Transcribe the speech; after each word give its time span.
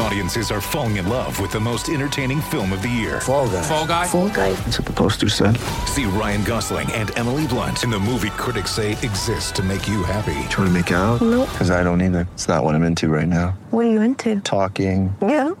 Audiences 0.00 0.50
are 0.52 0.60
falling 0.60 0.96
in 0.96 1.08
love 1.08 1.40
with 1.40 1.50
the 1.50 1.58
most 1.58 1.88
entertaining 1.88 2.40
film 2.40 2.72
of 2.72 2.82
the 2.82 2.88
year. 2.88 3.20
Fall 3.20 3.48
guy. 3.48 3.62
Fall 3.62 3.86
guy. 3.86 4.06
Fall 4.06 4.28
guy. 4.28 4.52
That's 4.52 4.78
what 4.78 4.86
the 4.86 4.92
poster 4.92 5.28
said. 5.28 5.56
See 5.86 6.04
Ryan 6.04 6.44
Gosling 6.44 6.90
and 6.92 7.10
Emily 7.18 7.46
Blunt 7.48 7.82
in 7.82 7.90
the 7.90 7.98
movie 7.98 8.30
critics 8.30 8.70
say 8.70 8.92
exists 8.92 9.50
to 9.52 9.62
make 9.62 9.88
you 9.88 10.04
happy. 10.04 10.34
Trying 10.50 10.68
to 10.68 10.70
make 10.70 10.90
it 10.92 10.94
out? 10.94 11.20
Nope. 11.20 11.48
Because 11.50 11.70
I 11.72 11.82
don't 11.82 12.00
either. 12.00 12.28
It's 12.34 12.46
not 12.46 12.62
what 12.62 12.74
I'm 12.76 12.84
into 12.84 13.08
right 13.08 13.26
now. 13.26 13.58
What 13.70 13.86
are 13.86 13.90
you 13.90 14.00
into? 14.00 14.40
Talking. 14.40 15.14
Yeah. 15.20 15.50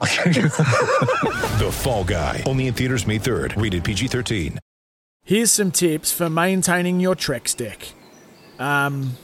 The 1.58 1.70
Fall 1.72 2.04
Guy. 2.04 2.44
Only 2.46 2.68
in 2.68 2.74
theaters 2.74 3.04
May 3.04 3.18
3rd. 3.18 3.60
Rated 3.60 3.82
PG-13. 3.82 4.58
Here's 5.24 5.50
some 5.50 5.72
tips 5.72 6.12
for 6.12 6.30
maintaining 6.30 7.00
your 7.00 7.16
Trex 7.16 7.56
deck. 7.56 7.88
Um, 8.60 9.16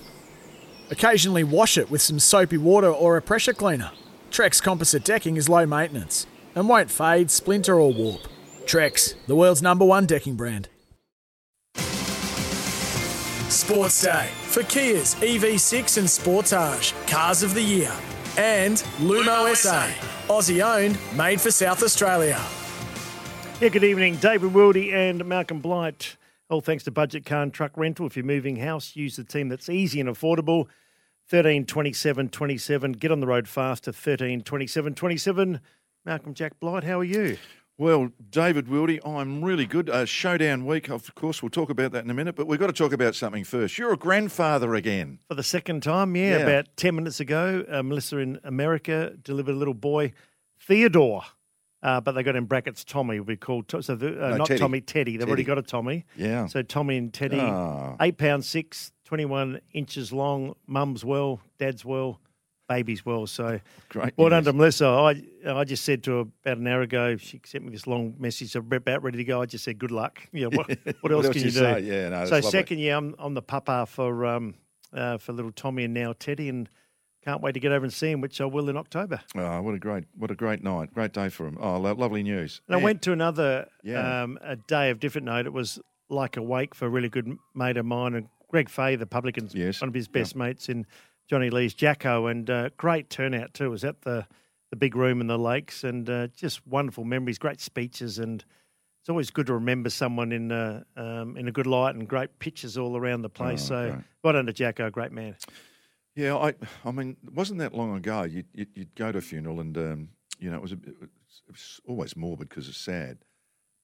occasionally 0.91 1.45
wash 1.45 1.79
it 1.79 1.91
with 1.93 2.03
some 2.03 2.19
soapy 2.19 2.59
water 2.59 2.91
or 2.91 3.17
a 3.17 3.23
pressure 3.23 3.53
cleaner. 3.55 3.93
Trex 4.35 4.61
composite 4.61 5.05
decking 5.05 5.37
is 5.37 5.49
low 5.49 5.65
maintenance 5.65 6.27
and 6.57 6.69
won't 6.69 6.91
fade, 6.91 7.31
splinter, 7.31 7.79
or 7.79 7.93
warp. 7.93 8.23
Trex, 8.65 9.15
the 9.29 9.37
world's 9.37 9.63
number 9.63 9.85
one 9.85 10.07
decking 10.07 10.35
brand. 10.35 10.69
Sports 13.49 14.03
Day 14.03 14.29
for 14.47 14.65
Kia's 14.65 15.15
EV6 15.21 15.99
and 15.99 16.09
Sportage, 16.09 16.93
Cars 17.09 17.45
of 17.45 17.55
the 17.55 17.63
Year. 17.63 17.93
And 18.37 18.79
Lumo 18.99 19.55
SA, 19.55 19.87
Aussie 20.27 20.65
owned, 20.65 20.99
made 21.17 21.41
for 21.41 21.53
South 21.53 21.81
Australia. 21.85 22.45
Yeah, 23.61 23.69
good 23.69 23.85
evening. 23.85 24.17
David 24.17 24.53
Wildy 24.53 24.93
and 24.93 25.25
Malcolm 25.25 25.61
Blight. 25.61 26.17
All 26.49 26.61
thanks 26.61 26.83
to 26.85 26.91
Budget 26.91 27.25
Car 27.25 27.45
and 27.45 27.55
Truck 27.55 27.77
Rental. 27.77 28.05
If 28.05 28.17
you're 28.17 28.25
moving 28.25 28.57
house, 28.57 28.97
use 28.97 29.15
the 29.15 29.23
team 29.23 29.49
that's 29.49 29.69
easy 29.69 30.01
and 30.01 30.09
affordable. 30.09 30.67
13 31.29 31.65
27 31.67 32.29
27. 32.29 32.93
Get 32.93 33.11
on 33.13 33.21
the 33.21 33.27
road 33.27 33.49
faster. 33.49 33.93
13 33.93 34.43
27 34.43 34.95
27. 34.95 35.61
Malcolm 36.05 36.35
Jack 36.35 36.61
Blight, 36.61 36.85
how 36.85 37.01
are 37.01 37.05
you? 37.05 37.39
Well, 37.77 38.11
David 38.31 38.67
Wildy, 38.67 39.01
I'm 39.05 39.43
really 39.45 39.67
good. 39.67 39.91
Uh, 39.91 40.05
showdown 40.05 40.65
week, 40.65 40.89
of 40.91 41.13
course, 41.17 41.43
we'll 41.43 41.51
talk 41.51 41.71
about 41.71 41.91
that 41.93 42.05
in 42.05 42.11
a 42.11 42.15
minute, 42.15 42.37
but 42.37 42.47
we've 42.47 42.61
got 42.61 42.69
to 42.69 42.73
talk 42.73 42.93
about 42.93 43.17
something 43.17 43.43
first. 43.43 43.79
You're 43.79 43.93
a 43.93 43.97
grandfather 43.97 44.75
again. 44.77 45.19
For 45.27 45.35
the 45.35 45.43
second 45.43 45.83
time, 45.83 46.15
yeah, 46.15 46.37
Yeah. 46.39 46.45
about 46.45 46.67
10 46.77 46.95
minutes 46.95 47.19
ago, 47.19 47.65
uh, 47.69 47.83
Melissa 47.83 48.19
in 48.19 48.39
America 48.45 49.15
delivered 49.21 49.53
a 49.55 49.59
little 49.59 49.75
boy, 49.75 50.13
Theodore. 50.61 51.23
Uh, 51.83 52.01
but 52.01 52.13
they 52.13 52.23
got 52.23 52.37
in 52.37 52.45
brackets 52.45 52.83
Tommy, 52.85 53.21
we 53.21 53.37
called 53.37 53.69
to- 53.69 53.83
so 53.83 53.95
the, 53.95 54.09
uh, 54.25 54.31
No, 54.31 54.37
not 54.39 54.47
Teddy. 54.47 54.59
Tommy, 54.61 54.81
Teddy. 54.81 55.17
They've 55.19 55.27
already 55.29 55.45
got 55.45 55.59
a 55.59 55.63
Tommy. 55.63 56.05
Yeah. 56.17 56.47
So 56.47 56.63
Tommy 56.63 56.97
and 56.97 57.13
Teddy, 57.13 57.39
Ah. 57.41 57.97
eight 58.01 58.17
pounds 58.19 58.49
six, 58.49 58.91
21 59.05 59.61
inches 59.73 60.13
long. 60.13 60.55
Mum's 60.67 61.05
well, 61.05 61.41
dad's 61.59 61.85
well, 61.85 62.21
baby's 62.69 63.05
well. 63.05 63.27
So 63.27 63.61
Great 63.89 64.15
well 64.17 64.31
done 64.31 64.45
to 64.45 64.53
Melissa. 64.53 64.87
I 64.87 65.23
I 65.47 65.65
just 65.65 65.85
said 65.85 66.03
to 66.05 66.11
her 66.13 66.21
about 66.21 66.59
an 66.59 66.67
hour 66.67 66.83
ago. 66.83 67.17
She 67.17 67.41
sent 67.45 67.65
me 67.65 67.71
this 67.71 67.87
long 67.87 68.15
message. 68.19 68.55
About 68.57 69.03
ready 69.03 69.19
to 69.19 69.25
go. 69.25 69.43
I 69.43 69.47
just 69.47 69.65
said 69.65 69.79
good 69.79 69.91
luck. 69.91 70.21
Yeah. 70.33 70.47
What, 70.55 70.69
what 71.01 71.13
else 71.13 71.27
else 71.27 71.35
can 71.35 71.43
you 71.43 71.49
you, 71.49 71.53
do? 71.53 71.59
say? 71.59 71.81
Yeah, 71.81 72.09
no, 72.11 72.25
so 72.27 72.41
second 72.41 72.79
year, 72.79 72.97
I'm 72.97 73.15
I'm 73.19 73.35
the 73.35 73.43
papa 73.43 73.87
for 73.87 74.25
um 74.27 74.55
uh, 74.93 75.19
for 75.19 75.33
little 75.33 75.53
Tommy 75.53 75.85
and 75.85 75.93
now 75.95 76.13
Teddy, 76.19 76.49
and 76.49 76.69
can't 77.25 77.41
wait 77.41 77.53
to 77.53 77.61
get 77.61 77.73
over 77.73 77.85
and 77.85 77.93
see 77.93 78.11
him, 78.11 78.21
which 78.21 78.41
I 78.41 78.45
will 78.45 78.69
in 78.69 78.77
October. 78.77 79.21
Oh, 79.37 79.63
what 79.63 79.75
a 79.75 79.79
great, 79.79 80.05
what 80.17 80.31
a 80.31 80.35
great 80.35 80.63
night, 80.63 80.93
great 80.93 81.13
day 81.15 81.31
for 81.31 81.47
him. 81.47 81.57
Oh, 81.59 81.79
lo- 81.79 81.95
lovely 81.95 82.23
news. 82.23 82.61
And 82.69 82.77
I 82.77 82.79
went 82.79 83.01
to 83.03 83.13
another 83.13 83.67
Yeah. 83.83 84.23
um, 84.23 84.39
a 84.43 84.57
day 84.57 84.91
of 84.91 85.01
different 85.01 85.25
note. 85.25 85.47
It 85.47 85.53
was 85.53 85.81
like 86.11 86.37
a 86.37 86.43
wake 86.43 86.75
for 86.75 86.85
a 86.85 86.89
really 86.91 87.09
good 87.09 87.37
mate 87.55 87.77
of 87.79 87.87
mine, 87.87 88.15
and 88.15 88.29
Greg 88.49 88.69
Fay, 88.69 88.97
the 88.97 89.07
publican's 89.07 89.55
Yes, 89.55 89.81
one 89.81 89.89
of 89.89 89.95
his 89.95 90.09
best 90.09 90.37
mates 90.37 90.69
in 90.69 90.87
Johnny 91.29 91.51
Lee's 91.51 91.75
Jacko, 91.75 92.27
and 92.27 92.49
uh, 92.51 92.71
great 92.77 93.11
turnout 93.11 93.55
too. 93.55 93.67
It 93.67 93.69
was 93.69 93.85
at 93.85 94.03
the 94.03 94.27
the 94.71 94.77
big 94.77 94.97
room 94.97 95.21
in 95.21 95.27
the 95.29 95.39
lakes, 95.39 95.85
and 95.85 96.09
uh, 96.11 96.27
just 96.29 96.67
wonderful 96.67 97.05
memories, 97.05 97.39
great 97.39 97.61
speeches, 97.61 98.19
and 98.19 98.45
it's 99.01 99.09
always 99.09 99.31
good 99.31 99.47
to 99.47 99.55
remember 99.55 99.91
someone 99.91 100.33
in 100.33 100.51
uh, 100.51 100.83
um, 100.97 101.37
in 101.37 101.47
a 101.49 101.53
good 101.53 101.67
light 101.67 101.95
and 101.95 102.09
great 102.09 102.39
pictures 102.39 102.77
all 102.77 102.97
around 102.97 103.23
the 103.23 103.29
place. 103.29 103.65
Oh, 103.71 103.91
so, 103.91 104.03
well 104.23 104.33
done 104.33 104.47
to 104.47 104.53
Jacko, 104.53 104.91
great 104.91 105.13
man. 105.13 105.37
Yeah, 106.17 106.37
I, 106.37 106.55
I 106.85 106.93
mean, 106.93 107.17
it 107.27 107.35
wasn't 107.35 107.59
that 107.59 107.75
long 107.75 107.97
ago. 107.97 108.23
You'd, 108.23 108.47
you'd, 108.55 108.69
you'd 108.75 108.95
go 108.95 109.11
to 109.11 109.19
a 109.19 109.21
funeral, 109.21 109.61
and 109.61 109.77
um, 109.77 110.09
you 110.39 110.49
know, 110.51 110.57
it 110.57 110.63
was, 110.63 110.73
a, 110.73 110.77
bit- 110.77 110.95
it 111.01 111.11
was 111.51 111.81
always 111.87 112.17
morbid 112.17 112.49
because 112.49 112.69
it's 112.69 112.79
sad. 112.79 113.19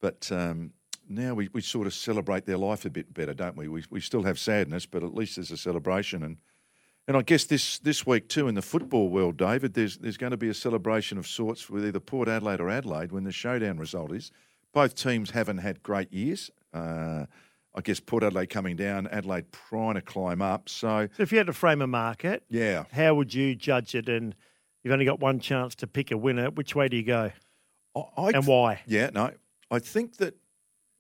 But 0.01 0.31
um, 0.33 0.73
now 1.11 1.35
we, 1.35 1.49
we 1.53 1.61
sort 1.61 1.87
of 1.87 1.95
celebrate 1.95 2.47
their 2.47 2.57
life 2.57 2.85
a 2.85 2.91
bit 2.91 3.13
better, 3.13 3.35
don't 3.35 3.57
we? 3.57 3.69
We 3.69 3.85
we 3.91 4.01
still 4.01 4.23
have 4.23 4.39
sadness, 4.39 4.87
but 4.87 5.03
at 5.03 5.15
least 5.15 5.37
there's 5.37 5.51
a 5.51 5.57
celebration. 5.57 6.23
And 6.23 6.37
and 7.09 7.17
I 7.17 7.23
guess 7.23 7.45
this 7.45 7.79
this 7.79 8.07
week 8.07 8.29
too 8.29 8.49
in 8.49 8.55
the 8.55 8.63
football 8.63 9.09
world, 9.09 9.37
David, 9.37 9.75
there's 9.75 9.99
there's 9.99 10.17
going 10.17 10.31
to 10.31 10.37
be 10.37 10.49
a 10.49 10.55
celebration 10.55 11.19
of 11.19 11.27
sorts 11.27 11.69
with 11.69 11.85
either 11.85 12.01
Port 12.01 12.29
Adelaide 12.29 12.61
or 12.61 12.71
Adelaide 12.71 13.13
when 13.13 13.25
the 13.25 13.33
showdown 13.33 13.79
result 13.79 14.13
is. 14.13 14.31
Both 14.73 14.95
teams 14.95 15.31
haven't 15.31 15.59
had 15.59 15.83
great 15.83 16.13
years. 16.13 16.51
Uh, 16.73 17.27
I 17.75 17.81
guess 17.83 18.01
Port 18.01 18.23
Adelaide 18.23 18.51
coming 18.51 18.77
down, 18.77 19.07
Adelaide 19.09 19.47
trying 19.53 19.95
to 19.95 20.01
climb 20.01 20.43
up. 20.43 20.69
So 20.69 21.09
So, 21.17 21.23
if 21.23 21.33
you 21.33 21.39
had 21.39 21.47
to 21.49 21.53
frame 21.53 21.83
a 21.83 21.87
market, 21.87 22.45
yeah, 22.49 22.85
how 22.93 23.15
would 23.15 23.35
you 23.35 23.55
judge 23.55 23.95
it? 23.95 24.09
And 24.09 24.35
you've 24.83 24.93
only 24.93 25.05
got 25.05 25.21
one 25.21 25.41
chance 25.41 25.75
to 25.77 25.87
pick 25.87 26.11
a 26.11 26.17
winner. 26.17 26.51
Which 26.51 26.75
way 26.75 26.89
do 26.89 26.97
you 26.97 27.05
go, 27.05 27.31
I, 27.97 28.01
I 28.17 28.31
and 28.31 28.47
why? 28.47 28.81
Yeah, 28.87 29.11
no, 29.13 29.33
I 29.71 29.79
think 29.79 30.17
that, 30.17 30.35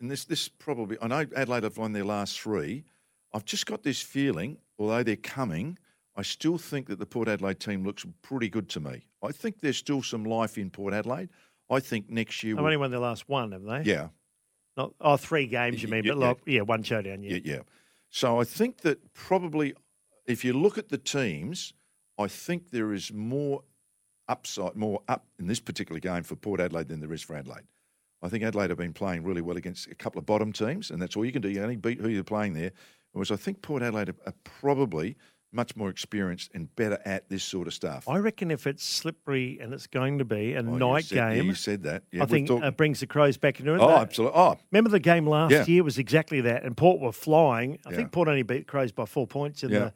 and 0.00 0.10
this 0.10 0.24
this 0.24 0.48
probably, 0.48 0.96
I 1.00 1.06
know 1.08 1.26
Adelaide 1.36 1.64
have 1.64 1.76
won 1.78 1.92
their 1.92 2.04
last 2.04 2.40
three. 2.40 2.84
I've 3.32 3.44
just 3.44 3.66
got 3.66 3.82
this 3.82 4.00
feeling, 4.00 4.58
although 4.78 5.02
they're 5.02 5.16
coming, 5.16 5.78
I 6.16 6.22
still 6.22 6.58
think 6.58 6.88
that 6.88 6.98
the 6.98 7.06
Port 7.06 7.28
Adelaide 7.28 7.60
team 7.60 7.84
looks 7.84 8.04
pretty 8.22 8.48
good 8.48 8.68
to 8.70 8.80
me. 8.80 9.06
I 9.22 9.30
think 9.32 9.60
there's 9.60 9.76
still 9.76 10.02
some 10.02 10.24
life 10.24 10.58
in 10.58 10.70
Port 10.70 10.92
Adelaide. 10.94 11.28
I 11.70 11.78
think 11.80 12.10
next 12.10 12.42
year, 12.42 12.56
They've 12.56 12.64
only 12.64 12.76
won 12.76 12.90
their 12.90 12.98
last 13.00 13.28
one, 13.28 13.52
haven't 13.52 13.68
they? 13.84 13.90
yeah, 13.90 14.08
Not, 14.76 14.92
oh, 15.00 15.16
three 15.16 15.46
games, 15.46 15.80
you 15.82 15.88
mean? 15.88 16.02
y- 16.04 16.10
but 16.10 16.18
yeah. 16.18 16.26
like, 16.28 16.38
yeah, 16.46 16.60
one 16.62 16.82
showdown. 16.82 17.22
Yeah. 17.22 17.34
yeah, 17.34 17.40
yeah. 17.44 17.60
So 18.08 18.40
I 18.40 18.44
think 18.44 18.78
that 18.78 19.12
probably, 19.14 19.74
if 20.26 20.44
you 20.44 20.52
look 20.52 20.78
at 20.78 20.88
the 20.88 20.98
teams, 20.98 21.72
I 22.18 22.26
think 22.26 22.70
there 22.70 22.92
is 22.92 23.12
more 23.12 23.62
upside, 24.28 24.74
more 24.74 25.00
up 25.06 25.26
in 25.38 25.46
this 25.46 25.60
particular 25.60 26.00
game 26.00 26.24
for 26.24 26.34
Port 26.34 26.60
Adelaide 26.60 26.88
than 26.88 26.98
there 26.98 27.12
is 27.12 27.22
for 27.22 27.36
Adelaide. 27.36 27.62
I 28.22 28.28
think 28.28 28.44
Adelaide 28.44 28.70
have 28.70 28.78
been 28.78 28.92
playing 28.92 29.24
really 29.24 29.40
well 29.40 29.56
against 29.56 29.86
a 29.88 29.94
couple 29.94 30.18
of 30.18 30.26
bottom 30.26 30.52
teams, 30.52 30.90
and 30.90 31.00
that's 31.00 31.16
all 31.16 31.24
you 31.24 31.32
can 31.32 31.42
do. 31.42 31.48
You 31.48 31.62
only 31.62 31.76
beat 31.76 32.00
who 32.00 32.08
you're 32.08 32.22
playing 32.24 32.52
there. 32.54 32.72
Whereas 33.12 33.30
I 33.30 33.36
think 33.36 33.62
Port 33.62 33.82
Adelaide 33.82 34.10
are, 34.10 34.34
probably 34.44 35.16
much 35.52 35.74
more 35.74 35.88
experienced 35.88 36.48
and 36.54 36.72
better 36.76 36.96
at 37.04 37.28
this 37.28 37.42
sort 37.42 37.66
of 37.66 37.74
stuff. 37.74 38.08
I 38.08 38.18
reckon 38.18 38.52
if 38.52 38.68
it's 38.68 38.84
slippery 38.84 39.58
and 39.60 39.74
it's 39.74 39.88
going 39.88 40.18
to 40.18 40.24
be 40.24 40.52
a 40.54 40.60
Oh, 40.60 40.62
night 40.62 41.06
said- 41.06 41.16
yeah, 41.16 41.34
game, 41.34 41.46
you 41.46 41.54
said 41.54 41.82
that. 41.82 42.04
Yeah, 42.12 42.22
I 42.22 42.26
think 42.26 42.46
talked- 42.46 42.64
uh, 42.64 42.70
brings 42.70 43.00
the 43.00 43.08
Crows 43.08 43.36
back 43.36 43.58
into 43.58 43.74
it. 43.74 43.80
oh, 43.80 43.88
That- 43.88 44.02
absolutely. 44.02 44.38
Oh, 44.38 44.56
Remember 44.70 44.90
the 44.90 45.00
game 45.00 45.26
last 45.26 45.50
Yeah. 45.50 45.64
year 45.66 45.82
was 45.82 45.98
exactly 45.98 46.40
that, 46.42 46.62
and 46.62 46.76
Port 46.76 47.00
were 47.00 47.10
flying. 47.10 47.78
I 47.84 47.90
Yeah. 47.90 47.96
think 47.96 48.12
Port 48.12 48.28
only 48.28 48.44
beat 48.44 48.68
Crows 48.68 48.92
by 48.92 49.06
four 49.06 49.26
points 49.26 49.64
in 49.64 49.70
Yeah. 49.70 49.78
the 49.78 49.92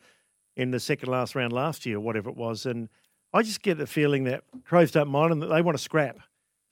in 0.57 0.71
the 0.71 0.79
second 0.81 1.09
last 1.09 1.35
round 1.35 1.53
last 1.53 1.85
year, 1.85 1.97
or 1.97 2.01
whatever 2.01 2.31
it 2.31 2.37
was. 2.37 2.65
And 2.65 2.89
I 3.33 3.43
just 3.43 3.61
get 3.63 3.77
the 3.77 3.89
feeling 3.89 4.23
that 4.25 4.45
Crows 4.65 4.93
don't 4.93 5.09
mind 5.09 5.33
and 5.33 5.43
that 5.43 5.49
they 5.49 5.61
want 5.63 5.77
to 5.77 5.83
scrap. 5.83 6.19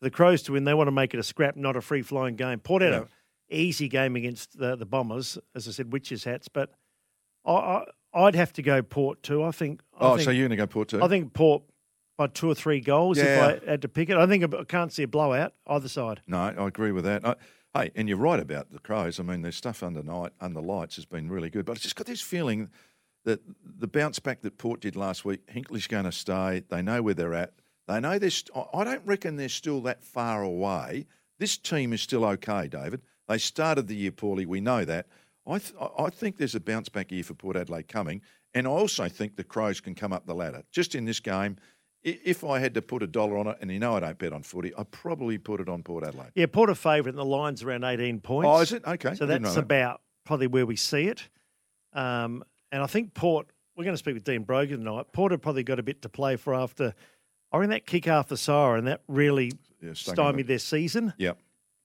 The 0.03 0.11
Crows 0.11 0.43
to 0.43 0.53
win, 0.53 0.65
they 0.65 0.75
want 0.75 0.89
to 0.89 0.93
make 0.93 1.15
it 1.15 1.21
a 1.21 1.23
scrap, 1.23 1.57
not 1.57 1.77
a 1.77 1.81
free 1.81 2.03
flowing 2.03 2.37
game. 2.37 2.59
Port 2.59 2.83
had 2.83 2.93
Yeah. 2.93 2.99
an 2.99 3.09
easy 3.49 3.89
game 3.89 4.17
against 4.17 4.59
the, 4.59 4.77
the 4.77 4.85
Bombers, 4.85 5.39
as 5.55 5.69
I 5.69 5.71
said, 5.71 5.93
witches 5.93 6.25
hats, 6.25 6.49
but 6.49 6.73
I, 7.45 7.53
I 7.53 7.85
I'd 8.15 8.35
have 8.35 8.53
to 8.55 8.63
go 8.63 8.83
Port 8.83 9.23
too. 9.23 9.43
I 9.43 9.53
think. 9.53 9.81
I 9.99 10.05
oh, 10.05 10.17
think, 10.17 10.25
so 10.25 10.31
you're 10.31 10.49
going 10.49 10.51
to 10.51 10.57
go 10.57 10.67
Port 10.67 10.89
too? 10.89 11.03
I 11.03 11.09
think 11.09 11.33
Port 11.33 11.63
by 12.19 12.27
two 12.27 12.51
or 12.51 12.55
three 12.55 12.81
goals. 12.81 13.17
Yeah. 13.17 13.53
If 13.53 13.63
I 13.65 13.71
had 13.71 13.83
to 13.83 13.89
pick 13.89 14.11
it, 14.11 14.17
I 14.17 14.27
think 14.27 14.55
I 14.55 14.65
can't 14.65 14.93
see 14.93 15.05
a 15.05 15.09
blowout 15.09 15.55
either 15.67 15.89
side. 15.89 16.21
No, 16.27 16.39
I 16.39 16.67
agree 16.67 16.93
with 16.93 17.05
that. 17.05 17.25
I, 17.25 17.37
hey, 17.75 17.91
and 17.95 18.09
you're 18.09 18.19
right 18.19 18.41
about 18.41 18.71
the 18.71 18.81
Crows. 18.81 19.19
I 19.19 19.22
mean, 19.22 19.43
their 19.43 19.53
stuff 19.53 19.83
under 19.83 20.03
night, 20.03 20.33
under 20.41 20.60
lights 20.60 20.97
has 20.97 21.05
been 21.05 21.31
really 21.31 21.48
good. 21.48 21.65
But 21.65 21.72
I 21.72 21.75
just 21.77 21.97
got 21.97 22.07
this 22.07 22.21
feeling 22.21 22.71
that 23.25 23.41
the 23.65 23.87
bounce 23.87 24.19
back 24.19 24.43
that 24.43 24.59
Port 24.59 24.81
did 24.81 24.97
last 24.97 25.25
week, 25.25 25.47
Hinkley's 25.47 25.87
going 25.87 26.05
to 26.05 26.13
stay. 26.13 26.65
They 26.69 26.83
know 26.83 27.03
where 27.03 27.15
they're 27.15 27.34
at. 27.34 27.55
They 27.89 28.01
know 28.01 28.19
they're. 28.19 28.31
I- 28.55 28.79
I 28.81 28.84
don't 28.84 29.05
reckon 29.05 29.37
they're 29.37 29.49
still 29.49 29.81
that 29.83 30.05
far 30.05 30.43
away. 30.43 31.07
This 31.39 31.57
team 31.57 31.93
is 31.93 32.01
still 32.01 32.25
okay, 32.25 32.69
David. 32.69 33.03
They 33.29 33.39
started 33.39 33.89
the 33.89 33.97
year 33.97 34.13
poorly. 34.13 34.47
We 34.47 34.61
know 34.61 34.84
that. 34.84 35.07
I 35.47 35.59
th- 35.59 35.75
I- 35.81 36.05
I 36.05 36.11
think 36.11 36.37
there's 36.37 36.55
a 36.55 36.61
bounce 36.61 36.89
back 36.89 37.11
year 37.11 37.25
for 37.25 37.34
Port 37.34 37.57
Adelaide 37.57 37.89
coming, 37.89 38.23
and 38.55 38.67
I 38.67 38.71
also 38.71 39.09
think 39.09 39.37
the 39.37 39.45
Crows 39.45 39.81
can 39.81 39.95
come 39.95 40.13
up 40.13 40.27
the 40.27 40.34
ladder. 40.34 40.63
Just 40.71 40.95
in 40.95 41.05
this 41.05 41.19
game, 41.21 41.57
if 42.05 42.45
I 42.45 42.59
had 42.61 42.75
to 42.75 42.83
put 42.83 43.03
a 43.03 43.07
dollar 43.07 43.37
on 43.39 43.47
it, 43.49 43.59
and 43.61 43.71
you 43.71 43.79
know 43.79 43.97
I 43.97 44.01
don't 44.01 44.19
bet 44.19 44.33
on 44.33 44.43
footy, 44.43 44.73
I'd 44.77 44.91
probably 44.91 45.39
put 45.39 45.61
it 45.61 45.69
on 45.69 45.83
Port 45.83 46.05
Adelaide. 46.05 46.31
Yeah, 46.34 46.47
Port 46.47 46.71
a 46.71 46.75
favourite, 46.75 47.11
and 47.11 47.19
the 47.19 47.25
line's 47.25 47.63
around 47.63 47.84
18 47.84 48.21
points. 48.21 48.49
Oh, 48.49 48.61
is 48.61 48.73
it? 48.73 48.84
Okay. 48.87 49.15
So 49.15 49.27
that's 49.27 49.55
that. 49.55 49.61
about 49.61 50.01
probably 50.25 50.47
where 50.47 50.67
we 50.67 50.77
see 50.77 51.09
it. 51.09 51.29
Um, 51.93 52.45
and 52.71 52.83
I 52.83 52.87
think 52.87 53.15
Port, 53.15 53.49
we're 53.77 53.84
going 53.84 53.95
to 53.95 53.99
speak 53.99 54.15
with 54.15 54.25
Dean 54.25 54.43
Brogan 54.45 54.79
tonight. 54.79 55.07
Port 55.13 55.33
have 55.33 55.43
probably 55.43 55.63
got 55.63 55.79
a 55.79 55.83
bit 55.83 56.03
to 56.03 56.09
play 56.09 56.37
for 56.37 56.55
after, 56.55 56.95
I 57.53 57.59
mean, 57.59 57.71
that 57.71 57.87
kick 57.87 58.09
after 58.09 58.37
Sire, 58.37 58.77
and 58.77 58.87
that 58.87 59.03
really 59.09 59.53
Yeah, 59.81 59.93
stymied 59.95 60.47
their 60.47 60.59
season. 60.59 61.13
Yep. 61.19 61.39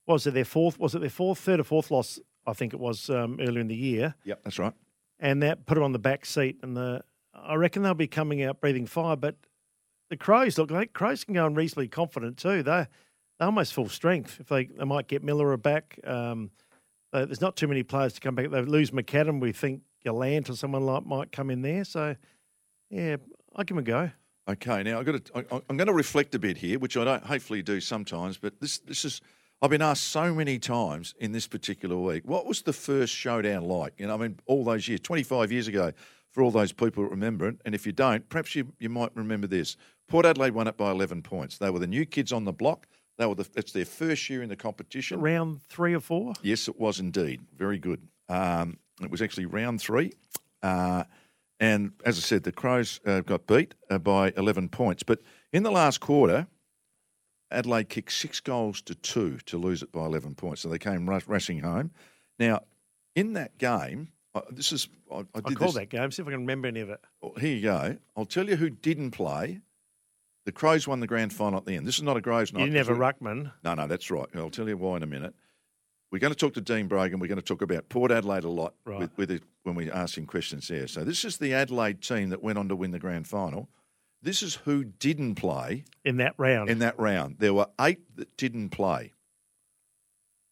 was 0.05 0.25
it 0.27 0.33
their 0.33 0.45
fourth? 0.45 0.79
Was 0.79 0.95
it 0.95 0.99
their 1.01 1.09
fourth, 1.09 1.39
third 1.39 1.59
or 1.59 1.63
fourth 1.63 1.91
loss? 1.91 2.19
I 2.45 2.53
think 2.53 2.73
it 2.73 2.79
was 2.79 3.09
um, 3.09 3.37
earlier 3.41 3.59
in 3.59 3.67
the 3.67 3.75
year, 3.75 4.15
Yep, 4.23 4.43
that's 4.45 4.57
right. 4.59 4.73
and 5.19 5.43
that 5.43 5.65
put 5.65 5.75
them 5.75 5.83
on 5.83 5.91
the 5.91 5.99
back 5.99 6.25
seat. 6.25 6.57
And 6.63 6.77
the 6.77 7.01
I 7.33 7.55
reckon 7.55 7.83
they'll 7.83 7.93
be 7.93 8.07
coming 8.07 8.41
out 8.43 8.61
breathing 8.61 8.85
fire. 8.85 9.15
But 9.17 9.35
the 10.09 10.15
Crows 10.17 10.57
look 10.57 10.71
like 10.71 10.93
Crows 10.93 11.23
can 11.25 11.33
go 11.33 11.43
on 11.45 11.55
reasonably 11.55 11.89
confident 11.89 12.37
too. 12.37 12.63
They 12.63 12.87
they're 13.39 13.45
almost 13.47 13.73
full 13.73 13.89
strength. 13.89 14.39
If 14.39 14.47
they 14.47 14.65
they 14.65 14.85
might 14.85 15.07
get 15.07 15.23
Miller 15.23 15.55
back. 15.57 15.99
Um, 16.05 16.51
there's 17.11 17.41
not 17.41 17.55
too 17.55 17.67
many 17.67 17.81
players 17.83 18.13
to 18.13 18.19
come 18.19 18.35
back. 18.35 18.51
They 18.51 18.61
lose 18.61 18.91
McAdam. 18.91 19.39
We 19.41 19.51
think 19.51 19.81
Gallant 20.03 20.49
or 20.51 20.55
someone 20.55 20.83
like 20.85 21.05
might 21.05 21.31
come 21.31 21.49
in 21.49 21.61
there. 21.63 21.83
So 21.83 22.15
yeah, 22.89 23.17
I'll 23.55 23.63
give 23.63 23.75
them 23.75 23.79
a 23.79 23.81
go. 23.83 24.11
Okay, 24.49 24.81
now 24.83 24.99
I've 24.99 25.05
got 25.05 25.25
to, 25.25 25.37
I, 25.37 25.61
I'm 25.69 25.77
going 25.77 25.87
to 25.87 25.93
reflect 25.93 26.33
a 26.35 26.39
bit 26.39 26.57
here, 26.57 26.79
which 26.79 26.95
I 26.95 27.03
don't 27.03 27.23
hopefully 27.23 27.61
do 27.61 27.81
sometimes. 27.81 28.37
But 28.37 28.59
this 28.61 28.79
this 28.79 29.03
is 29.03 29.21
I've 29.61 29.71
been 29.71 29.81
asked 29.81 30.05
so 30.05 30.33
many 30.33 30.59
times 30.59 31.15
in 31.19 31.31
this 31.31 31.47
particular 31.47 31.97
week. 31.97 32.23
What 32.25 32.45
was 32.45 32.61
the 32.61 32.73
first 32.73 33.13
showdown 33.13 33.63
like? 33.63 33.93
You 33.97 34.07
know, 34.07 34.13
I 34.13 34.17
mean, 34.17 34.39
all 34.45 34.63
those 34.63 34.87
years, 34.87 34.99
25 34.99 35.51
years 35.51 35.67
ago, 35.67 35.91
for 36.29 36.43
all 36.43 36.51
those 36.51 36.71
people 36.71 37.03
that 37.03 37.09
remember 37.09 37.47
it. 37.47 37.59
And 37.65 37.73
if 37.73 37.87
you 37.87 37.91
don't, 37.91 38.27
perhaps 38.29 38.53
you, 38.53 38.71
you 38.79 38.89
might 38.89 39.09
remember 39.15 39.47
this. 39.47 39.75
Port 40.07 40.25
Adelaide 40.25 40.53
won 40.53 40.67
it 40.67 40.77
by 40.77 40.91
11 40.91 41.23
points. 41.23 41.57
They 41.57 41.71
were 41.71 41.79
the 41.79 41.87
new 41.87 42.05
kids 42.05 42.31
on 42.31 42.45
the 42.45 42.53
block. 42.53 42.85
They 43.17 43.25
were 43.25 43.33
the, 43.33 43.47
it's 43.55 43.71
their 43.71 43.85
first 43.85 44.29
year 44.29 44.43
in 44.43 44.49
the 44.49 44.55
competition. 44.55 45.19
Round 45.19 45.59
three 45.63 45.95
or 45.95 45.99
four. 45.99 46.33
Yes, 46.43 46.67
it 46.67 46.79
was 46.79 46.99
indeed. 46.99 47.41
Very 47.57 47.79
good. 47.79 48.07
Um, 48.29 48.77
it 49.01 49.09
was 49.09 49.23
actually 49.23 49.47
round 49.47 49.81
three. 49.81 50.13
Uh, 50.61 51.05
and 51.59 51.91
as 52.05 52.17
I 52.17 52.21
said, 52.21 52.43
the 52.43 52.51
Crows 52.51 52.99
uh, 53.05 53.21
got 53.21 53.47
beat 53.47 53.73
uh, 53.89 53.97
by 53.97 54.31
11 54.37 54.69
points. 54.69 55.03
But 55.03 55.21
in 55.51 55.63
the 55.63 55.71
last 55.71 55.99
quarter, 55.99 56.47
Adelaide 57.51 57.89
kicked 57.89 58.11
six 58.11 58.39
goals 58.39 58.81
to 58.83 58.95
two 58.95 59.37
to 59.45 59.57
lose 59.57 59.81
it 59.81 59.91
by 59.91 60.05
11 60.05 60.35
points. 60.35 60.61
So 60.61 60.69
they 60.69 60.77
came 60.77 61.09
rush, 61.09 61.27
rushing 61.27 61.59
home. 61.59 61.91
Now, 62.39 62.61
in 63.15 63.33
that 63.33 63.57
game, 63.57 64.09
this 64.51 64.71
is. 64.71 64.87
I, 65.11 65.15
I 65.15 65.25
I 65.35 65.39
did 65.41 65.57
call 65.57 65.67
this, 65.67 65.75
that 65.75 65.89
game. 65.89 66.11
See 66.11 66.21
if 66.21 66.27
I 66.27 66.31
can 66.31 66.41
remember 66.41 66.67
any 66.67 66.81
of 66.81 66.89
it. 66.89 66.99
well, 67.21 67.33
here 67.39 67.55
you 67.55 67.63
go. 67.63 67.97
I'll 68.15 68.25
tell 68.25 68.47
you 68.47 68.55
who 68.55 68.69
didn't 68.69 69.11
play. 69.11 69.61
The 70.45 70.51
Crows 70.51 70.87
won 70.87 70.99
the 70.99 71.07
grand 71.07 71.33
final 71.33 71.57
at 71.57 71.65
the 71.65 71.75
end. 71.75 71.85
This 71.87 71.97
is 71.97 72.03
not 72.03 72.15
a 72.17 72.21
Crows 72.21 72.53
night. 72.53 72.61
You 72.61 72.65
didn't 72.67 72.87
have 72.87 72.95
a 72.95 72.99
ruckman. 72.99 73.51
no, 73.63 73.73
no, 73.73 73.87
that's 73.87 74.09
right. 74.11 74.27
I'll 74.35 74.49
tell 74.49 74.67
you 74.67 74.77
why 74.77 74.97
in 74.97 75.03
a 75.03 75.07
minute. 75.07 75.33
We're 76.11 76.19
going 76.19 76.31
to 76.33 76.37
talk 76.37 76.53
to 76.53 76.61
Dean 76.61 76.87
Brogan. 76.87 77.19
We're 77.19 77.27
going 77.27 77.35
to 77.37 77.41
talk 77.41 77.61
about 77.61 77.89
Port 77.89 78.11
Adelaide 78.11 78.45
a 78.45 78.49
lot 78.49 78.73
Right. 78.85 78.99
with, 78.99 79.17
with 79.17 79.31
it, 79.31 79.43
when 79.63 79.75
we 79.75 79.91
ask 79.91 80.17
him 80.17 80.25
questions 80.25 80.67
there. 80.69 80.87
So 80.87 81.03
this 81.03 81.25
is 81.25 81.37
the 81.37 81.53
Adelaide 81.53 82.01
team 82.01 82.29
that 82.29 82.41
went 82.41 82.57
on 82.57 82.69
to 82.69 82.75
win 82.75 82.91
the 82.91 82.99
grand 82.99 83.27
final. 83.27 83.69
This 84.21 84.41
is 84.41 84.55
who 84.55 84.83
didn't 84.85 85.35
play 85.35 85.83
in 86.05 86.17
that 86.17 86.33
round. 86.37 86.69
in 86.69 86.79
that 86.79 86.97
round. 86.97 87.35
There 87.39 87.53
were 87.53 87.67
eight 87.79 87.99
that 88.15 88.35
didn't 88.37 88.69
play. 88.69 89.13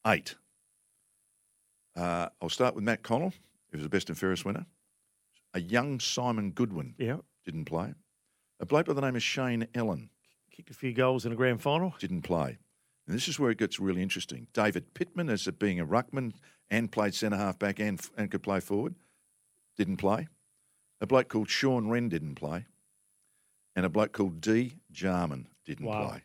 Eight. 0.05 0.35
Uh, 1.95 2.27
I'll 2.41 2.49
start 2.49 2.75
with 2.75 2.83
Matt 2.83 3.01
Connell, 3.03 3.33
He 3.71 3.77
was 3.77 3.83
the 3.83 3.89
best 3.89 4.09
and 4.09 4.17
fairest 4.17 4.43
winner. 4.45 4.65
A 5.53 5.61
young 5.61 5.99
Simon 6.01 6.51
Goodwin 6.51 6.93
yeah, 6.97 7.17
didn't 7.45 7.65
play. 7.65 7.93
A 8.59 8.65
bloke 8.65 8.87
by 8.87 8.93
the 8.93 9.01
name 9.01 9.15
of 9.15 9.23
Shane 9.23 9.67
Ellen 9.73 10.09
kicked 10.51 10.69
a 10.69 10.73
few 10.73 10.93
goals 10.93 11.25
in 11.25 11.31
a 11.31 11.35
grand 11.35 11.61
final. 11.61 11.95
didn't 11.99 12.21
play. 12.23 12.57
And 13.07 13.15
this 13.15 13.27
is 13.27 13.39
where 13.39 13.51
it 13.51 13.57
gets 13.57 13.79
really 13.79 14.01
interesting. 14.01 14.47
David 14.53 14.93
Pittman, 14.93 15.29
as 15.29 15.47
being 15.59 15.79
a 15.79 15.85
ruckman 15.85 16.33
and 16.69 16.91
played 16.91 17.13
centre 17.13 17.37
half 17.37 17.59
back 17.59 17.79
and, 17.79 17.99
and 18.17 18.31
could 18.31 18.41
play 18.43 18.59
forward, 18.59 18.95
didn't 19.77 19.97
play. 19.97 20.27
A 21.01 21.05
bloke 21.05 21.27
called 21.29 21.49
Shaun 21.49 21.85
Rehn 21.87 22.09
didn't 22.09 22.35
play. 22.35 22.65
And 23.75 23.85
a 23.85 23.89
bloke 23.89 24.13
called 24.13 24.39
D. 24.41 24.77
Jarman 24.91 25.47
didn't 25.65 25.85
Wow. 25.85 26.09
play. 26.09 26.23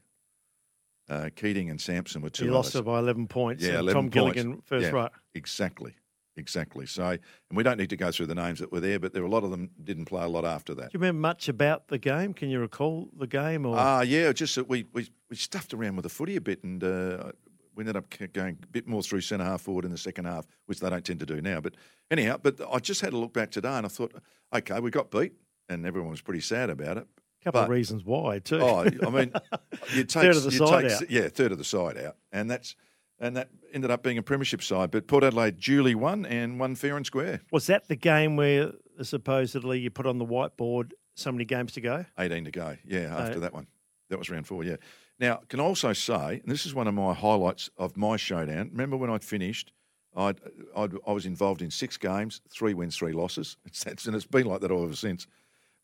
Uh, 1.08 1.28
Keating 1.34 1.68
and 1.68 1.80
Sampson 1.80 2.22
were 2.22 2.30
two. 2.30 2.44
He 2.44 2.50
lost 2.50 2.74
it 2.76 2.82
by 2.84 3.00
11 3.00 3.26
points. 3.26 3.62
Yeah, 3.64 3.70
and 3.70 3.78
11 3.80 3.94
Tom 3.94 4.10
points. 4.10 4.34
Gilligan, 4.36 4.62
first 4.62 4.84
Yeah. 4.86 4.90
right. 4.92 5.10
Exactly. 5.34 5.96
Exactly. 6.40 6.86
So, 6.86 7.04
and 7.10 7.20
we 7.52 7.62
don't 7.62 7.78
need 7.78 7.90
to 7.90 7.96
go 7.96 8.10
through 8.10 8.26
the 8.26 8.34
names 8.34 8.58
that 8.58 8.72
were 8.72 8.80
there, 8.80 8.98
but 8.98 9.12
there 9.12 9.22
were 9.22 9.28
a 9.28 9.30
lot 9.30 9.44
of 9.44 9.50
them 9.52 9.70
didn't 9.84 10.06
play 10.06 10.24
a 10.24 10.28
lot 10.28 10.44
after 10.44 10.74
that. 10.74 10.90
Do 10.90 10.98
you 10.98 11.00
remember 11.00 11.20
much 11.20 11.48
about 11.48 11.86
the 11.88 11.98
game? 11.98 12.32
Can 12.34 12.48
you 12.50 12.58
recall 12.58 13.08
the 13.16 13.26
game? 13.28 13.66
Or 13.66 13.76
Ah, 13.78 14.00
yeah, 14.00 14.32
just 14.32 14.54
that 14.56 14.68
we, 14.68 14.86
we 14.92 15.08
we 15.28 15.36
stuffed 15.36 15.72
around 15.74 15.94
with 15.96 16.02
the 16.04 16.08
footy 16.08 16.34
a 16.36 16.40
bit, 16.40 16.64
and 16.64 16.82
uh, 16.82 17.30
we 17.76 17.82
ended 17.82 17.96
up 17.96 18.06
going 18.32 18.58
a 18.62 18.66
bit 18.66 18.88
more 18.88 19.02
through 19.02 19.20
centre 19.20 19.44
half 19.44 19.60
forward 19.60 19.84
in 19.84 19.92
the 19.92 19.98
second 19.98 20.24
half, 20.24 20.46
which 20.66 20.80
they 20.80 20.90
don't 20.90 21.04
tend 21.04 21.20
to 21.20 21.26
do 21.26 21.40
now. 21.40 21.60
But 21.60 21.74
anyhow, 22.10 22.38
but 22.42 22.58
I 22.72 22.78
just 22.80 23.00
had 23.02 23.12
a 23.12 23.16
look 23.18 23.32
back 23.32 23.50
today, 23.52 23.68
and 23.76 23.86
I 23.86 23.88
thought, 23.88 24.12
okay, 24.52 24.80
we 24.80 24.90
got 24.90 25.10
beat, 25.10 25.34
and 25.68 25.86
everyone 25.86 26.10
was 26.10 26.20
pretty 26.20 26.40
sad 26.40 26.68
about 26.70 26.96
it. 26.96 27.06
a 27.40 27.44
couple 27.44 27.60
of 27.60 27.68
reasons 27.68 28.04
why, 28.04 28.38
too. 28.40 28.60
Oh, 28.60 28.84
I 28.84 29.10
mean, 29.10 29.32
you 29.94 30.04
take 30.04 30.22
Third 30.24 30.36
of 30.36 30.42
the 30.42 30.50
you 30.50 30.58
side 30.58 30.82
take- 30.88 30.92
out. 30.92 31.10
yeah, 31.10 31.28
third 31.28 31.52
of 31.52 31.58
the 31.58 31.64
side 31.64 31.96
out, 31.98 32.16
and 32.32 32.50
that's 32.50 32.74
and 33.20 33.36
that 33.36 33.50
ended 33.72 33.90
up 33.90 34.02
being 34.02 34.18
a 34.18 34.22
premiership 34.22 34.62
side. 34.62 34.90
But 34.90 35.06
Port 35.06 35.22
Adelaide 35.24 35.58
duly 35.60 35.94
won 35.94 36.24
and 36.26 36.58
won 36.58 36.74
fair 36.74 36.96
and 36.96 37.04
square, 37.06 37.40
Was 37.52 37.66
that 37.66 37.88
the 37.88 37.96
game 37.96 38.36
where 38.36 38.72
supposedly 39.02 39.78
you 39.80 39.90
put 39.90 40.06
on 40.06 40.18
the 40.18 40.26
whiteboard 40.26 40.92
so 41.14 41.30
many 41.32 41.44
games 41.44 41.72
to 41.72 41.80
go? 41.80 42.04
eighteen 42.18 42.44
to 42.44 42.50
go. 42.50 42.76
Yeah, 42.84 43.14
after 43.16 43.34
So- 43.34 43.40
that 43.40 43.52
one, 43.52 43.66
that 44.08 44.18
was 44.18 44.30
round 44.30 44.46
four. 44.46 44.64
Yeah. 44.64 44.76
Now, 45.18 45.42
can 45.48 45.60
I 45.60 45.64
also 45.64 45.92
say, 45.92 46.40
and 46.42 46.50
this 46.50 46.64
is 46.64 46.74
one 46.74 46.86
of 46.88 46.94
my 46.94 47.12
highlights 47.12 47.68
of 47.76 47.96
my 47.96 48.16
showdown. 48.16 48.70
Remember 48.70 48.96
when 48.96 49.10
I'd 49.10 49.22
finished? 49.22 49.72
I'd, 50.16 50.40
I'd, 50.74 50.94
I 51.06 51.12
was 51.12 51.26
involved 51.26 51.60
in 51.62 51.70
six 51.70 51.96
games, 51.98 52.40
three 52.50 52.72
wins, 52.74 52.96
three 52.96 53.12
losses. 53.12 53.56
It's, 53.66 53.84
that's, 53.84 54.06
and 54.06 54.16
it's 54.16 54.24
been 54.26 54.46
like 54.46 54.60
that 54.62 54.70
ever 54.70 54.94
since. 54.96 55.26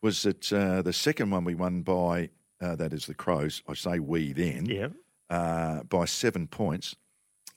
Was 0.03 0.23
that 0.23 0.53
uh, 0.53 0.83
the 0.83 0.93
second 0.93 1.31
one 1.31 1.45
we 1.45 1.55
won 1.55 1.83
by, 1.83 2.31
uh, 2.63 2.77
that 2.77 2.93
is 2.95 3.07
the 3.07 3.15
Crows, 3.15 3.63
I 3.69 3.75
say 3.75 3.99
we 3.99 4.33
then, 4.33 4.65
Yeah. 4.67 4.89
uh, 5.31 5.83
by 5.85 6.07
seven 6.07 6.47
points. 6.47 6.97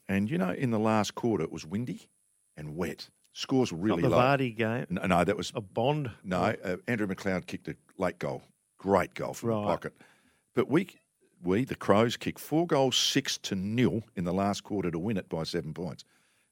And, 0.10 0.30
you 0.30 0.38
know, 0.38 0.50
in 0.52 0.72
the 0.72 0.80
last 0.80 1.14
quarter, 1.16 1.44
it 1.44 1.52
was 1.52 1.66
windy 1.66 2.10
and 2.58 2.76
wet. 2.76 3.10
Scores 3.34 3.72
were 3.72 3.78
really 3.78 4.02
Not 4.02 4.10
the 4.10 4.16
low. 4.16 4.22
Vardy 4.24 4.58
game. 4.58 4.88
No, 4.90 5.06
no, 5.06 5.24
that 5.24 5.38
was 5.38 5.52
A 5.56 5.62
Bond. 5.62 6.10
no. 6.24 6.42
Uh, 6.42 6.78
Andrew 6.88 7.08
McLeod 7.08 7.46
kicked 7.46 7.68
a 7.68 7.76
late 7.98 8.18
goal, 8.20 8.42
great 8.80 9.14
goal 9.14 9.34
from 9.34 9.50
Right. 9.50 9.62
the 9.62 9.68
pocket. 9.68 9.94
But 10.56 10.68
we, 10.68 10.88
we 11.44 11.64
the 11.64 11.76
Crows 11.76 12.18
kicked 12.18 12.40
four 12.40 12.66
goals, 12.66 12.98
six 12.98 13.38
to 13.38 13.56
nil 13.56 14.04
in 14.16 14.24
the 14.24 14.34
last 14.34 14.64
quarter 14.64 14.90
to 14.90 14.98
win 15.00 15.16
it 15.16 15.30
by 15.30 15.44
seven 15.44 15.74
points. 15.76 16.04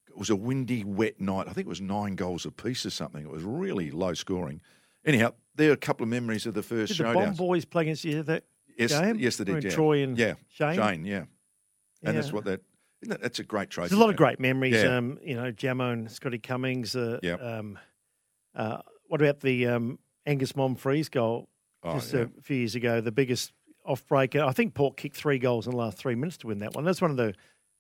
It 0.08 0.18
was 0.18 0.30
a 0.30 0.36
windy, 0.36 0.84
wet 0.84 1.20
night. 1.20 1.48
I 1.50 1.54
think 1.54 1.66
it 1.66 1.70
was 1.70 1.82
nine 1.82 2.16
goals 2.16 2.46
apiece 2.46 2.86
or 2.86 2.92
something. 2.92 3.24
It 3.24 3.30
was 3.32 3.44
really 3.44 3.90
low 3.92 4.14
scoring. 4.14 4.62
Anyhow, 5.04 5.34
there 5.56 5.72
are 5.72 5.74
a 5.74 5.78
couple 5.78 6.04
of 6.04 6.10
memories 6.10 6.46
of 6.46 6.54
the 6.54 6.64
first 6.64 6.96
Did 6.96 7.08
the 7.08 7.14
Bond 7.14 7.36
boys 7.38 7.66
play 7.66 7.84
against 7.84 8.04
you 8.06 8.22
that 8.24 8.44
yes, 8.78 8.92
game? 8.98 9.18
yes, 9.20 9.38
they 9.38 9.46
did. 9.46 9.64
Yeah. 9.64 9.70
Troy 9.72 10.04
and 10.04 10.18
yeah, 10.18 10.36
Shane? 10.50 10.76
Shane, 10.76 11.06
yeah. 11.06 11.24
And 12.04 12.16
that's 12.16 12.32
what 12.32 12.46
that. 12.46 12.62
That 13.04 13.22
that's 13.22 13.40
a 13.40 13.44
great 13.44 13.70
trophy. 13.70 13.90
There's 13.90 14.00
a 14.00 14.02
lot 14.02 14.10
of 14.10 14.16
great 14.16 14.40
memories. 14.40 14.74
Yeah. 14.76 14.98
Um, 14.98 15.20
you 15.24 15.36
know, 15.36 15.52
Jamo 15.52 15.94
and 15.94 16.12
Scotty 16.12 16.40
Cummings. 16.40 16.96
Uh, 16.96 17.20
Yep. 17.22 17.42
um, 17.42 17.80
uh, 18.56 18.80
what 19.08 19.22
about 19.22 19.42
the 19.42 19.68
um, 19.68 20.00
Angus 20.26 20.54
Monfries 20.54 21.10
goal 21.12 21.48
Oh, 21.84 21.94
just 21.94 22.14
yeah. 22.14 22.22
a 22.38 22.42
few 22.42 22.58
years 22.58 22.76
ago? 22.76 23.00
The 23.02 23.12
biggest 23.12 23.54
off 23.86 24.06
breaker. 24.08 24.44
I 24.44 24.52
think 24.52 24.74
Port 24.74 24.98
kicked 24.98 25.16
three 25.16 25.38
goals 25.40 25.66
in 25.68 25.72
the 25.72 25.78
last 25.78 25.98
three 25.98 26.16
minutes 26.16 26.38
to 26.38 26.48
win 26.48 26.58
that 26.60 26.74
one. 26.76 26.84
That's 26.86 27.02
one 27.02 27.12
of 27.12 27.18
the 27.18 27.36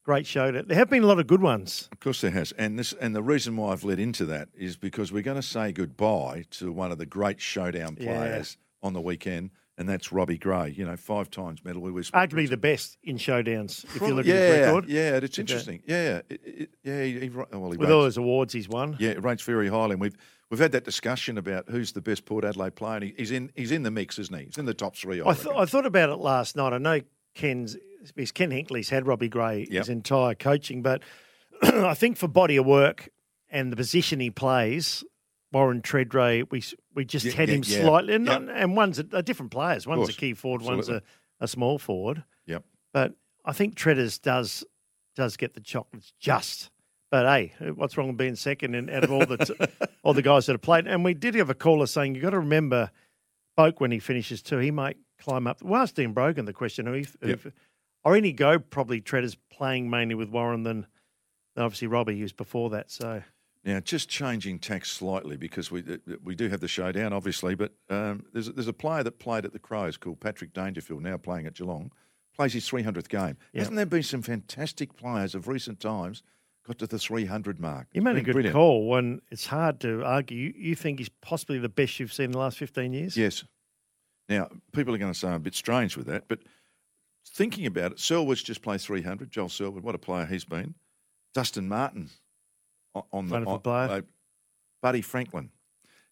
great 0.06 0.25
shows. 0.27 0.53
There 0.68 0.77
have 0.77 0.89
been 0.89 1.03
a 1.03 1.08
lot 1.08 1.20
of 1.20 1.27
good 1.27 1.41
ones. 1.41 1.89
Of 1.91 2.00
course, 2.00 2.22
there 2.22 2.32
has, 2.32 2.51
and 2.53 2.77
this 2.80 2.94
and 2.94 3.15
the 3.15 3.24
reason 3.24 3.58
why 3.58 3.72
I've 3.74 3.84
led 3.84 4.00
into 4.00 4.24
that 4.27 4.50
is 4.56 4.77
because 4.77 5.12
we're 5.12 5.24
going 5.24 5.36
to 5.36 5.41
say 5.41 5.72
goodbye 5.72 6.46
to 6.51 6.72
one 6.72 6.91
of 6.91 6.98
the 7.00 7.06
great 7.08 7.41
showdown 7.41 7.98
Yeah. 8.00 8.15
players 8.18 8.58
on 8.84 8.94
the 8.94 9.01
weekend, 9.01 9.50
and 9.77 9.88
that's 9.88 10.12
Robbie 10.12 10.38
Gray. 10.38 10.74
You 10.75 10.86
know, 10.86 10.98
five 10.98 11.29
times 11.29 11.63
medal. 11.63 11.81
We 11.81 11.91
was 11.91 12.12
Arguably 12.12 12.50
the 12.50 12.57
best 12.57 12.98
in 13.03 13.17
showdowns, 13.17 13.84
if 13.96 14.01
you 14.01 14.13
look 14.13 14.25
yeah, 14.25 14.34
at 14.36 14.57
his 14.57 14.65
record. 14.67 14.89
yeah, 14.89 15.15
it's 15.17 15.39
interesting. 15.39 15.81
Yeah, 15.86 16.22
it, 16.29 16.41
it, 16.43 16.69
yeah, 16.84 17.03
he, 17.03 17.19
he, 17.22 17.29
well, 17.29 17.46
he 17.51 17.77
With 17.77 17.79
rates, 17.81 17.91
all 17.91 18.01
those 18.01 18.17
awards 18.17 18.53
he's 18.53 18.67
won. 18.69 18.96
yeah, 19.00 19.12
it 19.12 19.24
rates 19.24 19.43
very 19.43 19.67
highly. 19.69 19.91
And 19.93 20.01
we've 20.01 20.15
we've 20.50 20.60
had 20.60 20.72
that 20.72 20.84
discussion 20.84 21.38
about 21.38 21.65
who's 21.69 21.91
the 21.91 22.01
best 22.01 22.25
Port 22.25 22.43
Adelaide 22.43 22.75
player. 22.75 22.96
And 22.96 23.03
he, 23.05 23.13
he's 23.17 23.31
in 23.31 23.51
he's 23.55 23.72
in 23.72 23.84
the 23.84 23.91
mix, 23.91 24.17
isn't 24.19 24.36
he? 24.38 24.46
He's 24.46 24.57
in 24.57 24.65
the 24.65 24.74
top 24.74 24.96
three. 24.96 25.22
I, 25.22 25.29
I, 25.29 25.34
th- 25.34 25.55
I 25.55 25.65
thought 25.65 25.86
about 25.86 26.10
it 26.10 26.17
last 26.17 26.55
night. 26.55 26.74
I 26.74 26.77
know 26.79 27.01
Ken's 27.36 27.77
because 28.15 28.31
Ken 28.31 28.51
Hinkley's 28.51 28.89
had 28.89 29.05
Robbie 29.05 29.27
Gray 29.29 29.67
Yep. 29.69 29.81
his 29.81 29.89
entire 29.89 30.34
coaching, 30.36 30.81
but 30.81 31.01
I 31.62 31.93
think 31.93 32.17
for 32.17 32.27
body 32.27 32.55
of 32.57 32.65
work 32.65 33.10
and 33.50 33.72
the 33.72 33.75
position 33.75 34.19
he 34.19 34.29
plays, 34.29 35.03
Warren 35.51 35.82
Tredrea, 35.82 36.46
we 36.51 36.63
we 36.94 37.06
just 37.06 37.25
Yeah, 37.25 37.32
had 37.34 37.50
yeah, 37.50 37.56
him 37.56 37.63
slightly, 37.63 38.13
and, 38.16 38.27
and 38.30 38.75
one's 38.75 39.00
a, 39.00 39.06
a 39.13 39.24
different 39.24 39.51
players. 39.51 39.88
One's 39.88 40.10
a 40.10 40.13
key 40.13 40.34
forward, 40.34 40.62
one's 40.62 40.89
a, 40.89 41.01
a 41.39 41.48
small 41.48 41.77
forward. 41.77 42.24
Yep. 42.46 42.63
But 42.94 43.13
I 43.46 43.54
think 43.54 43.75
Treaders 43.75 44.20
does 44.20 44.63
does 45.16 45.38
get 45.38 45.54
the 45.54 45.62
chocolates 45.62 46.13
just. 46.20 46.70
But 47.10 47.25
hey, 47.25 47.54
what's 47.75 47.98
wrong 47.98 48.08
with 48.10 48.18
being 48.18 48.36
second? 48.36 48.75
And 48.75 48.89
out 48.89 49.06
of 49.06 49.12
all 49.12 49.25
the 49.25 49.38
t- 49.38 49.86
all 50.04 50.13
the 50.13 50.22
guys 50.22 50.46
that 50.48 50.54
have 50.54 50.62
played, 50.62 50.88
and 50.88 51.04
we 51.06 51.13
did 51.13 51.36
have 51.36 51.50
a 51.50 51.54
caller 51.56 51.88
saying 51.88 52.16
you 52.16 52.22
have 52.22 52.32
got 52.32 52.36
to 52.36 52.39
remember, 52.39 52.92
Boak 53.58 53.80
when 53.80 53.92
he 53.92 54.00
finishes 54.00 54.42
too, 54.42 54.58
he 54.58 54.72
might 54.72 54.98
climb 55.18 55.48
up. 55.48 55.62
Well, 55.62 55.82
ask 55.82 55.96
Dean 55.96 56.12
Brogan 56.12 56.44
the 56.46 56.54
question. 56.54 56.86
Who, 56.86 57.04
who, 57.22 57.30
Yep. 57.30 57.39
or 58.04 58.16
any 58.18 58.34
go 58.34 58.60
probably 58.60 59.00
Treaders 59.00 59.38
playing 59.50 59.89
mainly 59.89 60.16
with 60.16 60.27
Warren 60.30 60.63
than, 60.63 60.86
than 61.56 61.63
obviously 61.63 61.88
Robbie, 61.88 62.18
who 62.18 62.24
was 62.24 62.34
before 62.34 62.70
that. 62.72 62.92
So 62.92 63.24
Now, 63.67 63.81
just 63.81 64.07
changing 64.07 64.59
tack 64.59 64.86
slightly 64.86 65.36
because 65.36 65.69
we 65.69 65.83
we 66.24 66.36
do 66.36 66.47
have 66.47 66.62
the 66.62 66.69
showdown, 66.69 67.12
obviously, 67.12 67.53
but 67.53 67.74
um, 67.89 68.25
there's 68.31 68.47
a, 68.47 68.53
there's 68.53 68.69
a 68.69 68.74
player 68.74 69.03
that 69.03 69.19
played 69.19 69.43
at 69.43 69.51
the 69.51 69.59
Crows 69.59 69.97
called 69.97 70.21
Patrick 70.21 70.53
Dangerfield, 70.53 71.03
now 71.03 71.17
playing 71.17 71.47
at 71.47 71.55
Geelong, 71.55 71.91
plays 72.33 72.53
his 72.53 72.63
300th 72.69 73.09
game. 73.09 73.36
Yep. 73.51 73.59
Hasn't 73.59 73.75
there 73.75 73.86
been 73.86 74.03
some 74.03 74.21
fantastic 74.21 74.95
players 74.95 75.36
of 75.36 75.50
recent 75.50 75.81
times 75.81 76.24
got 76.65 76.77
to 76.77 76.88
the 76.88 76.97
300 76.97 77.59
mark? 77.59 77.88
You 77.91 78.01
made 78.01 78.15
a 78.15 78.21
good 78.21 78.31
brilliant. 78.31 78.55
call 78.55 78.88
when 78.88 79.21
it's 79.31 79.47
hard 79.47 79.81
to 79.81 80.01
argue. 80.01 80.38
You, 80.38 80.53
you 80.55 80.75
think 80.75 81.00
he's 81.00 81.09
possibly 81.09 81.59
the 81.59 81.67
best 81.67 82.00
you've 82.00 82.13
seen 82.13 82.25
in 82.27 82.31
the 82.31 82.39
last 82.39 82.57
15 82.57 82.93
years? 82.93 83.17
Yes. 83.17 83.43
Now, 84.29 84.47
people 84.71 84.95
are 84.95 84.97
going 84.97 85.12
to 85.12 85.19
say 85.19 85.27
I'm 85.27 85.33
a 85.33 85.39
bit 85.39 85.55
strange 85.55 85.97
with 85.97 86.07
that, 86.07 86.29
but 86.29 86.39
thinking 87.27 87.65
about 87.65 87.91
it, 87.91 88.00
Selwood's 88.00 88.43
just 88.43 88.62
played 88.62 88.79
300. 88.79 89.29
Joel 89.29 89.50
Selwood, 89.50 89.83
what 89.83 89.93
a 89.93 89.97
player 89.97 90.25
he's 90.25 90.45
been. 90.45 90.75
Dustin 91.33 91.67
Martin 91.67 92.12
on 93.12 93.27
the 93.27 93.36
on- 93.38 93.60
player. 93.62 93.89
uh, 93.89 94.01
Buddy 94.82 95.01
Franklin. 95.01 95.50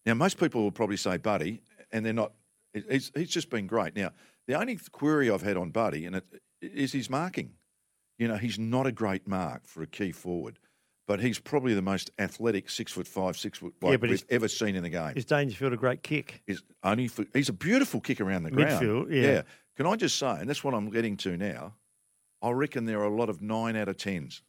Now, 0.05 0.13
most 0.15 0.39
people 0.39 0.61
will 0.63 0.71
probably 0.71 0.97
say 0.97 1.17
Buddy, 1.17 1.61
and 1.91 2.05
they're 2.05 2.13
not. 2.13 2.33
He's, 2.89 3.11
he's 3.15 3.29
just 3.29 3.49
been 3.49 3.67
great. 3.67 3.95
Now, 3.95 4.11
the 4.47 4.55
only 4.59 4.77
query 4.91 5.29
I've 5.31 5.41
had 5.41 5.55
on 5.57 5.69
Buddy 5.71 6.05
and 6.05 6.17
it 6.17 6.25
is 6.61 6.91
his 6.91 7.09
marking. 7.09 7.53
You 8.19 8.27
know, 8.27 8.35
he's 8.35 8.59
not 8.59 8.85
a 8.85 8.91
great 8.91 9.27
mark 9.27 9.65
for 9.65 9.81
a 9.81 9.87
key 9.87 10.11
forward, 10.11 10.59
but 11.07 11.19
he's 11.21 11.39
probably 11.39 11.73
the 11.73 11.81
most 11.81 12.11
athletic 12.19 12.69
six 12.69 12.91
foot 12.91 13.07
five, 13.07 13.37
six 13.37 13.59
foot 13.59 13.73
Yeah, 13.81 13.91
but 13.91 14.01
we've 14.01 14.09
he's- 14.11 14.25
ever 14.29 14.47
seen 14.47 14.75
in 14.75 14.83
the 14.83 14.89
game 14.89 15.13
Is 15.15 15.25
Dangerfield 15.25 15.73
a 15.73 15.77
great 15.77 16.03
kick? 16.03 16.41
is 16.47 16.61
only 16.83 17.07
for, 17.07 17.25
he's 17.33 17.49
a 17.49 17.53
beautiful 17.53 17.99
kick 18.01 18.19
around 18.21 18.43
the 18.43 18.51
ground. 18.51 18.81
Midfield, 18.83 19.11
yeah. 19.11 19.41
Can 19.77 19.85
I 19.85 19.95
just 19.95 20.17
say, 20.17 20.27
and 20.39 20.49
that's 20.49 20.63
what 20.63 20.73
I'm 20.73 20.89
getting 20.89 21.17
to 21.17 21.35
now. 21.37 21.73
I 22.41 22.51
reckon 22.51 22.85
there 22.85 22.99
are 22.99 23.05
a 23.05 23.15
lot 23.15 23.29
of 23.29 23.41
nine 23.41 23.75
out 23.75 23.87
of 23.89 23.97
tens. 23.97 24.41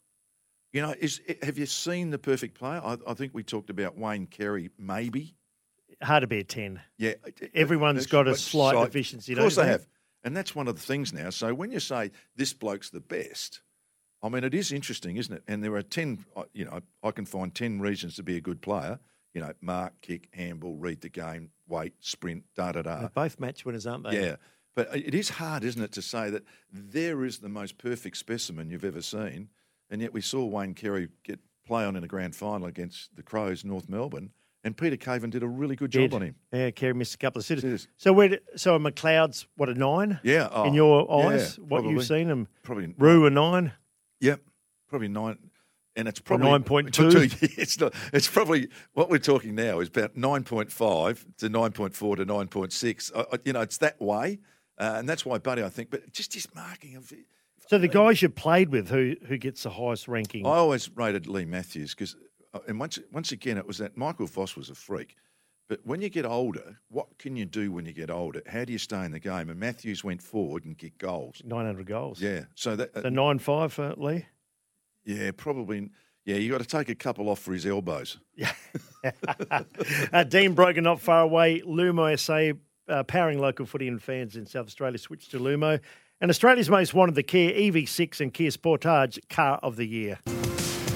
You 0.76 0.82
know, 0.82 0.94
is 1.00 1.22
eh, 1.26 1.34
have 1.42 1.56
you 1.56 1.64
seen 1.64 2.10
the 2.10 2.18
perfect 2.18 2.52
player? 2.58 2.82
I, 2.84 2.98
I 3.06 3.14
think 3.14 3.32
we 3.32 3.42
talked 3.42 3.70
about 3.70 3.96
Wayne 3.96 4.26
Carey, 4.26 4.68
maybe. 4.78 5.34
Hard 6.02 6.20
to 6.20 6.26
be 6.26 6.40
a 6.40 6.44
10. 6.44 6.82
Yeah, 6.98 7.14
Everyone's 7.54 8.00
That's 8.00 8.12
got 8.12 8.26
a 8.26 8.32
what- 8.32 8.38
slight 8.38 8.72
slight- 8.72 8.84
deficiency, 8.84 9.32
Of 9.32 9.38
course 9.38 9.56
they 9.56 9.62
they? 9.62 9.68
have, 9.70 9.86
and 10.22 10.36
that's 10.36 10.54
one 10.54 10.68
of 10.68 10.74
the 10.76 10.82
things 10.82 11.14
now. 11.14 11.30
So 11.30 11.54
when 11.54 11.70
you 11.70 11.80
say 11.80 12.10
this 12.36 12.52
bloke's 12.52 12.90
the 12.90 13.00
best, 13.00 13.62
I 14.22 14.28
mean 14.28 14.44
it 14.44 14.52
is 14.52 14.70
interesting, 14.70 15.16
isn't 15.16 15.34
it? 15.34 15.44
And 15.48 15.64
there 15.64 15.74
are 15.76 15.82
ten. 15.82 16.26
Uh, 16.36 16.42
you 16.52 16.66
know, 16.66 16.80
I 17.02 17.10
can 17.10 17.24
find 17.24 17.54
ten 17.54 17.80
reasons 17.80 18.16
to 18.16 18.22
be 18.22 18.36
a 18.36 18.42
good 18.42 18.60
player. 18.60 18.98
You 19.32 19.40
know, 19.40 19.52
mark, 19.62 19.94
kick, 20.02 20.28
handball, 20.34 20.76
read 20.76 21.00
the 21.00 21.08
game, 21.08 21.52
weight, 21.66 21.94
sprint, 22.00 22.44
da 22.54 22.72
da 22.72 22.82
da. 22.82 23.00
They're 23.00 23.08
both 23.08 23.40
match 23.40 23.64
winners, 23.64 23.86
aren't 23.86 24.04
they? 24.04 24.20
Yeah. 24.22 24.36
But 24.74 24.94
it 24.94 25.14
is 25.14 25.30
hard, 25.30 25.64
isn't 25.64 25.82
it, 25.82 25.92
to 25.92 26.02
say 26.02 26.28
that 26.28 26.44
there 26.70 27.24
is 27.24 27.38
the 27.38 27.48
most 27.48 27.78
perfect 27.78 28.18
specimen 28.18 28.68
you've 28.68 28.84
ever 28.84 29.00
seen, 29.00 29.48
and 29.90 30.00
yet 30.00 30.12
we 30.12 30.20
saw 30.20 30.44
Wayne 30.44 30.74
Carey 30.74 31.08
get 31.24 31.38
play 31.66 31.84
on 31.84 31.96
in 31.96 32.04
a 32.04 32.08
grand 32.08 32.34
final 32.34 32.66
against 32.66 33.14
the 33.16 33.22
Crows, 33.22 33.64
North 33.64 33.88
Melbourne, 33.88 34.30
and 34.64 34.76
Peter 34.76 34.96
Caven 34.96 35.30
did 35.30 35.42
a 35.42 35.48
really 35.48 35.76
good 35.76 35.90
job 35.90 36.10
Did. 36.10 36.14
on 36.14 36.22
him. 36.22 36.34
Yeah, 36.52 36.70
Carey 36.70 36.94
missed 36.94 37.14
a 37.14 37.18
couple 37.18 37.38
of 37.38 37.44
sitters. 37.44 37.88
So 37.96 38.12
where? 38.12 38.38
So 38.56 38.74
are 38.74 38.78
McLeod's 38.78 39.46
what 39.56 39.68
a 39.68 39.74
nine? 39.74 40.18
Yeah, 40.22 40.48
oh, 40.50 40.64
in 40.64 40.74
your 40.74 41.06
yeah, 41.08 41.16
eyes, 41.16 41.58
what 41.58 41.68
probably. 41.68 41.92
you've 41.92 42.04
seen 42.04 42.28
him 42.28 42.48
Probably 42.62 42.94
Roo 42.98 43.26
a 43.26 43.30
nine. 43.30 43.72
Yep, 44.20 44.40
probably 44.88 45.08
nine, 45.08 45.38
and 45.94 46.08
it's 46.08 46.20
probably 46.20 46.48
9.2. 46.48 47.58
It's 47.58 47.78
not. 47.78 47.94
It's 48.12 48.28
probably 48.28 48.68
what 48.94 49.08
we're 49.08 49.18
talking 49.18 49.54
now 49.54 49.80
is 49.80 49.88
about 49.88 50.16
nine 50.16 50.42
point 50.42 50.72
five 50.72 51.24
to 51.38 51.48
nine 51.48 51.72
point 51.72 51.94
four 51.94 52.16
to 52.16 52.24
nine 52.24 52.48
point 52.48 52.72
six. 52.72 53.12
You 53.44 53.52
know, 53.52 53.60
it's 53.60 53.78
that 53.78 54.00
way, 54.00 54.40
uh, 54.78 54.94
and 54.96 55.08
that's 55.08 55.24
why 55.24 55.38
Buddy, 55.38 55.62
I 55.62 55.68
think. 55.68 55.90
But 55.90 56.12
just 56.12 56.34
his 56.34 56.52
marking 56.54 56.96
of. 56.96 57.12
So 57.68 57.78
the 57.78 57.88
guys 57.88 58.22
you 58.22 58.28
played 58.28 58.70
with, 58.70 58.88
who 58.88 59.16
who 59.26 59.36
gets 59.38 59.62
the 59.64 59.70
highest 59.70 60.08
ranking? 60.08 60.46
I 60.46 60.50
always 60.50 60.88
rated 60.94 61.26
Leigh 61.26 61.44
Matthews 61.46 61.94
because, 61.94 62.16
and 62.68 62.78
once 62.78 62.98
once 63.12 63.32
again, 63.32 63.58
it 63.58 63.66
was 63.66 63.78
that 63.78 63.96
Michael 63.96 64.26
Voss 64.26 64.56
was 64.56 64.70
a 64.70 64.74
freak. 64.74 65.16
But 65.68 65.80
when 65.84 66.00
you 66.00 66.08
get 66.08 66.24
older, 66.24 66.78
what 66.90 67.18
can 67.18 67.34
you 67.34 67.44
do 67.44 67.72
when 67.72 67.86
you 67.86 67.92
get 67.92 68.08
older? 68.08 68.40
How 68.46 68.64
do 68.64 68.72
you 68.72 68.78
stay 68.78 69.04
in 69.04 69.10
the 69.10 69.18
game? 69.18 69.50
And 69.50 69.58
Matthews 69.58 70.04
went 70.04 70.22
forward 70.22 70.64
and 70.64 70.78
kicked 70.78 70.98
goals. 70.98 71.42
Nine 71.44 71.66
hundred 71.66 71.86
goals. 71.86 72.20
Yeah, 72.20 72.44
so 72.54 72.76
that 72.76 72.90
So 72.94 73.08
nine 73.08 73.40
five 73.40 73.72
for 73.72 73.94
Lee. 73.96 74.26
yeah 75.04 75.32
probably 75.36 75.90
yeah 76.24 76.36
you 76.36 76.50
got 76.50 76.60
to 76.60 76.66
take 76.66 76.88
a 76.88 76.94
couple 76.94 77.28
off 77.28 77.40
for 77.40 77.52
his 77.52 77.66
elbows. 77.66 78.18
uh, 80.12 80.24
Dean 80.24 80.54
Brogan, 80.54 80.84
not 80.84 81.00
far 81.00 81.22
away. 81.22 81.62
Lumo 81.62 82.16
SA, 82.18 82.56
uh, 82.92 83.02
powering 83.02 83.40
local 83.40 83.66
footy 83.66 83.88
and 83.88 84.00
fans 84.00 84.36
in 84.36 84.46
South 84.46 84.66
Australia, 84.66 84.98
switched 84.98 85.32
to 85.32 85.38
Lumo. 85.40 85.80
And 86.18 86.30
Australia's 86.30 86.70
most 86.70 86.94
wanted, 86.94 87.14
the 87.14 87.22
Kia 87.22 87.52
EV6 87.52 88.20
and 88.22 88.32
Kia 88.32 88.50
Sportage 88.50 89.18
Car 89.28 89.60
of 89.62 89.76
the 89.76 89.86
Year. 89.86 90.18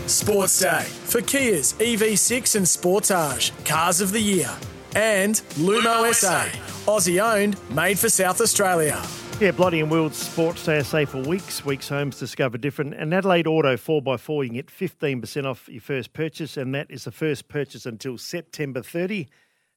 Sports 0.06 0.60
Day 0.60 0.82
for 0.82 1.20
Kia's 1.20 1.74
EV6 1.74 2.56
and 2.56 2.64
Sportage, 2.64 3.52
Cars 3.66 4.00
of 4.00 4.12
the 4.12 4.20
Year. 4.20 4.50
And 4.96 5.34
Lumo 5.56 6.12
SA, 6.14 6.46
Aussie 6.90 7.22
owned, 7.22 7.56
made 7.70 7.98
for 7.98 8.08
South 8.08 8.40
Australia. 8.40 9.00
Yeah, 9.38 9.50
Bloody 9.50 9.80
and 9.80 9.90
World 9.90 10.14
Sports 10.14 10.64
Day 10.64 10.82
SA 10.82 11.04
for 11.04 11.18
weeks. 11.18 11.66
Weeks 11.66 11.90
homes 11.90 12.18
discover 12.18 12.56
different. 12.56 12.94
And 12.94 13.12
Adelaide 13.12 13.46
Auto 13.46 13.76
4x4, 13.76 14.44
you 14.44 14.48
can 14.48 14.56
get 14.56 14.66
15% 14.68 15.44
off 15.44 15.68
your 15.68 15.82
first 15.82 16.14
purchase, 16.14 16.56
and 16.56 16.74
that 16.74 16.90
is 16.90 17.04
the 17.04 17.12
first 17.12 17.46
purchase 17.48 17.84
until 17.84 18.16
September 18.16 18.80
30. 18.82 19.28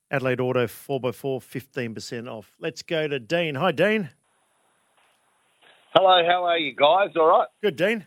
Adelaide 0.09 0.39
Auto 0.39 0.67
4x4, 0.67 1.93
15% 1.93 2.31
off. 2.31 2.55
Let's 2.59 2.81
go 2.81 3.09
to 3.09 3.19
Dean. 3.19 3.55
Hi, 3.55 3.73
Dean. 3.73 4.09
Hello, 5.95 6.23
how 6.25 6.45
are 6.45 6.57
you 6.57 6.73
guys? 6.73 7.09
All 7.15 7.27
right. 7.27 7.47
Good, 7.62 7.75
Dean. 7.75 8.03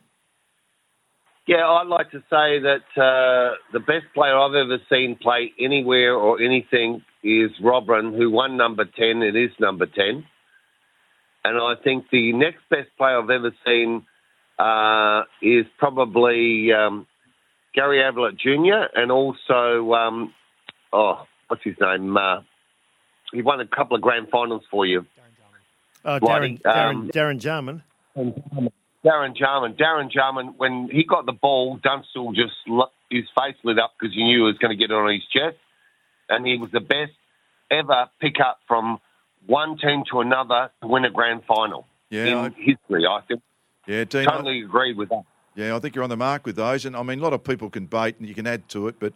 Yeah, 1.46 1.64
I'd 1.68 1.86
like 1.86 2.10
to 2.10 2.18
say 2.18 2.58
that 2.58 2.82
uh, 3.00 3.54
the 3.72 3.78
best 3.78 4.06
player 4.12 4.36
I've 4.36 4.56
ever 4.56 4.78
seen 4.90 5.16
play 5.22 5.52
anywhere 5.60 6.16
or 6.16 6.42
anything 6.42 7.04
is 7.22 7.52
Robran, 7.62 8.16
who 8.16 8.28
won 8.28 8.56
number 8.56 8.86
10 8.86 9.22
and 9.22 9.36
is 9.36 9.52
number 9.60 9.86
10. 9.86 10.24
And 11.44 11.58
I 11.58 11.74
think 11.84 12.06
the 12.10 12.32
next 12.32 12.62
best 12.70 12.88
player 12.98 13.20
I've 13.22 13.30
ever 13.30 13.52
seen 13.64 14.04
uh, 14.58 15.22
is 15.40 15.64
probably 15.78 16.72
um, 16.72 17.06
Gary 17.72 18.02
Ablett 18.02 18.36
Jr. 18.36 18.90
and 18.96 19.12
also, 19.12 19.92
um, 19.92 20.34
oh, 20.92 21.22
what's 21.46 21.62
his 21.62 21.76
name? 21.80 22.16
Uh, 22.16 22.40
he 23.32 23.42
won 23.42 23.60
a 23.60 23.66
couple 23.68 23.94
of 23.94 24.02
grand 24.02 24.26
finals 24.32 24.62
for 24.72 24.84
you. 24.84 25.06
Uh, 26.06 26.20
Darren, 26.20 26.62
Darren, 26.62 26.90
um, 26.94 27.08
Darren 27.10 27.38
Jarman. 27.40 27.82
Darren 28.16 29.36
Jarman. 29.36 29.74
Darren 29.74 30.10
Jarman, 30.10 30.54
when 30.56 30.88
he 30.90 31.04
got 31.04 31.26
the 31.26 31.32
ball, 31.32 31.78
Dunstall 31.82 32.32
just 32.34 32.54
his 33.10 33.24
face 33.38 33.56
lit 33.64 33.78
up 33.78 33.92
because 33.98 34.14
he 34.14 34.22
knew 34.24 34.38
he 34.38 34.42
was 34.42 34.58
going 34.58 34.70
to 34.70 34.76
get 34.76 34.90
it 34.90 34.94
on 34.94 35.12
his 35.12 35.22
chest, 35.32 35.56
and 36.28 36.46
he 36.46 36.56
was 36.56 36.70
the 36.70 36.80
best 36.80 37.12
ever 37.70 38.08
pick 38.20 38.36
up 38.40 38.60
from 38.68 38.98
one 39.46 39.76
team 39.78 40.04
to 40.12 40.20
another 40.20 40.70
to 40.80 40.88
win 40.88 41.04
a 41.04 41.10
grand 41.10 41.42
final 41.46 41.86
Yeah, 42.10 42.24
in 42.26 42.34
I- 42.38 42.48
history. 42.50 43.06
I 43.06 43.20
think 43.26 43.42
Yeah, 43.86 44.04
Dean. 44.04 44.26
I- 44.28 44.32
totally 44.32 44.62
agree 44.62 44.92
with 44.94 45.08
that. 45.10 45.22
Yeah, 45.54 45.74
I 45.74 45.78
think 45.78 45.94
you're 45.94 46.04
on 46.04 46.10
the 46.10 46.16
mark 46.16 46.44
with 46.46 46.56
those, 46.56 46.84
and 46.84 46.96
I 46.96 47.02
mean 47.02 47.18
a 47.18 47.22
lot 47.22 47.32
of 47.32 47.42
people 47.42 47.70
can 47.70 47.86
bait 47.86 48.16
and 48.18 48.28
you 48.28 48.34
can 48.34 48.46
add 48.46 48.68
to 48.70 48.88
it, 48.88 48.96
but 49.00 49.12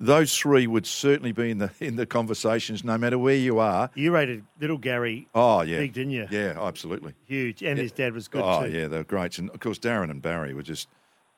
those 0.00 0.36
three 0.36 0.66
would 0.66 0.86
certainly 0.86 1.32
be 1.32 1.50
in 1.50 1.58
the 1.58 1.70
in 1.78 1.96
the 1.96 2.06
conversations, 2.06 2.82
no 2.82 2.96
matter 2.98 3.18
where 3.18 3.36
you 3.36 3.58
are. 3.58 3.90
You 3.94 4.12
rated 4.12 4.44
little 4.60 4.78
Gary 4.78 5.28
Oh 5.34 5.60
yeah, 5.62 5.78
big, 5.78 5.92
didn't 5.92 6.12
you? 6.12 6.26
Yeah, 6.30 6.54
absolutely. 6.58 7.14
Huge. 7.26 7.62
And 7.62 7.78
his 7.78 7.92
dad 7.92 8.12
was 8.14 8.26
good 8.28 8.42
oh 8.42 8.64
too. 8.66 8.70
yeah, 8.72 8.88
they 8.88 8.96
were 8.98 9.04
great, 9.04 9.38
and 9.38 9.50
of 9.50 9.60
course 9.60 9.78
Darren 9.78 10.10
and 10.10 10.20
Barry 10.22 10.54
were 10.54 10.62
just. 10.62 10.88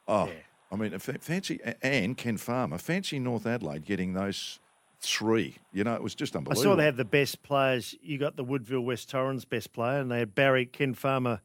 Oh, 0.09 0.27
Yeah. 0.27 0.33
I 0.71 0.77
mean, 0.77 0.99
fancy 0.99 1.61
and 1.83 2.17
Ken 2.17 2.39
Farmer, 2.39 2.79
fancy 2.79 3.19
North 3.19 3.47
Adelaide 3.47 3.85
getting 3.85 4.15
those 4.15 4.59
three. 5.03 5.57
You 5.71 5.85
know, 5.85 5.93
it 5.95 6.03
was 6.03 6.15
just 6.15 6.35
unbelievable. 6.35 6.71
I 6.71 6.73
saw 6.73 6.77
they 6.77 6.85
had 6.87 6.97
the 6.97 7.05
best 7.05 7.43
players. 7.43 7.95
You 8.01 8.17
got 8.17 8.37
the 8.37 8.45
Woodville 8.45 8.81
West 8.81 9.11
Torrens 9.11 9.45
best 9.45 9.75
player, 9.75 10.01
and 10.01 10.11
they 10.11 10.21
had 10.21 10.35
Barry 10.35 10.65
Ken 10.65 10.95
Farmer 10.95 11.43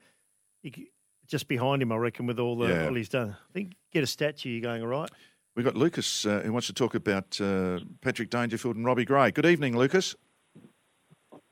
just 1.27 1.47
behind 1.49 1.81
him, 1.81 1.91
I 1.91 1.97
reckon, 1.97 2.25
with 2.25 2.39
all 2.39 2.55
the 2.57 2.69
Yeah. 2.69 2.87
all 2.87 2.93
he's 2.93 3.09
done. 3.09 3.31
I 3.31 3.53
think 3.53 3.73
get 3.91 4.01
a 4.03 4.07
statue. 4.07 4.49
You're 4.49 4.61
going 4.61 4.81
all 4.81 4.87
right. 4.87 5.09
We've 5.57 5.65
got 5.65 5.75
Lucas 5.75 6.23
uh, 6.23 6.41
who 6.45 6.53
wants 6.53 6.67
to 6.67 6.73
talk 6.73 6.93
about 6.93 7.41
uh, 7.41 7.79
Patrick 8.01 8.29
Dangerfield 8.29 8.75
and 8.75 8.85
Robbie 8.85 9.05
Gray. 9.05 9.31
Good 9.31 9.47
evening, 9.47 9.75
Lucas. 9.75 10.15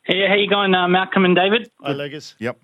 Hey, 0.04 0.28
how 0.28 0.36
you 0.36 0.48
going, 0.48 0.76
uh, 0.76 0.88
Malcolm 0.88 1.26
and 1.26 1.36
David? 1.36 1.72
Hi, 1.82 1.92
Lucas. 1.92 2.36
Yep. 2.38 2.60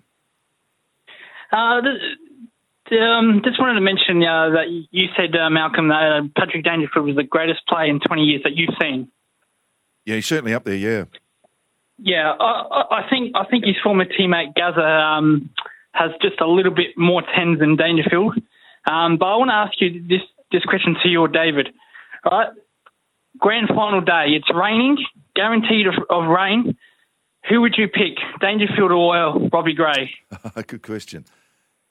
Uh, 1.51 1.81
th- 1.81 3.01
um, 3.01 3.41
just 3.43 3.59
wanted 3.59 3.73
to 3.73 3.81
mention 3.81 4.21
uh, 4.21 4.51
that 4.51 4.65
you 4.91 5.07
said, 5.17 5.35
uh, 5.35 5.49
Malcolm, 5.49 5.87
that 5.87 6.19
uh, 6.21 6.27
Patrick 6.37 6.63
Dangerfield 6.63 7.07
was 7.07 7.15
the 7.15 7.23
greatest 7.23 7.65
player 7.67 7.87
in 7.89 7.99
20 7.99 8.21
years 8.21 8.41
that 8.43 8.55
you've 8.55 8.75
seen. 8.79 9.07
Yeah, 10.05 10.15
he's 10.17 10.27
certainly 10.27 10.53
up 10.53 10.63
there. 10.63 10.75
Yeah. 10.75 11.05
Yeah, 11.97 12.33
I, 12.39 12.43
I- 12.43 12.97
I 12.99 13.09
think 13.09 13.31
I 13.35 13.45
think 13.45 13.65
his 13.65 13.77
former 13.83 14.05
teammate 14.05 14.53
Gaza 14.55 14.79
um, 14.85 15.49
has 15.93 16.11
just 16.21 16.39
a 16.39 16.45
little 16.47 16.73
bit 16.73 16.95
more 16.97 17.23
tens 17.35 17.57
than 17.57 17.77
Dangerfield. 17.77 18.37
Um, 18.87 19.17
but 19.17 19.25
I 19.25 19.37
want 19.37 19.49
to 19.49 19.55
ask 19.55 19.73
you 19.81 20.05
this 20.07 20.21
this 20.51 20.63
question 20.63 20.95
to 21.03 21.09
you 21.09 21.21
or 21.21 21.27
David. 21.27 21.69
All 22.25 22.39
right, 22.39 22.49
grand 23.37 23.67
final 23.69 24.01
day. 24.01 24.27
It's 24.29 24.49
raining, 24.53 24.97
guaranteed 25.35 25.87
of, 25.87 25.95
of 26.09 26.29
rain. 26.29 26.77
Who 27.49 27.61
would 27.61 27.75
you 27.77 27.87
pick, 27.87 28.17
Dangerfield 28.39 28.91
or 28.91 29.17
uh, 29.17 29.49
Robbie 29.51 29.73
Gray? 29.73 30.11
good 30.67 30.83
question. 30.83 31.25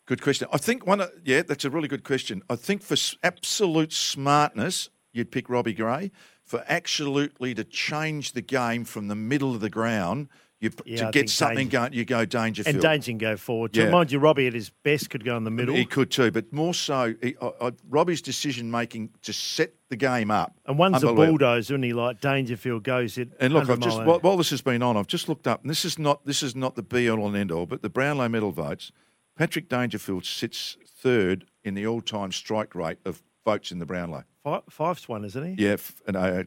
Good 0.06 0.22
question. 0.22 0.48
I 0.52 0.58
think 0.58 0.86
one. 0.86 1.02
Yeah, 1.24 1.42
that's 1.42 1.64
a 1.64 1.70
really 1.70 1.88
good 1.88 2.04
question. 2.04 2.42
I 2.48 2.56
think 2.56 2.82
for 2.82 2.96
absolute 3.22 3.92
smartness, 3.92 4.90
you'd 5.12 5.30
pick 5.30 5.48
Robbie 5.48 5.74
Gray. 5.74 6.10
For 6.44 6.64
absolutely 6.68 7.54
to 7.54 7.62
change 7.62 8.32
the 8.32 8.42
game 8.42 8.84
from 8.84 9.06
the 9.06 9.14
middle 9.14 9.54
of 9.54 9.60
the 9.60 9.70
ground, 9.70 10.28
You, 10.60 10.70
Yeah, 10.84 11.06
to 11.06 11.10
get 11.10 11.30
something 11.30 11.56
Danger- 11.68 11.78
going, 11.78 11.92
you 11.94 12.04
go 12.04 12.26
Dangerfield. 12.26 12.74
And 12.76 12.82
Danger 12.82 13.12
can 13.12 13.18
go 13.18 13.36
forward. 13.38 13.74
Yeah. 13.74 13.88
Mind 13.88 14.12
you, 14.12 14.18
Robbie 14.18 14.46
at 14.46 14.52
his 14.52 14.68
best 14.68 15.08
could 15.08 15.24
go 15.24 15.34
in 15.38 15.44
the 15.44 15.50
middle. 15.50 15.74
He 15.74 15.86
could 15.86 16.10
too, 16.10 16.30
but 16.30 16.52
more 16.52 16.74
so, 16.74 17.14
he, 17.22 17.34
I, 17.40 17.50
I, 17.68 17.72
Robbie's 17.88 18.20
decision 18.20 18.70
making 18.70 19.08
to 19.22 19.32
set 19.32 19.72
the 19.88 19.96
game 19.96 20.30
up. 20.30 20.54
and 20.66 20.78
one's 20.78 21.02
a 21.02 21.12
bulldozer, 21.14 21.74
and 21.74 21.82
he 21.82 21.94
like 21.94 22.20
Dangerfield 22.20 22.84
goes 22.84 23.16
it. 23.16 23.30
And 23.40 23.54
look, 23.54 23.70
I've 23.70 23.80
just 23.80 24.02
while, 24.04 24.20
while 24.20 24.36
this 24.36 24.50
has 24.50 24.60
been 24.60 24.82
on, 24.82 24.98
I've 24.98 25.06
just 25.06 25.30
looked 25.30 25.46
up, 25.46 25.62
and 25.62 25.70
this 25.70 25.86
is 25.86 25.98
not 25.98 26.26
this 26.26 26.42
is 26.42 26.54
not 26.54 26.74
the 26.76 26.82
be 26.82 27.08
all 27.08 27.26
and 27.26 27.34
end 27.34 27.50
all, 27.50 27.64
but 27.64 27.80
the 27.80 27.88
Brownlow 27.90 28.28
medal 28.28 28.52
votes. 28.52 28.92
Patrick 29.38 29.68
Dangerfield 29.70 30.26
sits 30.26 30.76
third 30.86 31.46
in 31.64 31.72
the 31.72 31.86
all 31.86 32.02
time 32.02 32.32
strike 32.32 32.74
rate 32.74 32.98
of 33.06 33.22
votes 33.46 33.72
in 33.72 33.78
the 33.78 33.86
Brownlow. 33.86 34.24
hour. 34.44 34.62
Fi- 34.68 34.94
one, 35.06 35.24
isn't 35.24 35.56
he? 35.56 35.64
Yeah, 35.64 35.72
f- 35.72 36.02
and 36.06 36.16
uh, 36.18 36.42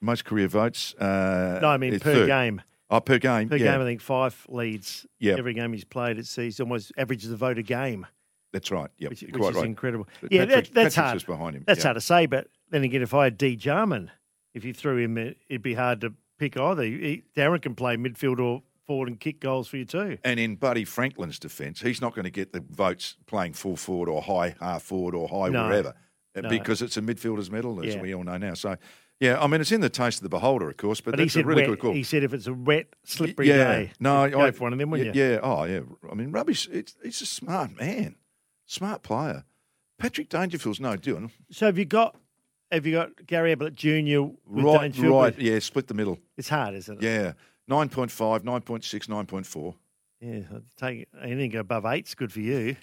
most 0.00 0.24
career 0.24 0.48
votes. 0.48 0.94
Uh, 0.94 1.58
No, 1.60 1.68
I 1.68 1.76
mean 1.76 1.92
per 2.00 2.14
third. 2.14 2.26
game. 2.28 2.62
Oh, 2.90 3.00
per 3.00 3.18
game. 3.18 3.48
Per 3.48 3.56
yeah, 3.56 3.72
game, 3.72 3.80
I 3.80 3.84
think 3.84 4.00
five 4.00 4.46
leads 4.48 5.06
Yeah. 5.18 5.34
every 5.38 5.54
game 5.54 5.72
he's 5.72 5.84
played. 5.84 6.18
It's 6.18 6.34
he's 6.36 6.60
almost 6.60 6.92
averages 6.96 7.30
a 7.30 7.36
vote 7.36 7.58
a 7.58 7.62
game, 7.62 8.06
that's 8.52 8.70
right. 8.70 8.90
Yeah, 8.98 9.08
which, 9.08 9.22
which 9.22 9.32
quite 9.34 9.50
is 9.50 9.56
right. 9.56 9.64
incredible. 9.66 10.06
But 10.20 10.30
yeah, 10.32 10.44
Patrick- 10.44 10.64
that, 10.66 10.74
that's 10.74 10.94
Patrick's 10.94 10.96
hard. 10.96 11.14
just 11.16 11.26
behind 11.26 11.56
him. 11.56 11.64
That's 11.66 11.80
yeah. 11.80 11.84
hard 11.84 11.94
to 11.96 12.00
say, 12.00 12.26
but 12.26 12.48
then 12.70 12.84
again, 12.84 13.02
if 13.02 13.14
I 13.14 13.24
had 13.24 13.38
D 13.38 13.56
Jarman, 13.56 14.10
if 14.52 14.64
you 14.64 14.72
threw 14.74 14.98
him, 14.98 15.16
it- 15.18 15.38
it'd 15.48 15.62
be 15.62 15.74
hard 15.74 16.00
to 16.02 16.12
pick 16.38 16.56
either. 16.58 16.82
He, 16.82 17.22
Darren 17.36 17.62
can 17.62 17.74
play 17.74 17.96
midfield 17.96 18.38
or 18.38 18.62
forward 18.86 19.08
and 19.08 19.18
kick 19.18 19.40
goals 19.40 19.66
for 19.66 19.78
you 19.78 19.84
too. 19.86 20.18
And 20.24 20.38
in 20.38 20.56
Buddy 20.56 20.84
Franklin's 20.84 21.38
defence, 21.38 21.80
he's 21.80 22.00
not 22.02 22.14
going 22.14 22.24
to 22.24 22.30
get 22.30 22.52
the 22.52 22.62
votes 22.70 23.16
playing 23.26 23.54
full 23.54 23.76
forward 23.76 24.10
or 24.10 24.20
high 24.20 24.54
half 24.60 24.82
forward 24.82 25.14
or 25.14 25.26
high 25.26 25.48
No. 25.48 25.66
wherever 25.68 25.94
No. 26.36 26.48
because 26.50 26.82
it's 26.82 26.96
a 26.98 27.00
midfielder's 27.00 27.50
medal, 27.50 27.82
as 27.82 27.94
Yeah. 27.94 28.02
we 28.02 28.14
all 28.14 28.24
know 28.24 28.36
now. 28.36 28.52
So, 28.54 28.76
yeah, 29.20 29.40
I 29.40 29.46
mean, 29.46 29.60
it's 29.60 29.72
in 29.72 29.80
the 29.80 29.88
taste 29.88 30.18
of 30.18 30.22
the 30.24 30.28
beholder, 30.28 30.68
of 30.68 30.76
course, 30.76 31.00
but, 31.00 31.12
But 31.12 31.18
that's 31.20 31.36
a 31.36 31.44
really 31.44 31.62
wet, 31.62 31.70
good 31.70 31.78
call. 31.78 31.92
he 31.92 32.02
said 32.02 32.24
if 32.24 32.34
it's 32.34 32.46
a 32.46 32.54
wet, 32.54 32.86
slippery 33.04 33.48
yeah, 33.48 33.56
day, 33.56 33.92
no, 34.00 34.28
go 34.28 34.40
I, 34.40 34.50
for 34.50 34.64
one 34.64 34.72
of 34.72 34.78
them, 34.78 34.90
wouldn't 34.90 35.14
yeah, 35.14 35.24
you? 35.24 35.32
Yeah, 35.32 35.40
oh 35.42 35.64
yeah. 35.64 35.80
I 36.10 36.14
mean, 36.14 36.30
rubbish. 36.32 36.68
It's, 36.70 36.96
he's 37.02 37.20
a 37.22 37.26
smart 37.26 37.78
man, 37.78 38.16
smart 38.66 39.02
player. 39.02 39.44
Patrick 39.98 40.28
Dangerfield's 40.28 40.80
no 40.80 40.96
doing. 40.96 41.30
So 41.50 41.66
have 41.66 41.78
you 41.78 41.84
got 41.84 42.16
have 42.72 42.86
you 42.86 42.92
got 42.92 43.26
Gary 43.26 43.52
Ablett 43.52 43.74
Jr. 43.74 44.32
Right, 44.46 44.80
Dangerfield? 44.80 45.14
right. 45.14 45.38
Yeah, 45.38 45.58
split 45.60 45.86
the 45.86 45.94
middle. 45.94 46.18
It's 46.36 46.48
hard, 46.48 46.74
isn't 46.74 47.02
it? 47.02 47.04
Yeah, 47.04 47.32
9.5, 47.70 48.40
9.6, 48.40 49.06
9.4. 49.06 49.74
Yeah, 50.20 50.58
take 50.78 51.08
anything 51.22 51.54
above 51.56 51.84
eight's 51.86 52.14
good 52.14 52.32
for 52.32 52.40
you. 52.40 52.76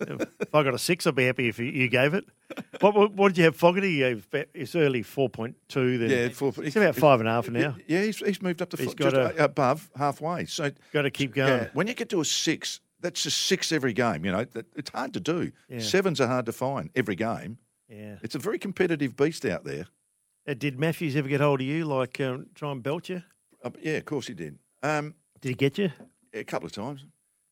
If 0.00 0.54
I 0.54 0.62
got 0.62 0.74
a 0.74 0.78
six, 0.78 1.06
I'd 1.06 1.14
be 1.14 1.26
happy 1.26 1.48
if 1.48 1.58
you, 1.58 1.66
you 1.66 1.88
gave 1.88 2.14
it. 2.14 2.24
What, 2.80 2.94
what, 2.94 3.12
what 3.14 3.28
did 3.28 3.38
you 3.38 3.44
have, 3.44 3.56
Fogarty? 3.56 3.90
You 3.92 3.98
gave, 4.14 4.30
ba- 4.30 4.46
it's 4.54 4.74
early 4.74 5.02
four 5.02 5.28
point 5.28 5.56
two. 5.68 5.98
Then 5.98 6.10
Yeah, 6.10 6.28
four, 6.30 6.52
it's 6.58 6.76
about 6.76 6.96
five 6.96 7.20
and 7.20 7.28
a 7.28 7.32
half 7.32 7.48
now. 7.50 7.76
Yeah, 7.86 8.02
he's, 8.02 8.18
he's 8.18 8.42
moved 8.42 8.62
up 8.62 8.70
to 8.70 8.76
He's 8.76 8.94
got 8.94 9.12
just 9.12 9.36
a- 9.38 9.44
above 9.44 9.90
halfway. 9.96 10.46
So 10.46 10.70
Got 10.92 11.02
to 11.02 11.10
keep 11.10 11.34
going. 11.34 11.62
Yeah, 11.62 11.68
when 11.72 11.86
you 11.86 11.94
get 11.94 12.08
to 12.10 12.20
a 12.20 12.24
six, 12.24 12.80
that's 13.00 13.22
just 13.22 13.38
six 13.46 13.72
every 13.72 13.92
game. 13.92 14.24
You 14.24 14.32
know, 14.32 14.44
that, 14.44 14.66
it's 14.76 14.90
hard 14.90 15.12
to 15.14 15.20
do. 15.20 15.52
Yeah. 15.68 15.80
Sevens 15.80 16.20
are 16.20 16.26
hard 16.28 16.46
to 16.46 16.52
find 16.52 16.90
every 16.94 17.16
game. 17.16 17.58
Yeah. 17.88 18.16
It's 18.22 18.34
a 18.34 18.38
very 18.38 18.58
competitive 18.58 19.16
beast 19.16 19.44
out 19.44 19.64
there. 19.64 19.86
Uh, 20.48 20.54
did 20.54 20.78
Matthews 20.78 21.16
ever 21.16 21.28
get 21.28 21.40
hold 21.40 21.60
of 21.60 21.66
you? 21.66 21.84
Like 21.84 22.20
um, 22.20 22.46
try 22.54 22.70
and 22.72 22.82
belt 22.82 23.08
you? 23.08 23.22
Uh, 23.64 23.70
yeah, 23.82 23.94
of 23.94 24.04
course 24.04 24.26
he 24.28 24.34
did. 24.34 24.58
Um, 24.82 25.14
Did 25.40 25.48
he 25.50 25.54
get 25.54 25.78
you? 25.78 25.90
a 26.32 26.44
couple 26.44 26.66
of 26.66 26.72
times. 26.72 27.04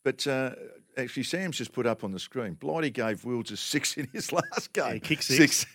But 0.04 0.26
uh, 0.26 0.50
actually, 0.96 1.22
Sam's 1.24 1.56
just 1.58 1.72
put 1.72 1.86
up 1.86 2.04
on 2.04 2.12
the 2.12 2.18
screen. 2.18 2.54
Blighty 2.54 2.90
gave 2.90 3.24
Wills 3.24 3.50
a 3.50 3.56
six 3.56 3.96
in 3.96 4.08
his 4.12 4.32
last 4.32 4.72
game. 4.72 4.94
he 4.94 5.00
kicked 5.00 5.24
six. 5.24 5.66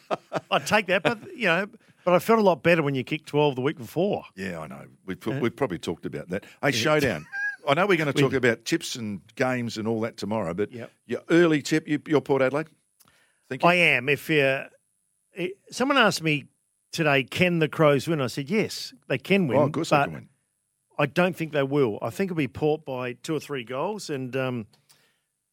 I'd 0.50 0.66
take 0.66 0.86
that, 0.86 1.02
but 1.02 1.18
you 1.36 1.46
know, 1.46 1.66
but 2.04 2.14
I 2.14 2.18
felt 2.18 2.38
a 2.38 2.42
lot 2.42 2.62
better 2.62 2.82
when 2.82 2.94
you 2.94 3.04
kicked 3.04 3.26
twelve 3.26 3.54
the 3.56 3.60
week 3.62 3.78
before. 3.78 4.24
yeah, 4.36 4.60
I 4.60 4.66
know. 4.66 4.84
We've, 5.04 5.18
put, 5.18 5.40
we've 5.40 5.54
probably 5.56 5.78
talked 5.78 6.06
about 6.06 6.28
that. 6.30 6.44
Hey, 6.62 6.70
Showdown. 6.72 7.26
I 7.68 7.74
know 7.74 7.86
we're 7.86 7.96
going 7.98 8.12
to 8.12 8.20
talk 8.20 8.32
about 8.32 8.64
tips 8.64 8.94
and 8.96 9.20
games 9.34 9.76
and 9.76 9.88
all 9.88 10.00
that 10.02 10.16
tomorrow, 10.16 10.54
but 10.54 10.70
Yep. 10.72 10.90
your 11.06 11.20
early 11.30 11.62
tip, 11.62 11.88
you, 11.88 12.00
you're 12.06 12.20
Port 12.20 12.42
Adelaide? 12.42 12.68
Thank 13.48 13.62
you. 13.64 13.68
I 13.68 13.74
am. 13.74 14.08
If 14.08 14.30
uh, 14.30 14.64
it, 15.32 15.58
someone 15.70 15.98
asked 15.98 16.22
me 16.22 16.44
today, 16.92 17.24
can 17.24 17.58
the 17.58 17.68
Crows 17.68 18.06
win? 18.06 18.20
I 18.20 18.28
said 18.28 18.48
yes, 18.50 18.94
they 19.08 19.18
can 19.18 19.48
win. 19.48 19.58
oh, 19.58 19.62
of 19.62 19.72
course 19.72 19.90
but 19.90 20.04
can 20.04 20.12
win. 20.14 20.28
I 20.98 21.06
don't 21.06 21.36
think 21.36 21.52
they 21.52 21.62
will. 21.62 21.98
I 22.02 22.10
think 22.10 22.28
it'll 22.30 22.36
be 22.38 22.48
Port 22.48 22.84
by 22.84 23.14
two 23.14 23.34
or 23.36 23.40
three 23.40 23.64
goals, 23.64 24.08
and 24.10 24.34
um, 24.36 24.66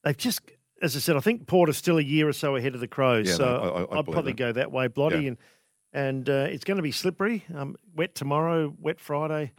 they've 0.03 0.15
just, 0.17 0.41
as 0.82 0.95
I 0.95 0.99
said, 0.99 1.17
I 1.17 1.19
think 1.19 1.47
Port 1.47 1.69
are 1.69 1.73
still 1.73 1.97
a 1.97 2.01
year 2.03 2.27
or 2.27 2.34
so 2.34 2.56
ahead 2.56 2.75
of 2.75 2.79
the 2.82 2.88
Crows. 2.88 3.27
Yeah, 3.27 3.36
so 3.36 3.45
no, 3.45 3.51
I- 3.51 3.67
I- 3.82 3.84
I 3.84 3.95
would 3.97 4.06
probably 4.08 4.32
that. 4.32 4.38
go 4.38 4.51
that 4.53 4.71
way, 4.71 4.88
Bloody, 4.88 5.21
Yeah. 5.23 5.27
and 5.29 5.38
and 5.95 6.27
uh, 6.29 6.47
it's 6.49 6.63
going 6.63 6.77
to 6.77 6.82
be 6.84 6.91
slippery. 6.91 7.45
Um, 7.53 7.75
wet 7.95 8.15
tomorrow, 8.15 8.73
wet 8.82 8.99
Friday, 8.99 9.51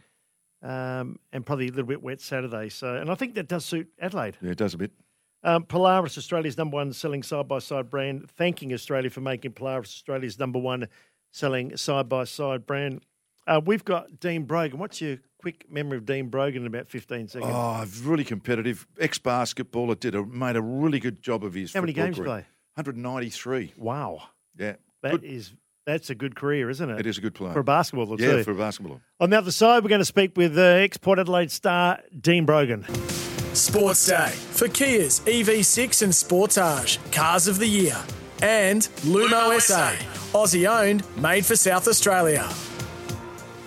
um, 0.61 1.17
and 1.31 1.45
probably 1.45 1.67
a 1.67 1.69
little 1.69 1.85
bit 1.85 2.01
wet 2.03 2.19
Saturday. 2.19 2.69
So, 2.69 2.95
and 2.95 3.09
I 3.09 3.15
think 3.15 3.35
that 3.35 3.47
does 3.47 3.63
suit 3.63 3.87
Adelaide. 4.01 4.37
Yeah, 4.41 4.51
it 4.51 4.57
does 4.57 4.73
a 4.73 4.77
bit. 4.77 4.91
Um, 5.43 5.63
Polaris, 5.63 6.17
Australia's 6.17 6.57
number 6.57 6.75
one 6.75 6.91
selling 6.91 7.21
side 7.23 7.47
by 7.47 7.59
side 7.59 7.89
brand, 7.89 8.29
thanking 8.31 8.73
Australia 8.73 9.09
for 9.11 9.21
making 9.21 9.51
Polaris 9.53 9.89
Australia's 9.89 10.39
number 10.39 10.57
one 10.59 10.87
selling 11.31 11.77
side 11.77 12.09
by 12.09 12.23
side 12.23 12.65
brand. 12.65 13.01
Uh, 13.47 13.61
we've 13.63 13.85
got 13.85 14.19
Dean 14.19 14.43
Brogan. 14.43 14.79
What's 14.79 14.99
your 15.01 15.17
quick 15.45 15.71
memory 15.71 15.95
of 15.97 16.07
Dean 16.07 16.29
Brogan 16.29 16.63
in 16.63 16.67
about 16.67 16.89
15 16.89 17.27
seconds? 17.27 17.51
Oh, 17.53 17.85
really 18.01 18.23
competitive. 18.23 18.87
Ex 18.99 19.19
basketballer 19.19 19.99
did 19.99 20.15
a, 20.15 20.25
made 20.25 20.55
a 20.55 20.61
really 20.61 20.99
good 20.99 21.21
job 21.21 21.43
of 21.43 21.53
his. 21.53 21.71
How 21.71 21.81
many 21.81 21.93
games 21.93 22.15
career. 22.15 22.25
play? 22.25 22.45
193. 22.73 23.73
Wow. 23.77 24.23
Yeah, 24.57 24.73
that 25.03 25.11
Good. 25.11 25.23
is 25.23 25.53
that's 25.85 26.09
a 26.09 26.15
good 26.15 26.35
career, 26.35 26.67
isn't 26.71 26.89
it? 26.89 26.99
It 26.99 27.05
is 27.05 27.19
a 27.19 27.21
good 27.21 27.35
player. 27.35 27.53
For 27.53 27.59
a 27.59 27.63
basketballer, 27.63 28.19
yeah, 28.19 28.37
too. 28.37 28.43
for 28.43 28.53
a 28.53 28.55
basketballer. 28.55 29.01
On 29.19 29.29
the 29.29 29.37
other 29.37 29.51
side, 29.51 29.83
we're 29.83 29.89
going 29.89 30.01
to 30.01 30.05
speak 30.05 30.35
with 30.35 30.57
uh, 30.57 30.61
ex 30.61 30.97
Port 30.97 31.19
Adelaide 31.19 31.51
star 31.51 31.99
Dean 32.19 32.45
Brogan. 32.45 32.83
Sports 33.53 34.07
Day 34.07 34.31
for 34.31 34.67
Kia's 34.67 35.19
EV6 35.19 36.01
and 36.01 36.11
Sportage 36.11 36.97
Cars 37.11 37.47
of 37.47 37.59
the 37.59 37.67
Year. 37.67 37.97
And 38.41 38.81
Lumo 39.03 39.61
SA, 39.61 39.91
Aussie 40.35 40.67
owned, 40.67 41.03
made 41.21 41.45
for 41.45 41.55
South 41.55 41.87
Australia. 41.87 42.49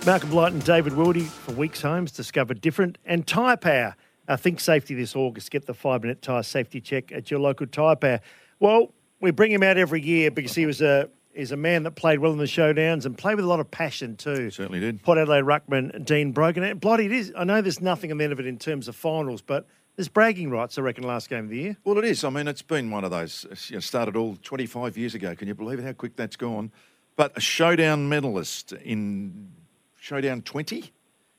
Malcolm 0.05 0.29
Blight 0.29 0.53
and 0.53 0.63
David 0.63 0.93
Wildy 0.93 1.25
for 1.25 1.51
Weeks 1.51 1.81
Homes 1.81 2.11
discover 2.11 2.53
different 2.53 2.97
and 3.05 3.27
Tyre 3.27 3.57
Power. 3.57 3.95
Uh, 4.27 4.37
think 4.37 4.59
safety 4.59 4.95
this 4.95 5.15
August. 5.15 5.51
Get 5.51 5.65
the 5.65 5.73
five 5.73 6.01
minute 6.01 6.21
tyre 6.21 6.41
safety 6.41 6.79
check 6.79 7.11
at 7.11 7.29
your 7.29 7.39
local 7.39 7.67
Tyre 7.67 7.95
Power. 7.95 8.19
Well, 8.59 8.93
we 9.19 9.31
bring 9.31 9.51
him 9.51 9.61
out 9.61 9.77
every 9.77 10.01
year 10.01 10.31
because 10.31 10.55
he 10.55 10.65
was 10.65 10.81
a 10.81 11.09
is 11.33 11.51
a 11.51 11.57
man 11.57 11.83
that 11.83 11.91
played 11.91 12.19
well 12.19 12.31
in 12.31 12.37
the 12.37 12.45
showdowns 12.45 13.05
and 13.05 13.17
played 13.17 13.35
with 13.35 13.45
a 13.45 13.47
lot 13.47 13.59
of 13.59 13.69
passion 13.69 14.15
too. 14.15 14.49
Certainly 14.49 14.79
did. 14.79 15.03
Port 15.03 15.17
Adelaide 15.17 15.43
Ruckman, 15.43 16.05
Dean 16.05 16.31
Brogan. 16.31 16.63
And 16.63 16.79
Blighty, 16.79 17.05
it 17.05 17.11
is. 17.11 17.33
I 17.37 17.43
know 17.43 17.61
there's 17.61 17.81
nothing 17.81 18.11
on 18.11 18.17
the 18.17 18.23
end 18.23 18.33
of 18.33 18.39
it 18.39 18.45
in 18.45 18.57
terms 18.57 18.87
of 18.87 18.95
finals, 18.95 19.41
but 19.41 19.67
there's 19.95 20.07
bragging 20.09 20.49
rights. 20.49 20.77
I 20.77 20.81
reckon 20.81 21.03
last 21.03 21.29
game 21.29 21.43
of 21.43 21.49
the 21.49 21.57
year. 21.57 21.77
Well, 21.83 21.97
it 21.97 22.05
is. 22.05 22.23
I 22.23 22.29
mean, 22.29 22.47
it's 22.47 22.61
been 22.61 22.89
one 22.89 23.03
of 23.03 23.11
those. 23.11 23.45
You 23.67 23.75
know, 23.75 23.79
started 23.81 24.15
all 24.15 24.37
25 24.41 24.97
years 24.97 25.13
ago. 25.13 25.35
Can 25.35 25.47
you 25.47 25.55
believe 25.55 25.79
it? 25.79 25.85
How 25.85 25.93
quick 25.93 26.15
that's 26.15 26.35
gone? 26.35 26.71
But 27.15 27.37
a 27.37 27.41
showdown 27.41 28.07
medalist 28.07 28.71
in 28.71 29.51
showdown 29.99 30.41
20 30.41 30.91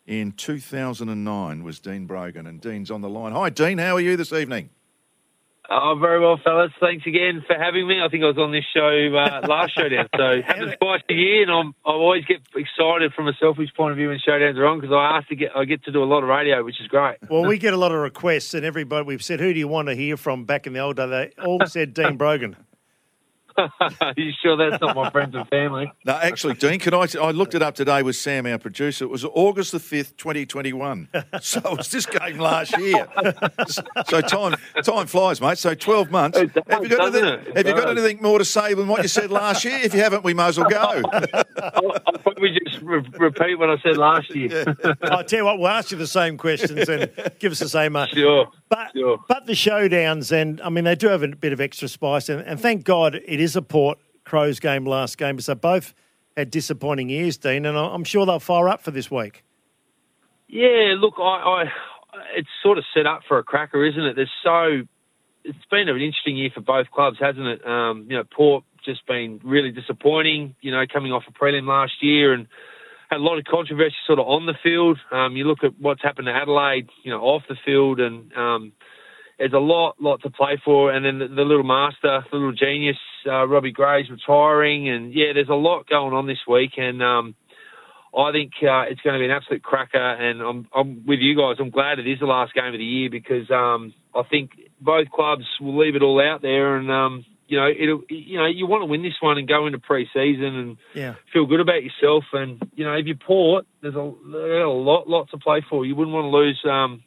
in 0.06 0.32
2009 0.32 1.64
was 1.64 1.80
Dean 1.80 2.06
Brogan, 2.06 2.46
and 2.46 2.60
Dean's 2.60 2.90
on 2.90 3.00
the 3.00 3.08
line. 3.08 3.32
Hi, 3.32 3.50
Dean. 3.50 3.78
How 3.78 3.96
are 3.96 4.00
you 4.00 4.16
this 4.16 4.32
evening? 4.32 4.70
Oh, 5.72 5.96
very 6.00 6.18
well, 6.18 6.36
fellas. 6.42 6.72
Thanks 6.80 7.06
again 7.06 7.44
for 7.46 7.54
having 7.54 7.86
me. 7.86 8.00
I 8.04 8.08
think 8.08 8.24
I 8.24 8.26
was 8.26 8.38
on 8.38 8.50
this 8.50 8.64
show 8.74 9.16
uh, 9.16 9.46
last 9.48 9.72
showdown, 9.78 10.08
so 10.16 10.42
happens 10.42 10.74
twice 10.82 11.00
a 11.08 11.12
year, 11.14 11.42
and 11.42 11.50
I'm, 11.52 11.74
I 11.86 11.90
always 11.90 12.24
get 12.24 12.38
excited 12.56 13.12
from 13.14 13.28
a 13.28 13.32
selfish 13.38 13.68
point 13.76 13.92
of 13.92 13.96
view 13.96 14.08
when 14.08 14.18
showdowns 14.18 14.56
are 14.56 14.66
on 14.66 14.80
because 14.80 14.92
I 14.92 15.18
ask 15.18 15.28
to 15.28 15.36
get 15.36 15.52
I 15.54 15.64
get 15.64 15.84
to 15.84 15.92
do 15.92 16.02
a 16.02 16.06
lot 16.10 16.24
of 16.24 16.28
radio, 16.28 16.64
which 16.64 16.80
is 16.80 16.88
great. 16.88 17.18
Well, 17.30 17.44
we 17.44 17.58
get 17.58 17.72
a 17.72 17.76
lot 17.76 17.92
of 17.92 18.00
requests, 18.00 18.52
and 18.54 18.66
everybody 18.66 19.06
we've 19.06 19.22
said, 19.22 19.38
"Who 19.38 19.52
do 19.52 19.60
you 19.60 19.68
want 19.68 19.86
to 19.88 19.94
hear 19.94 20.16
from?" 20.16 20.44
Back 20.44 20.66
in 20.66 20.72
the 20.72 20.80
old 20.80 20.96
day, 20.96 21.06
they 21.06 21.42
all 21.44 21.64
said 21.66 21.94
Dean 21.94 22.16
Brogan. 22.18 22.56
Are 24.00 24.14
you 24.16 24.32
sure 24.42 24.56
that's 24.56 24.80
not 24.80 24.94
my 24.96 25.10
friends 25.10 25.34
and 25.34 25.46
family? 25.48 25.90
No, 26.04 26.14
actually, 26.14 26.54
Dean, 26.54 26.78
can 26.80 26.94
I? 26.94 27.06
I 27.20 27.30
looked 27.30 27.54
it 27.54 27.62
up 27.62 27.74
today 27.74 28.02
with 28.02 28.16
Sam, 28.16 28.46
our 28.46 28.58
producer. 28.58 29.04
It 29.04 29.10
was 29.10 29.24
August 29.24 29.72
the 29.72 29.78
5th, 29.78 30.16
2021. 30.16 31.08
So 31.40 31.60
it 31.60 31.76
was 31.78 31.90
this 31.90 32.06
game 32.06 32.38
last 32.38 32.76
year. 32.78 33.06
So 34.08 34.20
time 34.22 34.56
time 34.82 35.06
flies, 35.06 35.40
mate. 35.40 35.58
So 35.58 35.74
12 35.74 36.10
months. 36.10 36.38
It 36.38 36.54
does, 36.54 36.64
have 36.68 36.82
you 36.82 36.88
got, 36.88 37.14
anything, 37.14 37.24
it? 37.24 37.48
It 37.48 37.56
have 37.56 37.66
you 37.66 37.74
got 37.74 37.90
anything 37.90 38.22
more 38.22 38.38
to 38.38 38.44
say 38.44 38.72
than 38.74 38.88
what 38.88 39.02
you 39.02 39.08
said 39.08 39.30
last 39.30 39.64
year? 39.64 39.78
If 39.82 39.94
you 39.94 40.00
haven't, 40.00 40.24
we 40.24 40.32
might 40.34 40.48
as 40.48 40.58
well 40.58 40.70
go. 40.70 41.02
I'll, 41.62 41.92
I'll 42.06 42.12
probably 42.22 42.58
just 42.64 42.80
re- 42.82 43.04
repeat 43.18 43.56
what 43.58 43.70
I 43.70 43.76
said 43.82 43.96
last 43.98 44.34
year. 44.34 44.64
I 45.02 45.22
tell 45.22 45.40
you 45.40 45.44
what, 45.44 45.58
we'll 45.58 45.68
ask 45.68 45.90
you 45.90 45.98
the 45.98 46.06
same 46.06 46.38
questions 46.38 46.88
and 46.88 47.10
give 47.38 47.52
us 47.52 47.58
the 47.58 47.68
same. 47.68 47.94
Uh, 47.94 48.06
sure. 48.06 48.48
But 48.68 48.92
Sure. 48.96 49.18
but 49.28 49.46
the 49.46 49.52
showdowns, 49.52 50.32
and 50.32 50.60
I 50.62 50.68
mean, 50.70 50.84
they 50.84 50.94
do 50.94 51.08
have 51.08 51.22
a 51.22 51.28
bit 51.28 51.52
of 51.52 51.60
extra 51.60 51.88
spice, 51.88 52.28
and, 52.28 52.40
and 52.42 52.58
thank 52.58 52.84
God 52.84 53.14
it 53.16 53.40
is 53.40 53.49
a 53.56 53.62
Port 53.62 53.98
Crows 54.24 54.60
game 54.60 54.84
last 54.84 55.18
game. 55.18 55.40
So 55.40 55.54
both 55.54 55.94
had 56.36 56.50
disappointing 56.50 57.08
years, 57.08 57.36
Dean, 57.36 57.66
and 57.66 57.76
I'm 57.76 58.04
sure 58.04 58.26
they'll 58.26 58.38
fire 58.38 58.68
up 58.68 58.80
for 58.80 58.90
this 58.90 59.10
week. 59.10 59.44
Yeah, 60.48 60.94
look, 60.98 61.14
I, 61.18 61.22
I 61.22 61.64
it's 62.34 62.48
sort 62.62 62.78
of 62.78 62.84
set 62.94 63.06
up 63.06 63.22
for 63.28 63.38
a 63.38 63.44
cracker, 63.44 63.84
isn't 63.84 64.02
it? 64.02 64.16
There's 64.16 64.30
so 64.42 64.82
it's 65.44 65.64
been 65.70 65.88
an 65.88 65.96
interesting 65.96 66.36
year 66.36 66.50
for 66.52 66.60
both 66.60 66.90
clubs, 66.90 67.18
hasn't 67.20 67.46
it? 67.46 67.66
Um, 67.66 68.06
you 68.08 68.16
know, 68.16 68.24
Port 68.24 68.64
just 68.84 69.06
been 69.06 69.40
really 69.44 69.70
disappointing. 69.70 70.54
You 70.60 70.72
know, 70.72 70.84
coming 70.92 71.12
off 71.12 71.24
a 71.28 71.32
prelim 71.32 71.66
last 71.66 71.92
year 72.02 72.32
and 72.32 72.46
had 73.10 73.18
a 73.18 73.22
lot 73.22 73.38
of 73.38 73.44
controversy 73.44 73.94
sort 74.06 74.18
of 74.18 74.26
on 74.26 74.46
the 74.46 74.54
field. 74.62 74.98
Um, 75.10 75.36
you 75.36 75.44
look 75.44 75.64
at 75.64 75.78
what's 75.78 76.02
happened 76.02 76.26
to 76.26 76.32
Adelaide, 76.32 76.88
you 77.02 77.10
know, 77.10 77.20
off 77.20 77.42
the 77.48 77.56
field, 77.64 78.00
and 78.00 78.32
um, 78.36 78.72
there's 79.38 79.52
a 79.52 79.58
lot, 79.58 79.96
lot 80.00 80.22
to 80.22 80.30
play 80.30 80.60
for. 80.64 80.92
And 80.92 81.04
then 81.04 81.18
the, 81.18 81.34
the 81.34 81.42
little 81.42 81.64
master, 81.64 82.24
the 82.30 82.36
little 82.36 82.52
genius, 82.52 82.98
uh, 83.26 83.46
Robbie 83.46 83.72
Gray's 83.72 84.10
retiring, 84.10 84.88
and 84.88 85.12
yeah, 85.14 85.32
there's 85.34 85.48
a 85.48 85.54
lot 85.54 85.88
going 85.88 86.14
on 86.14 86.26
this 86.26 86.38
week, 86.48 86.72
and 86.76 87.02
um, 87.02 87.34
I 88.16 88.32
think 88.32 88.52
uh, 88.62 88.82
it's 88.90 89.00
going 89.02 89.14
to 89.14 89.20
be 89.20 89.26
an 89.26 89.30
absolute 89.30 89.62
cracker. 89.62 89.98
And 89.98 90.40
I'm, 90.40 90.68
I'm 90.74 91.06
with 91.06 91.20
you 91.20 91.36
guys. 91.36 91.56
I'm 91.60 91.70
glad 91.70 91.98
it 91.98 92.08
is 92.08 92.18
the 92.18 92.26
last 92.26 92.54
game 92.54 92.66
of 92.66 92.78
the 92.78 92.84
year 92.84 93.10
because 93.10 93.50
um, 93.50 93.94
I 94.14 94.22
think 94.28 94.50
both 94.80 95.08
clubs 95.10 95.44
will 95.60 95.78
leave 95.78 95.96
it 95.96 96.02
all 96.02 96.20
out 96.20 96.42
there, 96.42 96.76
and 96.76 96.90
um, 96.90 97.24
you 97.46 97.58
know, 97.58 97.68
it'll, 97.68 98.02
you 98.08 98.38
know, 98.38 98.46
you 98.46 98.66
want 98.66 98.82
to 98.82 98.86
win 98.86 99.02
this 99.02 99.14
one 99.20 99.36
and 99.36 99.48
go 99.48 99.66
into 99.66 99.78
pre-season 99.78 100.54
and 100.54 100.76
Yeah. 100.94 101.14
feel 101.32 101.46
good 101.46 101.58
about 101.60 101.82
yourself. 101.82 102.24
And 102.32 102.62
you 102.74 102.84
know, 102.84 102.94
if 102.94 103.06
you 103.06 103.16
Port, 103.16 103.66
there's 103.82 103.96
a, 103.96 104.12
there's 104.30 104.64
a 104.64 104.68
lot, 104.68 105.08
lot 105.08 105.30
to 105.30 105.38
play 105.38 105.64
for. 105.68 105.84
You 105.84 105.96
wouldn't 105.96 106.14
want 106.14 106.24
to 106.24 106.36
lose 106.36 106.60
um, 106.64 107.02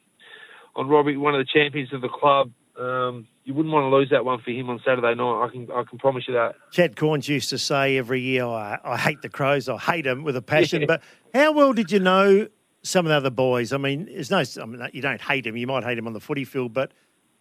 on 0.76 0.88
Robbie, 0.88 1.16
one 1.16 1.34
of 1.34 1.38
the 1.38 1.50
champions 1.50 1.92
of 1.94 2.02
the 2.02 2.08
club. 2.08 2.50
Um, 2.78 3.28
you 3.44 3.54
wouldn't 3.54 3.72
want 3.72 3.84
to 3.84 3.96
lose 3.96 4.10
that 4.10 4.24
one 4.24 4.40
for 4.40 4.50
him 4.50 4.68
on 4.68 4.80
Saturday 4.84 5.14
night. 5.14 5.44
I 5.44 5.48
can, 5.50 5.68
I 5.70 5.84
can 5.84 5.98
promise 5.98 6.24
you 6.26 6.34
that. 6.34 6.56
Chad 6.72 6.96
Cornes 6.96 7.28
used 7.28 7.50
to 7.50 7.58
say 7.58 7.96
every 7.98 8.20
year, 8.20 8.44
I, 8.44 8.78
I 8.82 8.96
hate 8.96 9.22
the 9.22 9.28
Crows, 9.28 9.68
I 9.68 9.78
hate 9.78 10.04
them 10.04 10.24
with 10.24 10.36
a 10.36 10.42
passion. 10.42 10.80
Yeah. 10.80 10.86
But 10.86 11.02
how 11.32 11.52
well 11.52 11.72
did 11.72 11.92
you 11.92 12.00
know 12.00 12.48
some 12.82 13.06
of 13.06 13.10
the 13.10 13.16
other 13.16 13.30
boys? 13.30 13.72
I 13.72 13.76
mean, 13.76 14.06
there's 14.06 14.30
no, 14.30 14.42
I 14.60 14.66
mean, 14.66 14.88
you 14.92 15.02
don't 15.02 15.20
hate 15.20 15.44
them. 15.44 15.56
You 15.56 15.66
might 15.66 15.84
hate 15.84 15.94
them 15.94 16.06
on 16.06 16.14
the 16.14 16.20
footy 16.20 16.44
field, 16.44 16.72
but 16.72 16.92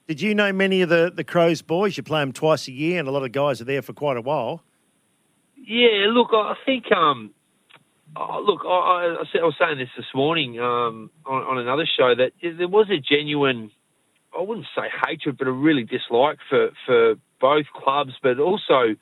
did 0.08 0.22
you 0.22 0.36
know 0.36 0.52
many 0.52 0.82
of 0.82 0.90
the, 0.90 1.12
the 1.16 1.24
Crows 1.24 1.62
boys? 1.62 1.98
You 1.98 2.04
play 2.04 2.20
them 2.20 2.34
twice 2.34 2.68
a 2.68 2.72
year, 2.72 3.00
and 3.00 3.08
a 3.08 3.12
lot 3.12 3.24
of 3.24 3.32
guys 3.32 3.62
are 3.62 3.66
there 3.66 3.82
for 3.82 3.94
quite 3.94 4.18
a 4.18 4.22
while. 4.22 4.62
Yeah, 5.56 6.08
look, 6.10 6.30
I 6.34 6.56
think, 6.66 6.92
um, 6.92 7.32
oh, 8.18 8.44
look, 8.46 8.62
I, 8.66 8.68
I, 8.68 9.16
I 9.22 9.40
I 9.40 9.46
was 9.46 9.56
saying 9.58 9.78
this 9.78 9.88
this 9.96 10.06
morning 10.14 10.60
um, 10.60 11.10
on, 11.26 11.42
on 11.44 11.58
another 11.58 11.86
show 11.86 12.14
that 12.14 12.34
there 12.42 12.68
was 12.68 12.88
a 12.90 13.00
genuine, 13.00 13.72
I 14.38 14.42
wouldn't 14.42 14.68
say 14.76 14.84
hatred, 15.08 15.38
but 15.38 15.48
a 15.48 15.52
really 15.52 15.84
dislike 15.84 16.40
for, 16.50 16.70
for 16.86 17.16
both 17.40 17.66
clubs, 17.76 18.14
but 18.22 18.40
also 18.40 18.96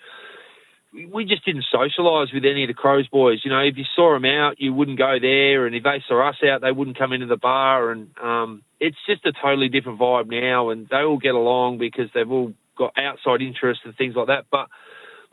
we- 0.93 1.25
just 1.25 1.45
didn't 1.45 1.65
socialise 1.73 2.33
with 2.33 2.43
any 2.45 2.63
of 2.63 2.67
the 2.67 2.73
Crows 2.73 3.07
boys. 3.07 3.39
You 3.43 3.51
know, 3.51 3.59
if 3.61 3.77
you 3.77 3.85
saw 3.95 4.13
them 4.13 4.25
out, 4.25 4.59
you 4.59 4.73
wouldn't 4.73 4.97
go 4.97 5.17
there, 5.19 5.65
and 5.65 5.75
if 5.75 5.83
they 5.83 6.03
saw 6.07 6.29
us 6.29 6.35
out, 6.43 6.61
they 6.61 6.71
wouldn't 6.71 6.97
come 6.97 7.13
into 7.13 7.27
the 7.27 7.37
bar. 7.37 7.91
And 7.91 8.09
um, 8.21 8.63
it's 8.79 8.97
just 9.07 9.25
a 9.25 9.31
totally 9.31 9.69
different 9.69 9.99
vibe 9.99 10.29
now, 10.29 10.69
and 10.69 10.87
they 10.89 10.97
all 10.97 11.17
get 11.17 11.35
along 11.35 11.77
because 11.77 12.09
they've 12.13 12.29
all 12.29 12.53
got 12.77 12.93
outside 12.97 13.41
interests 13.41 13.83
and 13.85 13.95
things 13.95 14.15
like 14.15 14.27
that. 14.27 14.45
But 14.51 14.67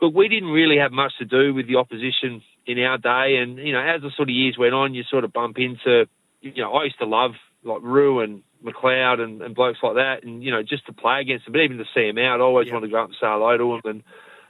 look, 0.01 0.13
we 0.13 0.29
didn't 0.29 0.49
really 0.49 0.77
have 0.77 0.91
much 0.91 1.13
to 1.19 1.25
do 1.25 1.53
with 1.53 1.67
the 1.67 1.75
opposition 1.75 2.41
in 2.65 2.79
our 2.79 2.97
day, 2.97 3.37
and 3.37 3.57
you 3.57 3.73
know, 3.73 3.81
as 3.81 4.01
the 4.01 4.11
sort 4.15 4.29
of 4.29 4.35
years 4.35 4.57
went 4.57 4.73
on, 4.73 4.93
you 4.93 5.03
sort 5.09 5.23
of 5.23 5.33
bump 5.33 5.57
into, 5.57 6.07
you 6.41 6.61
know, 6.61 6.71
I 6.73 6.85
used 6.85 6.99
to 6.99 7.05
love 7.05 7.31
like 7.63 7.81
Roo 7.81 8.21
and 8.21 8.43
McLeod 8.63 9.19
and, 9.19 9.41
and 9.41 9.55
blokes 9.55 9.79
like 9.81 9.95
that, 9.95 10.23
and 10.23 10.43
you 10.43 10.51
know, 10.51 10.63
just 10.63 10.85
to 10.87 10.93
play 10.93 11.21
against 11.21 11.45
them, 11.45 11.53
but 11.53 11.61
even 11.61 11.77
to 11.77 11.85
see 11.93 12.07
them 12.07 12.17
out, 12.17 12.39
I 12.39 12.43
always 12.43 12.71
wanted 12.71 12.87
to 12.87 12.91
go 12.91 13.01
up 13.01 13.07
and 13.07 13.15
say 13.15 13.27
hello 13.27 13.57
to 13.57 13.79
them, 13.83 14.03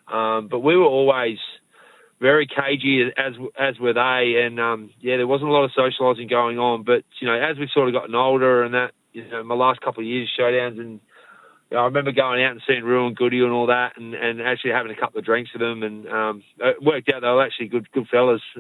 and 0.10 0.16
um, 0.16 0.48
but 0.48 0.60
we 0.60 0.76
were 0.76 0.86
always 0.86 1.38
very 2.20 2.48
cagey 2.48 3.12
as 3.18 3.34
as 3.58 3.80
were 3.80 3.94
they, 3.94 4.42
and 4.44 4.60
um, 4.60 4.90
yeah, 5.00 5.18
there 5.18 5.28
wasn't 5.28 5.50
a 5.50 5.54
lot 5.54 5.64
of 5.64 5.72
socialising 5.72 6.30
going 6.30 6.60
on. 6.60 6.84
But 6.84 7.04
you 7.20 7.28
know, 7.28 7.34
as 7.34 7.58
we've 7.58 7.70
sort 7.74 7.88
of 7.88 7.94
gotten 7.94 8.16
older, 8.16 8.64
and 8.64 8.74
that 8.74 8.92
you 9.14 9.28
know, 9.28 9.44
my 9.44 9.56
last 9.56 9.82
couple 9.82 10.02
of 10.02 10.08
years 10.08 10.30
showdowns, 10.38 10.80
and 10.80 11.00
you 11.70 11.78
know, 11.78 11.80
I 11.80 11.86
remember 11.86 12.12
going 12.12 12.44
out 12.44 12.52
and 12.52 12.62
seeing 12.68 12.84
Roo 12.84 13.08
and 13.08 13.16
Goody 13.16 13.40
and 13.40 13.52
all 13.52 13.68
that, 13.68 13.98
and, 13.98 14.14
and 14.14 14.42
actually 14.42 14.72
having 14.72 14.92
a 14.92 15.00
couple 15.00 15.20
of 15.20 15.26
drinks 15.26 15.52
with 15.54 15.62
them, 15.62 15.84
and 15.84 16.08
um, 16.10 16.44
it 16.60 16.82
worked 16.82 17.10
out 17.10 17.22
they 17.22 17.28
were 17.28 17.46
actually 17.46 17.68
good 17.68 17.92
good 17.92 18.08
fellas. 18.10 18.42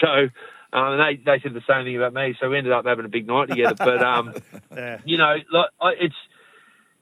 so. 0.00 0.28
Um, 0.76 0.98
they 0.98 1.16
they 1.24 1.40
said 1.42 1.54
the 1.54 1.62
same 1.66 1.84
thing 1.84 1.96
about 1.96 2.12
me, 2.12 2.36
so 2.38 2.50
we 2.50 2.58
ended 2.58 2.72
up 2.72 2.84
having 2.84 3.06
a 3.06 3.08
big 3.08 3.26
night 3.26 3.48
together. 3.48 3.74
But 3.78 4.02
um, 4.02 4.34
Yeah. 4.76 4.98
you 5.04 5.16
know, 5.16 5.36
like, 5.50 5.70
I, 5.80 5.90
it's 5.98 6.14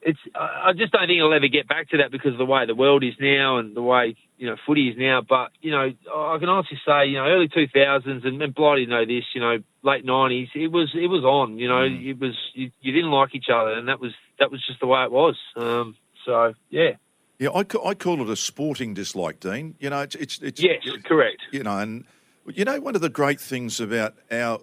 it's. 0.00 0.18
I 0.34 0.72
just 0.76 0.92
don't 0.92 1.06
think 1.08 1.18
it'll 1.18 1.34
ever 1.34 1.48
get 1.48 1.66
back 1.66 1.88
to 1.90 1.96
that 1.98 2.10
because 2.12 2.32
of 2.32 2.38
the 2.38 2.44
way 2.44 2.66
the 2.66 2.74
world 2.74 3.02
is 3.02 3.14
now 3.18 3.58
and 3.58 3.74
the 3.74 3.82
way 3.82 4.14
you 4.38 4.46
know 4.46 4.56
footy 4.66 4.88
is 4.90 4.96
now. 4.98 5.22
But 5.28 5.50
you 5.60 5.72
know, 5.72 5.90
I 6.14 6.36
can 6.38 6.48
honestly 6.48 6.78
say, 6.86 7.06
you 7.06 7.14
know, 7.18 7.24
early 7.26 7.48
two 7.48 7.66
thousands 7.74 8.24
and, 8.24 8.40
and 8.40 8.54
Blighty 8.54 8.86
know 8.86 9.04
this. 9.04 9.24
You 9.34 9.40
know, 9.40 9.56
late 9.82 10.04
nineties, 10.04 10.48
it 10.54 10.68
was 10.70 10.92
it 10.94 11.08
was 11.08 11.24
on. 11.24 11.58
You 11.58 11.68
know, 11.68 11.82
it 11.82 12.18
was 12.20 12.34
you, 12.52 12.70
you 12.80 12.92
didn't 12.92 13.10
like 13.10 13.34
each 13.34 13.48
other, 13.52 13.72
and 13.72 13.88
that 13.88 13.98
was 13.98 14.12
that 14.38 14.50
was 14.52 14.64
just 14.66 14.78
the 14.80 14.86
way 14.86 15.02
it 15.04 15.10
was. 15.10 15.36
Um, 15.56 15.96
so 16.24 16.54
yeah, 16.70 16.90
Yeah, 17.38 17.48
I, 17.50 17.60
I 17.60 17.94
call 17.94 18.20
it 18.22 18.28
a 18.30 18.36
sporting 18.36 18.94
dislike, 18.94 19.40
Dean. 19.40 19.74
You 19.80 19.90
know, 19.90 20.00
it's 20.02 20.14
it's, 20.14 20.38
it's 20.40 20.62
yes, 20.62 20.82
correct. 21.04 21.42
you 21.50 21.62
know, 21.62 21.78
and 21.78 22.04
you 22.46 22.64
know, 22.64 22.80
one 22.80 22.94
of 22.94 23.00
the 23.00 23.08
great 23.08 23.40
things 23.40 23.80
about 23.80 24.14
our, 24.30 24.58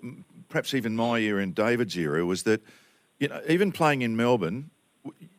perhaps 0.50 0.74
even 0.74 0.96
my 0.96 1.20
era 1.20 1.42
and 1.42 1.56
David's 1.56 1.98
era 1.98 2.26
was 2.26 2.44
that, 2.44 2.62
you 3.20 3.28
know, 3.28 3.42
even 3.48 3.72
playing 3.72 4.02
in 4.02 4.16
Melbourne, 4.16 4.70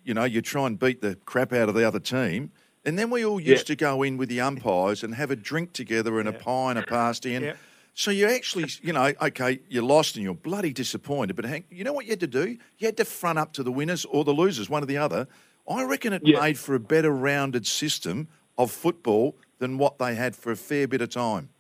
you 0.05 0.15
know, 0.15 0.25
you 0.25 0.43
try 0.43 0.67
and 0.67 0.79
beat 0.79 1.01
the 1.01 1.17
crap 1.25 1.53
out 1.53 1.69
of 1.69 1.75
the 1.75 1.87
other 1.87 2.01
team. 2.01 2.51
And 2.85 2.99
then 2.99 3.11
we 3.11 3.25
all 3.25 3.41
used 3.41 3.69
to 3.69 3.77
go 3.77 4.03
in 4.03 4.17
with 4.17 4.29
the 4.29 4.41
umpires 4.41 5.05
and 5.05 5.15
have 5.15 5.31
a 5.31 5.37
drink 5.37 5.73
together 5.73 6.19
and 6.19 6.29
a 6.29 6.33
pie 6.33 6.71
and 6.71 6.79
a 6.79 6.83
pasty. 6.83 7.35
And 7.35 7.45
Yeah. 7.47 7.55
so 7.95 8.11
you 8.11 8.27
actually, 8.27 8.69
you 8.83 8.93
know, 8.93 9.13
okay, 9.23 9.61
you're 9.69 9.85
lost 9.85 10.17
and 10.17 10.25
you're 10.25 10.35
bloody 10.35 10.73
disappointed. 10.73 11.37
But 11.37 11.45
hang, 11.45 11.65
you 11.71 11.85
know 11.85 11.93
what 11.93 12.07
you 12.07 12.11
had 12.11 12.21
to 12.21 12.27
do? 12.27 12.59
You 12.79 12.87
had 12.87 12.97
to 12.97 13.05
front 13.05 13.39
up 13.39 13.53
to 13.53 13.63
the 13.63 13.71
winners 13.71 14.05
or 14.07 14.25
the 14.25 14.33
losers, 14.35 14.69
one 14.69 14.83
or 14.83 14.87
the 14.87 14.99
other. 14.99 15.29
I 15.69 15.85
reckon 15.85 16.13
it 16.13 16.25
made 16.41 16.59
for 16.59 16.75
a 16.75 16.81
better 16.81 17.13
rounded 17.13 17.69
system 17.69 18.27
of 18.59 18.73
football 18.73 19.37
than 19.61 19.79
what 19.79 19.99
they 19.99 20.17
had 20.17 20.35
for 20.35 20.51
a 20.51 20.57
fair 20.57 20.89
bit 20.89 21.01
of 21.01 21.11
time. 21.11 21.51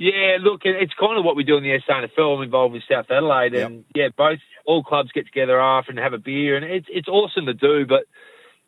Yeah, 0.00 0.38
look, 0.40 0.62
it's 0.64 0.94
kind 0.98 1.18
of 1.18 1.26
what 1.26 1.36
we 1.36 1.44
do 1.44 1.58
in 1.58 1.62
the 1.62 1.78
SANFL. 1.86 2.38
I'm 2.38 2.42
involved 2.42 2.72
with 2.72 2.84
South 2.90 3.10
Adelaide, 3.10 3.52
and 3.52 3.84
yeah, 3.94 4.08
both 4.16 4.38
all 4.64 4.82
clubs 4.82 5.12
get 5.12 5.26
together 5.26 5.60
after 5.60 5.90
and 5.90 6.00
have 6.00 6.14
a 6.14 6.18
beer, 6.18 6.56
and 6.56 6.64
it's 6.64 6.86
it's 6.88 7.06
awesome 7.06 7.44
to 7.44 7.52
do. 7.52 7.84
But 7.84 8.06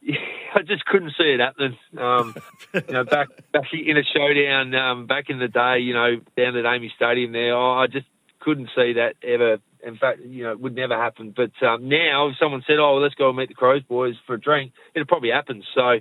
I 0.54 0.60
just 0.60 0.84
couldn't 0.84 1.14
see 1.16 1.32
it 1.32 1.40
happening. 1.40 1.78
Um, 1.96 2.34
you 2.74 2.92
know, 2.92 3.04
back 3.04 3.28
back 3.50 3.64
in 3.72 3.96
a 3.96 4.02
showdown 4.02 4.74
um, 4.74 5.06
back 5.06 5.30
in 5.30 5.38
the 5.38 5.48
day, 5.48 5.78
you 5.78 5.94
know, 5.94 6.16
down 6.36 6.54
at 6.54 6.66
AAMI 6.66 6.90
Stadium 6.96 7.32
there, 7.32 7.56
oh, 7.56 7.78
I 7.78 7.86
just 7.86 8.06
couldn't 8.40 8.68
see 8.76 8.92
that 8.98 9.14
ever. 9.26 9.56
In 9.82 9.96
fact, 9.96 10.20
you 10.20 10.44
know, 10.44 10.52
it 10.52 10.60
would 10.60 10.74
never 10.74 10.98
happen. 10.98 11.32
But 11.34 11.52
um, 11.66 11.88
now, 11.88 12.28
if 12.28 12.36
someone 12.38 12.62
said, 12.66 12.76
"Oh, 12.78 12.96
let's 12.96 13.14
go 13.14 13.30
and 13.30 13.38
meet 13.38 13.48
the 13.48 13.54
Crows 13.54 13.82
boys 13.84 14.16
for 14.26 14.34
a 14.34 14.38
drink," 14.38 14.72
it'll 14.94 15.08
probably 15.08 15.30
happen. 15.30 15.62
So, 15.74 16.00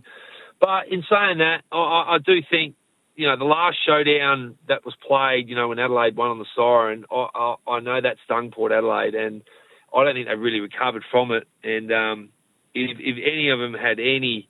but 0.60 0.90
in 0.90 1.06
saying 1.10 1.38
that, 1.38 1.62
I 1.72 1.78
I 1.78 2.18
do 2.18 2.42
think 2.52 2.76
you 3.22 3.28
know, 3.28 3.38
the 3.38 3.46
last 3.46 3.78
showdown 3.86 4.58
that 4.68 4.84
was 4.84 4.96
played, 5.08 5.48
you 5.48 5.56
know, 5.56 5.68
when 5.68 5.78
Adelaide 5.78 6.16
won 6.16 6.32
on 6.32 6.40
the 6.40 6.46
siren, 6.56 7.06
I, 7.12 7.28
I, 7.36 7.56
I 7.74 7.80
know 7.80 8.02
that 8.02 8.18
stung 8.26 8.50
Port 8.50 8.72
Adelaide, 8.72 9.14
and 9.14 9.44
I 9.96 10.04
don't 10.04 10.16
think 10.16 10.28
they 10.28 10.34
really 10.34 10.60
recovered 10.60 11.04
from 11.12 11.32
it. 11.32 11.48
And 11.64 11.92
um, 11.94 12.30
if, 12.74 12.98
if 13.00 13.18
any 13.24 13.52
of 13.52 13.60
them 13.60 13.76
had 13.76 14.00
any, 14.00 14.50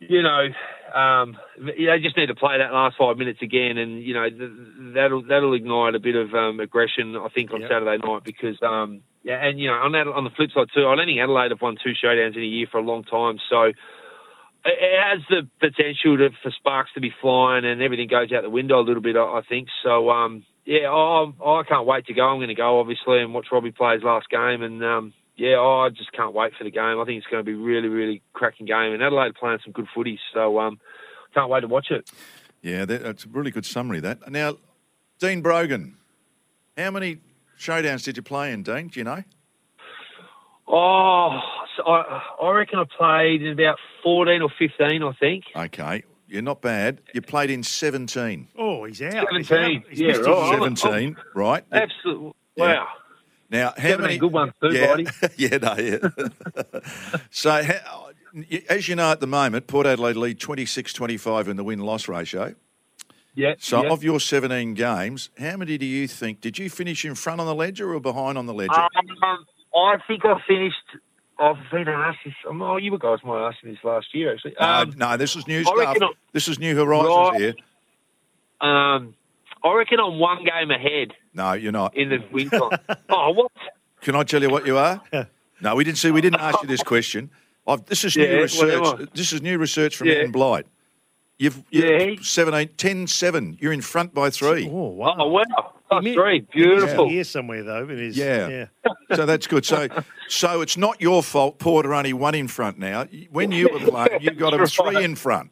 you 0.00 0.20
know, 0.20 0.48
um, 0.92 1.36
they 1.56 2.00
just 2.02 2.16
need 2.16 2.26
to 2.26 2.34
play 2.34 2.58
that 2.58 2.72
last 2.72 2.96
five 2.98 3.18
minutes 3.18 3.38
again, 3.40 3.78
and 3.78 4.02
you 4.02 4.14
know, 4.14 4.28
th- 4.28 4.50
that'll 4.94 5.22
that'll 5.22 5.54
ignite 5.54 5.94
a 5.94 6.00
bit 6.00 6.16
of 6.16 6.34
um, 6.34 6.58
aggression, 6.58 7.14
I 7.14 7.28
think, 7.28 7.52
on 7.52 7.60
Yep. 7.60 7.70
Saturday 7.70 8.04
night 8.04 8.24
because. 8.24 8.60
Um, 8.62 9.02
yeah, 9.22 9.46
and 9.46 9.60
you 9.60 9.68
know, 9.68 9.74
on 9.74 9.92
that, 9.92 10.08
on 10.08 10.24
the 10.24 10.30
flip 10.30 10.50
side 10.50 10.68
too, 10.74 10.88
I 10.88 10.96
don't 10.96 11.06
think 11.06 11.20
Adelaide 11.20 11.50
have 11.50 11.60
won 11.60 11.76
two 11.76 11.92
showdowns 11.92 12.36
in 12.36 12.42
a 12.42 12.46
year 12.46 12.66
for 12.72 12.78
a 12.78 12.82
long 12.82 13.04
time. 13.04 13.38
So, 13.50 13.72
it 14.64 15.00
has 15.02 15.22
the 15.28 15.48
potential 15.58 16.18
to, 16.18 16.30
for 16.42 16.50
sparks 16.50 16.90
to 16.94 17.00
be 17.00 17.12
flying 17.20 17.64
and 17.64 17.82
everything 17.82 18.08
goes 18.08 18.32
out 18.32 18.42
the 18.42 18.50
window 18.50 18.80
a 18.80 18.84
little 18.84 19.02
bit, 19.02 19.16
I 19.16 19.20
I 19.22 19.42
think. 19.48 19.68
So, 19.82 20.10
um, 20.10 20.44
yeah, 20.64 20.90
I, 20.90 21.32
I 21.44 21.62
can't 21.68 21.86
wait 21.86 22.06
to 22.06 22.14
go. 22.14 22.22
I'm 22.22 22.38
going 22.38 22.48
to 22.48 22.54
go, 22.54 22.80
obviously, 22.80 23.20
and 23.20 23.32
watch 23.32 23.46
Robbie 23.50 23.72
play 23.72 23.94
his 23.94 24.02
last 24.02 24.28
game. 24.28 24.62
And, 24.62 24.84
um, 24.84 25.14
yeah, 25.36 25.58
I 25.58 25.88
just 25.88 26.12
can't 26.12 26.34
wait 26.34 26.52
for 26.58 26.64
the 26.64 26.70
game. 26.70 27.00
I 27.00 27.04
think 27.06 27.18
it's 27.18 27.26
going 27.26 27.44
to 27.44 27.50
be 27.50 27.54
really, 27.54 27.88
really 27.88 28.22
cracking 28.34 28.66
game. 28.66 28.92
And 28.92 29.02
Adelaide 29.02 29.34
playing 29.34 29.60
some 29.64 29.72
good 29.72 29.88
footy, 29.94 30.18
so 30.34 30.60
um, 30.60 30.78
can't 31.32 31.48
wait 31.48 31.60
to 31.60 31.68
watch 31.68 31.90
it. 31.90 32.10
Yeah, 32.62 32.84
that, 32.84 33.02
that's 33.02 33.24
a 33.24 33.28
really 33.28 33.50
good 33.50 33.64
summary. 33.64 34.00
That 34.00 34.30
now, 34.30 34.58
Dean 35.18 35.40
Brogan, 35.40 35.96
how 36.76 36.90
many 36.90 37.18
showdowns 37.58 38.04
did 38.04 38.18
you 38.18 38.22
play 38.22 38.52
in, 38.52 38.62
Dean? 38.62 38.88
Do 38.88 39.00
you 39.00 39.04
know? 39.04 39.24
Oh, 40.72 41.40
so 41.76 41.82
I, 41.84 42.22
I 42.42 42.50
reckon 42.52 42.78
I 42.78 42.84
played 42.96 43.42
in 43.42 43.48
about 43.52 43.78
14 44.02 44.40
or 44.42 44.50
15, 44.58 45.02
I 45.02 45.12
think. 45.18 45.44
Okay, 45.56 46.04
you're 46.28 46.42
not 46.42 46.62
bad. 46.62 47.00
You 47.12 47.22
played 47.22 47.50
in 47.50 47.62
17. 47.64 48.48
Oh, 48.56 48.84
he's 48.84 49.02
out. 49.02 49.26
He's 49.32 49.48
17. 49.48 49.76
out. 49.78 49.82
He's 49.90 50.00
Yeah, 50.00 50.06
missed 50.08 50.18
his- 50.20 50.26
right. 50.28 50.60
I'm- 50.62 50.76
17, 50.76 51.16
right? 51.34 51.64
Absolutely. 51.72 52.32
Yeah. 52.56 52.64
Wow. 52.64 52.86
Now, 53.50 53.66
how 53.76 53.82
17 53.82 54.00
many 54.00 54.18
good 54.18 54.32
ones 54.32 54.52
too, 54.62 54.72
yeah, 54.72 54.86
Buddy. 54.86 55.06
yeah, 55.36 55.56
no, 55.56 55.74
yeah. 55.76 56.80
so, 57.30 57.62
how, 57.64 58.10
as 58.68 58.86
you 58.88 58.94
know, 58.94 59.10
at 59.10 59.18
the 59.18 59.26
moment, 59.26 59.66
Port 59.66 59.86
Adelaide 59.86 60.14
lead 60.16 60.38
26-25 60.38 61.48
in 61.48 61.56
the 61.56 61.64
win-loss 61.64 62.06
ratio. 62.06 62.54
Yeah. 63.34 63.54
So, 63.58 63.82
yeah. 63.82 63.90
of 63.90 64.04
your 64.04 64.20
17 64.20 64.74
games, 64.74 65.30
how 65.36 65.56
many 65.56 65.78
do 65.78 65.86
you 65.86 66.06
think 66.06 66.40
did 66.40 66.58
you 66.58 66.70
finish 66.70 67.04
in 67.04 67.16
front 67.16 67.40
on 67.40 67.48
the 67.48 67.54
ledger 67.56 67.92
or 67.92 67.98
behind 68.00 68.38
on 68.38 68.46
the 68.46 68.54
ledger? 68.54 68.72
Um, 68.72 68.88
I 69.74 69.96
think 70.06 70.24
I 70.24 70.40
finished. 70.46 70.76
I've 71.38 71.56
been 71.72 71.88
asked 71.88 72.18
this. 72.24 72.34
Oh, 72.46 72.76
you 72.76 72.98
guys 72.98 73.18
might 73.24 73.46
ask 73.48 73.62
me 73.64 73.70
this 73.72 73.84
last 73.84 74.14
year, 74.14 74.34
actually. 74.34 74.54
no, 74.60 74.66
Um, 74.66 74.94
no, 74.96 75.16
this 75.16 75.36
is 75.36 75.46
new 75.48 75.64
stuff. 75.64 75.78
I- 75.78 76.08
This 76.32 76.48
is 76.48 76.58
New 76.58 76.76
Horizons 76.76 77.08
Right. 77.30 77.40
here. 77.40 77.54
um, 78.60 79.14
I 79.64 79.74
reckon 79.74 79.98
I'm 80.00 80.18
one 80.18 80.44
game 80.44 80.70
ahead 80.70 81.14
No, 81.34 81.52
you're 81.52 81.72
not. 81.72 81.96
in 81.96 82.08
the 82.10 82.18
win 82.32 82.50
time. 82.50 82.70
oh, 83.10 83.30
what? 83.30 83.52
Can 84.00 84.16
I 84.16 84.22
tell 84.22 84.42
you 84.42 84.50
what 84.50 84.66
you 84.66 84.76
are? 84.78 85.00
no, 85.60 85.74
we 85.74 85.84
didn't 85.84 85.98
see. 85.98 86.10
We 86.10 86.20
didn't 86.20 86.40
ask 86.40 86.60
you 86.62 86.68
this 86.68 86.82
question. 86.82 87.30
I've, 87.66 87.84
this 87.86 88.04
is 88.04 88.16
Yeah, 88.16 88.26
new 88.36 88.42
research. 88.42 89.10
This 89.14 89.32
is 89.32 89.42
new 89.42 89.58
research 89.58 89.96
from 89.96 90.08
Yeah. 90.08 90.20
Ian 90.20 90.32
Blight. 90.32 90.66
You've, 91.38 91.62
you're 91.70 92.10
Yeah. 92.10 92.16
17, 92.20 92.74
10 92.76 93.06
7. 93.06 93.56
You're 93.60 93.72
in 93.72 93.80
front 93.82 94.12
by 94.14 94.28
three. 94.30 94.68
Oh, 94.70 94.88
wow. 94.88 95.14
Oh, 95.18 95.28
wow. 95.28 95.72
Plus 95.90 96.04
mi- 96.04 96.14
three. 96.14 96.40
Beautiful. 96.52 97.06
a 97.06 97.10
year 97.10 97.24
somewhere, 97.24 97.62
though. 97.64 97.82
in 97.88 97.98
his- 97.98 98.16
Yeah. 98.16 98.66
So 99.14 99.26
that's 99.26 99.48
good. 99.48 99.64
So, 99.66 99.88
so 100.28 100.60
it's 100.60 100.76
not 100.76 101.00
your 101.00 101.22
fault. 101.22 101.58
Porter 101.58 101.92
only 101.94 102.12
one 102.12 102.34
in 102.36 102.46
front 102.46 102.78
now. 102.78 103.06
When 103.30 103.50
you 103.50 103.68
were 103.72 103.80
playing, 103.80 104.22
you 104.22 104.30
got 104.30 104.54
him 104.54 104.60
That's 104.60 104.72
three 104.74 105.02
in 105.02 105.16
front. 105.16 105.50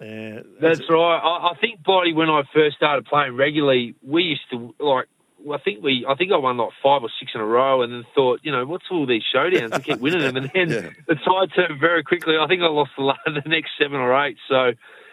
Yeah. 0.00 0.40
That's 0.60 0.80
right. 0.88 1.18
I, 1.22 1.50
I 1.50 1.54
think, 1.60 1.82
Blighty, 1.82 2.12
when 2.12 2.30
I 2.30 2.42
first 2.54 2.76
started 2.76 3.04
playing 3.06 3.36
regularly, 3.36 3.94
we 4.06 4.22
used 4.22 4.42
to 4.52 4.74
like. 4.78 5.06
I 5.50 5.56
think 5.58 5.82
we, 5.82 6.04
I 6.06 6.14
think 6.16 6.32
I 6.32 6.36
won 6.36 6.58
like 6.58 6.68
five 6.82 7.02
or 7.02 7.08
six 7.18 7.32
in 7.34 7.40
a 7.40 7.44
row, 7.46 7.80
and 7.82 7.90
then 7.92 8.04
thought, 8.14 8.40
you 8.42 8.52
know, 8.52 8.66
what's 8.66 8.84
all 8.90 9.06
these 9.06 9.22
showdowns? 9.34 9.72
I 9.72 9.80
keep 9.80 9.98
winning 10.04 10.20
them, 10.20 10.36
and 10.36 10.50
then 10.54 10.68
Yeah. 10.68 10.90
the 11.08 11.14
tide 11.14 11.48
turned 11.56 11.80
very 11.80 12.02
quickly. 12.04 12.36
I 12.38 12.46
think 12.46 12.60
I 12.62 12.66
lost 12.66 12.90
the, 12.96 13.12
the 13.42 13.48
next 13.48 13.70
seven 13.80 13.98
or 14.00 14.14
eight. 14.26 14.36
So 14.50 14.72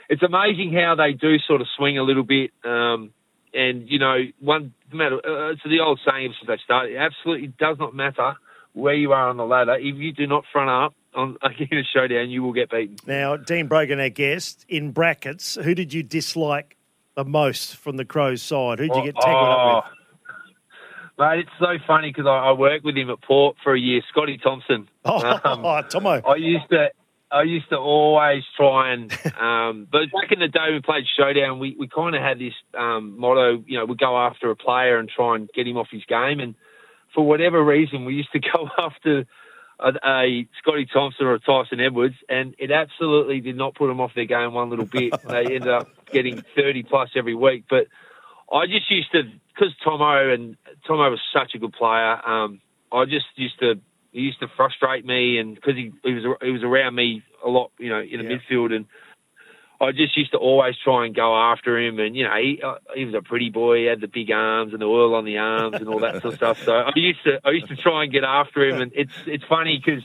it's 0.09 0.21
amazing 0.23 0.73
how 0.73 0.95
they 0.95 1.13
do 1.13 1.39
sort 1.39 1.61
of 1.61 1.67
swing 1.77 1.97
a 1.97 2.03
little 2.03 2.23
bit. 2.23 2.51
Um, 2.65 3.11
and 3.53 3.89
you 3.89 3.99
know, 3.99 4.17
one 4.39 4.73
matter. 4.91 5.15
Uh, 5.15 5.51
it's 5.51 5.61
the 5.63 5.79
old 5.79 5.99
saying 6.09 6.33
since 6.39 6.47
they 6.47 6.57
started. 6.63 6.93
It 6.93 6.97
absolutely 6.97 7.47
does 7.59 7.77
not 7.79 7.95
matter 7.95 8.33
where 8.73 8.93
you 8.93 9.11
are 9.13 9.29
on 9.29 9.37
the 9.37 9.45
ladder. 9.45 9.75
If 9.75 9.95
you 9.95 10.11
do 10.13 10.27
not 10.27 10.43
front 10.51 10.69
up 10.69 10.93
on 11.15 11.37
in 11.59 11.77
a 11.77 11.83
showdown, 11.83 12.29
you 12.29 12.43
will 12.43 12.53
get 12.53 12.69
beaten. 12.69 12.95
Now, 13.05 13.37
Dean 13.37 13.67
Brogan, 13.67 13.99
our 13.99 14.09
guest, 14.09 14.65
in 14.69 14.91
brackets, 14.91 15.55
who 15.55 15.73
did 15.73 15.93
you 15.93 16.03
dislike 16.03 16.77
the 17.15 17.25
most 17.25 17.75
from 17.77 17.97
the 17.97 18.05
Crows 18.05 18.41
side? 18.41 18.79
Who 18.79 18.87
did 18.87 18.97
you 18.97 19.03
get 19.11 19.15
tangled 19.21 19.49
up 19.49 19.85
with? 19.85 19.93
Mate, 21.19 21.39
it's 21.39 21.49
so 21.59 21.83
funny 21.87 22.09
because 22.11 22.27
I, 22.27 22.49
I 22.49 22.51
worked 22.51 22.85
with 22.85 22.95
him 22.95 23.09
at 23.09 23.19
Port 23.23 23.55
for 23.63 23.73
a 23.73 23.79
year, 23.79 24.01
Scotty 24.09 24.37
Thompson. 24.37 24.87
Oh, 25.05 25.39
Um, 25.43 25.83
Tomo. 25.89 26.21
I 26.21 26.35
used 26.35 26.69
to, 26.69 26.89
I 27.31 27.43
used 27.43 27.69
to 27.69 27.77
always 27.77 28.43
try 28.55 28.93
and, 28.93 29.11
um, 29.37 29.87
but 29.91 30.03
back 30.11 30.31
in 30.31 30.39
the 30.39 30.47
day 30.47 30.71
we 30.71 30.81
played 30.81 31.05
Showdown, 31.17 31.59
we, 31.59 31.75
we 31.77 31.87
kind 31.87 32.15
of 32.15 32.21
had 32.21 32.39
this 32.39 32.53
um, 32.77 33.19
motto, 33.19 33.63
you 33.65 33.77
know, 33.77 33.85
we'd 33.85 33.99
go 33.99 34.17
after 34.17 34.49
a 34.49 34.55
player 34.55 34.97
and 34.97 35.09
try 35.09 35.35
and 35.35 35.49
get 35.53 35.67
him 35.67 35.77
off 35.77 35.87
his 35.91 36.05
game. 36.05 36.39
And 36.39 36.55
for 37.13 37.25
whatever 37.25 37.63
reason, 37.63 38.05
we 38.05 38.13
used 38.13 38.31
to 38.31 38.39
go 38.53 38.69
after 38.77 39.25
a, 39.79 39.89
a 40.05 40.47
Scotty 40.59 40.87
Thompson 40.91 41.25
or 41.25 41.33
a 41.33 41.39
Tyson 41.39 41.79
Edwards, 41.79 42.15
and 42.29 42.55
it 42.57 42.71
absolutely 42.71 43.41
did 43.41 43.57
not 43.57 43.75
put 43.75 43.87
them 43.87 43.99
off 43.99 44.11
their 44.15 44.25
game 44.25 44.53
one 44.53 44.69
little 44.69 44.85
bit. 44.85 45.13
they 45.27 45.45
ended 45.45 45.67
up 45.67 45.89
getting 46.11 46.41
30 46.55 46.83
plus 46.83 47.09
every 47.15 47.35
week. 47.35 47.65
But 47.69 47.87
I 48.51 48.65
just 48.67 48.89
used 48.89 49.11
to, 49.11 49.23
because 49.53 49.75
Tomo 49.83 50.33
and 50.33 50.55
Tomo 50.87 51.09
was 51.09 51.19
such 51.33 51.53
a 51.55 51.59
good 51.59 51.73
player. 51.73 52.27
Um, 52.27 52.61
I 52.91 53.05
just 53.05 53.25
used 53.35 53.59
to, 53.59 53.75
he 54.11 54.21
used 54.21 54.39
to 54.39 54.47
frustrate 54.55 55.05
me, 55.05 55.37
and 55.39 55.55
because 55.55 55.75
he, 55.75 55.91
he 56.03 56.13
was 56.13 56.37
he 56.41 56.51
was 56.51 56.63
around 56.63 56.95
me 56.95 57.23
a 57.45 57.49
lot, 57.49 57.71
you 57.79 57.89
know, 57.89 57.99
in 57.99 58.19
the 58.19 58.23
Yeah. 58.23 58.37
midfield, 58.37 58.73
and 58.73 58.85
I 59.79 59.91
just 59.91 60.17
used 60.17 60.31
to 60.31 60.37
always 60.37 60.75
try 60.83 61.05
and 61.05 61.15
go 61.15 61.35
after 61.35 61.77
him. 61.77 61.99
And 61.99 62.15
you 62.15 62.23
know, 62.23 62.35
he 62.35 62.61
uh, 62.63 62.75
he 62.95 63.05
was 63.05 63.13
a 63.13 63.21
pretty 63.21 63.49
boy. 63.49 63.79
He 63.79 63.85
had 63.85 64.01
the 64.01 64.07
big 64.07 64.31
arms 64.31 64.73
and 64.73 64.81
the 64.81 64.85
oil 64.85 65.15
on 65.15 65.25
the 65.25 65.37
arms 65.37 65.77
and 65.79 65.89
all 65.89 65.99
that 66.01 66.21
sort 66.21 66.33
of 66.33 66.37
stuff. 66.37 66.57
So 66.65 66.71
I 66.71 66.91
used 66.95 67.23
to 67.25 67.39
I 67.43 67.51
used 67.51 67.67
to 67.69 67.75
try 67.75 68.03
and 68.03 68.11
get 68.11 68.23
after 68.23 68.67
him, 68.67 68.79
and 68.79 68.91
it's 68.95 69.13
it's 69.25 69.43
funny 69.47 69.81
because 69.83 70.03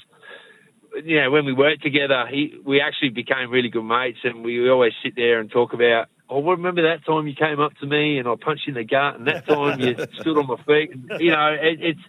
you 1.05 1.21
know, 1.21 1.31
when 1.31 1.45
we 1.45 1.53
worked 1.53 1.83
together, 1.83 2.27
he, 2.31 2.55
we 2.65 2.81
actually 2.81 3.11
became 3.11 3.51
really 3.51 3.71
good 3.71 3.85
mates, 3.85 4.19
and 4.25 4.45
we 4.45 4.69
always 4.69 4.93
sit 5.03 5.17
there 5.17 5.41
and 5.41 5.51
talk 5.51 5.73
about. 5.73 6.09
Oh, 6.29 6.39
well, 6.39 6.57
remember 6.57 6.83
that 6.83 7.05
time 7.05 7.27
you 7.27 7.35
came 7.35 7.61
up 7.61 7.75
to 7.81 7.87
me 7.87 8.19
and 8.19 8.27
I 8.27 8.35
punched 8.43 8.67
you 8.67 8.73
in 8.73 8.79
the 8.79 8.85
gut, 8.85 9.17
and 9.17 9.27
that 9.27 9.47
time 9.47 9.79
you 9.79 9.97
stood 10.21 10.39
on 10.39 10.47
my 10.47 10.57
feet. 10.67 10.93
And, 10.93 11.11
you 11.19 11.31
know, 11.31 11.57
it, 11.61 11.79
it's 11.81 12.01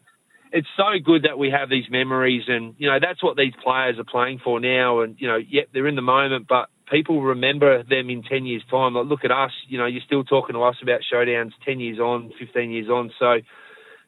it's 0.54 0.68
so 0.78 1.00
good 1.04 1.24
that 1.24 1.40
we 1.40 1.50
have 1.50 1.70
these 1.70 1.90
memories, 1.90 2.44
and 2.48 2.76
you 2.78 2.88
know 2.88 3.00
that's 3.02 3.22
what 3.24 3.36
these 3.36 3.54
players 3.62 3.98
are 3.98 4.04
playing 4.04 4.40
for 4.44 4.60
now. 4.60 5.02
And 5.02 5.16
you 5.20 5.28
know, 5.28 5.38
yep, 5.38 5.70
they're 5.74 5.88
in 5.88 5.96
the 5.96 6.02
moment, 6.02 6.46
but 6.48 6.70
people 6.90 7.22
remember 7.22 7.82
them 7.84 8.10
in 8.12 8.22
ten 8.22 8.46
years' 8.46 8.64
time. 8.70 8.94
Like, 8.94 9.08
look 9.08 9.26
at 9.26 9.32
us. 9.32 9.52
You 9.68 9.80
know, 9.80 9.88
you're 9.88 10.04
still 10.06 10.24
talking 10.24 10.54
to 10.54 10.62
us 10.62 10.76
about 10.82 11.02
showdowns 11.12 11.52
ten 11.66 11.80
years 11.80 12.00
on, 12.00 12.32
fifteen 12.40 12.70
years 12.70 12.88
on. 12.88 13.12
So 13.20 13.40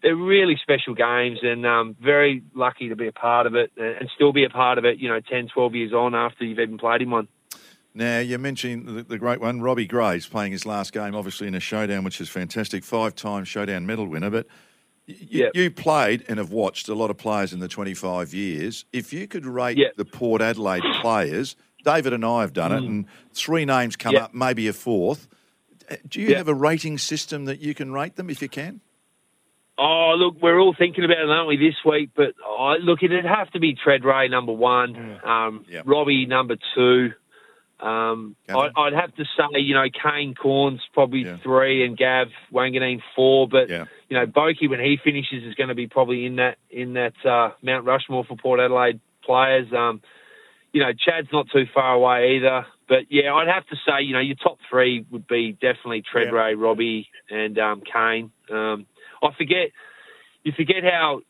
they're 0.04 0.16
really 0.16 0.56
special 0.62 0.94
games 0.94 1.40
and 1.42 1.66
um, 1.66 1.96
very 2.00 2.44
lucky 2.54 2.90
to 2.90 2.96
be 2.96 3.08
a 3.08 3.12
part 3.12 3.48
of 3.48 3.56
it 3.56 3.72
and 3.76 4.08
still 4.14 4.32
be 4.32 4.44
a 4.44 4.50
part 4.50 4.78
of 4.78 4.86
it, 4.86 5.00
you 5.00 5.10
know, 5.10 5.20
10, 5.20 5.48
12 5.52 5.74
years 5.74 5.94
on 5.94 6.14
after 6.14 6.44
you've 6.44 6.60
even 6.60 6.78
played 6.78 7.02
in 7.02 7.10
one. 7.10 7.28
Now, 7.96 8.20
you 8.20 8.38
mentioned 8.38 9.08
the 9.08 9.18
great 9.18 9.42
one, 9.42 9.62
Robbie 9.62 9.88
Gray's 9.88 10.28
playing 10.28 10.52
his 10.52 10.64
last 10.64 10.94
game, 10.94 11.16
obviously 11.16 11.48
in 11.48 11.56
a 11.56 11.60
showdown, 11.60 12.04
which 12.04 12.22
is 12.22 12.30
fantastic. 12.30 12.84
Five 12.84 13.16
time 13.16 13.46
showdown 13.46 13.88
medal 13.88 14.06
winner. 14.06 14.30
But 14.30 14.46
y- 15.08 15.16
y- 15.20 15.28
Yep. 15.30 15.52
you 15.56 15.72
played 15.72 16.24
and 16.28 16.38
have 16.40 16.52
watched 16.52 16.88
a 16.90 16.96
lot 16.96 17.10
of 17.10 17.18
players 17.18 17.54
in 17.54 17.60
the 17.60 17.68
25 17.68 18.34
years. 18.34 18.86
If 18.94 19.12
you 19.14 19.28
could 19.28 19.46
rate 19.46 19.78
Yep. 19.78 19.96
the 19.98 20.06
Port 20.06 20.42
Adelaide 20.42 20.84
players, 21.02 21.56
David 21.84 22.14
and 22.14 22.26
I 22.26 22.42
have 22.42 22.54
done 22.54 22.72
it, 22.72 22.84
and 22.84 23.06
three 23.34 23.66
names 23.66 23.96
come 23.96 24.14
Yep. 24.14 24.24
up, 24.24 24.34
maybe 24.34 24.68
a 24.68 24.74
fourth. 24.74 25.28
Do 26.10 26.20
you 26.20 26.36
have 26.36 26.48
a 26.48 26.54
rating 26.56 26.98
system 26.98 27.46
that 27.46 27.60
you 27.62 27.76
can 27.76 27.92
rate 27.94 28.16
them 28.16 28.30
if 28.30 28.42
you 28.42 28.50
can? 28.50 28.82
Oh, 29.78 30.16
look, 30.18 30.42
we're 30.42 30.58
all 30.60 30.74
thinking 30.74 31.04
about 31.04 31.18
it, 31.20 31.30
aren't 31.30 31.48
we, 31.50 31.58
this 31.58 31.76
week? 31.86 32.10
But 32.16 32.34
oh, 32.44 32.76
look, 32.82 33.04
it'd 33.04 33.26
have 33.26 33.52
to 33.52 33.60
be 33.60 33.76
Tredrea 33.76 34.30
number 34.32 34.54
one, 34.54 35.20
um, 35.24 35.66
Yep. 35.70 35.84
Robbie 35.86 36.26
number 36.26 36.56
two. 36.74 37.12
Um, 37.80 38.36
I, 38.48 38.70
I'd 38.76 38.94
have 38.94 39.14
to 39.16 39.26
say, 39.26 39.60
you 39.60 39.74
know, 39.74 39.86
Kane 39.90 40.34
Cornes 40.34 40.80
probably 40.94 41.24
Yeah. 41.26 41.38
three 41.44 41.86
and 41.86 41.98
Gav 41.98 42.28
Wanganeen 42.52 43.02
four. 43.16 43.48
But 43.48 43.70
Yeah. 43.70 43.86
you 44.10 44.18
know, 44.18 44.26
Boki 44.26 44.70
when 44.70 44.80
he 44.80 44.98
finishes 45.04 45.44
is 45.44 45.56
going 45.56 45.70
to 45.70 45.76
be 45.76 45.88
probably 45.88 46.26
in 46.26 46.38
that 46.38 46.58
in 46.70 46.94
that 46.94 47.14
uh, 47.26 47.52
Mount 47.62 47.86
Rushmore 47.86 48.24
for 48.24 48.38
Port 48.38 48.60
Adelaide 48.60 49.00
players. 49.24 49.72
Um, 49.74 50.02
you 50.72 50.82
know, 50.82 50.92
Chad's 50.94 51.28
not 51.32 51.48
too 51.52 51.66
far 51.74 51.94
away 51.96 52.38
either. 52.38 52.66
But 52.88 53.06
yeah, 53.10 53.34
I'd 53.34 53.48
have 53.48 53.66
to 53.68 53.76
say, 53.76 54.04
you 54.04 54.14
know, 54.14 54.20
your 54.20 54.36
top 54.36 54.60
three 54.70 55.06
would 55.10 55.28
be 55.28 55.54
definitely 55.54 56.04
Tredrea, 56.04 56.54
Robbie, 56.58 57.10
and 57.30 57.58
um, 57.58 57.82
Kane. 57.82 58.32
Um, 58.50 58.86
I 59.24 59.30
forget, 59.38 59.72
you 60.44 60.52
forget 60.56 60.84
how, 60.84 61.22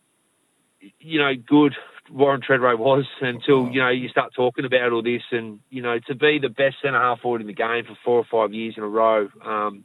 you 1.00 1.20
know, 1.20 1.34
good 1.36 1.74
Warren 2.12 2.42
Tredrea 2.42 2.78
was 2.78 3.06
until 3.22 3.70
you 3.70 3.82
know 3.82 3.90
you 3.90 4.10
start 4.10 4.34
talking 4.36 4.66
about 4.66 4.92
all 4.92 5.02
this, 5.02 5.24
and 5.32 5.60
you 5.70 5.82
know, 5.82 6.00
to 6.08 6.16
be 6.16 6.40
the 6.40 6.50
best 6.50 6.78
centre 6.82 7.00
half 7.00 7.22
forward 7.22 7.42
in 7.42 7.48
the 7.48 7.54
game 7.54 7.86
for 7.86 7.98
four 8.04 8.18
or 8.20 8.26
five 8.30 8.54
years 8.54 8.76
in 8.78 8.84
a 8.84 8.88
row, 8.88 9.30
um, 9.44 9.84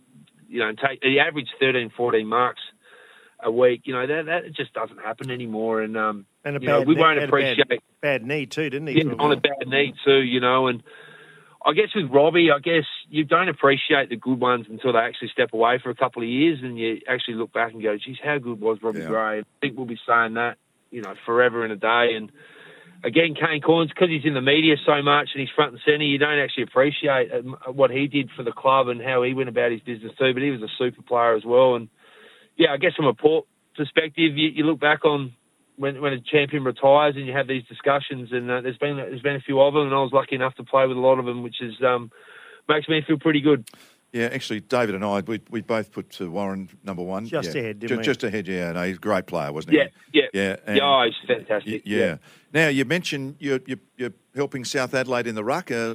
you 0.49 0.59
know, 0.61 0.69
and 0.69 0.79
take 0.79 1.01
he 1.03 1.19
averaged 1.21 1.51
13, 1.61 1.91
14 1.97 2.27
marks 2.27 2.61
a 3.43 3.51
week. 3.51 3.83
You 3.85 3.95
know, 3.95 4.07
that 4.07 4.27
that 4.27 4.53
just 4.55 4.73
doesn't 4.75 4.99
happen 4.99 5.31
anymore, 5.31 5.81
and 5.83 5.97
um, 5.97 6.27
And 6.45 6.61
you 6.63 6.69
know, 6.69 6.83
we 6.83 6.95
knee- 6.95 7.01
won't 7.01 7.19
had 7.21 7.29
a 7.29 7.33
bad- 7.33 7.59
appreciate 7.59 7.83
Bad 8.01 8.25
knee, 8.27 8.47
too, 8.47 8.71
didn't 8.71 8.89
he? 8.89 9.03
yeah, 9.03 9.13
on 9.19 9.33
a 9.33 9.37
bad 9.37 9.67
knee 9.67 9.93
too, 10.05 10.21
you 10.23 10.41
know, 10.41 10.69
and 10.69 10.83
I 11.65 11.75
guess 11.75 11.89
with 11.95 12.11
Robbie, 12.11 12.51
I 12.51 12.59
guess 12.59 12.85
you 13.11 13.25
don't 13.25 13.51
appreciate 13.51 14.09
the 14.09 14.17
good 14.17 14.41
ones 14.41 14.65
until 14.71 14.95
they 14.95 15.01
actually 15.01 15.29
step 15.29 15.53
away 15.53 15.79
for 15.79 15.91
a 15.91 15.95
couple 15.95 16.23
of 16.23 16.29
years, 16.29 16.61
and 16.63 16.79
you 16.79 17.01
actually 17.07 17.35
look 17.35 17.53
back 17.53 17.73
and 17.73 17.83
go, 17.83 17.97
"Geez, 17.99 18.17
how 18.23 18.39
good 18.39 18.59
was 18.61 18.79
Robbie 18.83 19.01
Yeah. 19.01 19.09
Gray?" 19.09 19.39
I 19.41 19.43
think 19.61 19.77
we'll 19.77 19.85
be 19.87 20.01
saying 20.07 20.35
that, 20.35 20.57
you 20.90 21.03
know, 21.03 21.14
forever 21.26 21.64
and 21.64 21.72
a 21.72 21.76
day. 21.76 22.14
And 22.16 22.31
again, 23.05 23.35
Kane 23.35 23.61
Cornes, 23.61 23.88
because 23.88 24.09
he's 24.09 24.24
in 24.24 24.35
the 24.35 24.40
media 24.40 24.76
so 24.85 25.03
much 25.03 25.31
and 25.35 25.40
he's 25.40 25.50
front 25.55 25.72
and 25.72 25.81
centre, 25.85 26.05
you 26.05 26.18
don't 26.18 26.38
actually 26.38 26.64
appreciate 26.64 27.33
um, 27.33 27.57
what 27.72 27.90
he 27.90 28.07
did 28.07 28.31
for 28.37 28.42
the 28.42 28.53
club 28.53 28.88
and 28.88 29.00
how 29.00 29.22
he 29.22 29.35
went 29.35 29.48
about 29.48 29.72
his 29.72 29.81
business 29.81 30.12
too. 30.18 30.33
But 30.33 30.42
he 30.42 30.50
was 30.50 30.62
a 30.62 30.68
super 30.79 31.03
player 31.03 31.35
as 31.35 31.44
well, 31.44 31.76
and 31.76 31.88
yeah, 32.57 32.72
I 32.72 32.76
guess 32.76 32.94
from 32.94 33.07
a 33.07 33.14
port 33.14 33.46
perspective, 33.76 34.37
you, 34.37 34.50
you 34.50 34.64
look 34.64 34.81
back 34.81 35.05
on 35.05 35.33
when 35.76 36.00
when 36.03 36.12
a 36.12 36.20
champion 36.20 36.62
retires 36.62 37.14
and 37.16 37.26
you 37.26 37.33
have 37.33 37.48
these 37.48 37.64
discussions, 37.64 38.29
and 38.33 38.50
uh, 38.50 38.61
there's 38.61 38.76
been 38.76 38.96
there's 38.96 39.22
been 39.22 39.37
a 39.37 39.40
few 39.40 39.61
of 39.61 39.72
them, 39.72 39.85
and 39.85 39.94
I 39.94 39.98
was 39.98 40.12
lucky 40.12 40.35
enough 40.35 40.55
to 40.57 40.64
play 40.64 40.87
with 40.87 40.96
a 40.96 41.00
lot 41.00 41.18
of 41.18 41.24
them, 41.24 41.42
which 41.42 41.62
is 41.62 41.74
um, 41.83 42.11
makes 42.68 42.88
me 42.88 43.03
feel 43.07 43.18
pretty 43.18 43.40
good. 43.40 43.66
Yeah, 44.12 44.27
actually, 44.33 44.61
David 44.61 44.96
and 44.96 45.05
I, 45.05 45.20
we, 45.20 45.40
we 45.51 45.61
both 45.61 45.92
put 45.92 46.20
uh, 46.20 46.29
Warren 46.29 46.68
number 46.83 47.03
one. 47.03 47.27
Just 47.27 47.55
yeah. 47.55 47.61
ahead, 47.61 47.79
didn't 47.79 47.90
Ju- 47.90 47.96
we? 47.99 48.03
Just 48.03 48.25
ahead, 48.25 48.49
yeah. 48.49 48.73
No, 48.73 48.83
he's 48.85 48.96
a 48.96 49.01
great 49.01 49.27
player, 49.27 49.53
wasn't 49.53 49.75
he? 49.75 49.83
yeah, 50.12 50.27
Yeah, 50.33 50.57
and- 50.66 50.77
yeah. 50.77 50.83
Oh, 50.83 51.05
he's 51.07 51.29
fantastic. 51.29 51.73
Y- 51.75 51.83
yeah. 51.85 52.16
Now, 52.53 52.68
you 52.68 52.85
mentioned 52.85 53.37
you're, 53.38 53.61
you're, 53.66 53.79
you're 53.96 54.12
helping 54.35 54.64
South 54.64 54.94
Adelaide 54.94 55.29
in 55.29 55.37
the 55.37 55.44
ruck, 55.44 55.70
uh, 55.70 55.94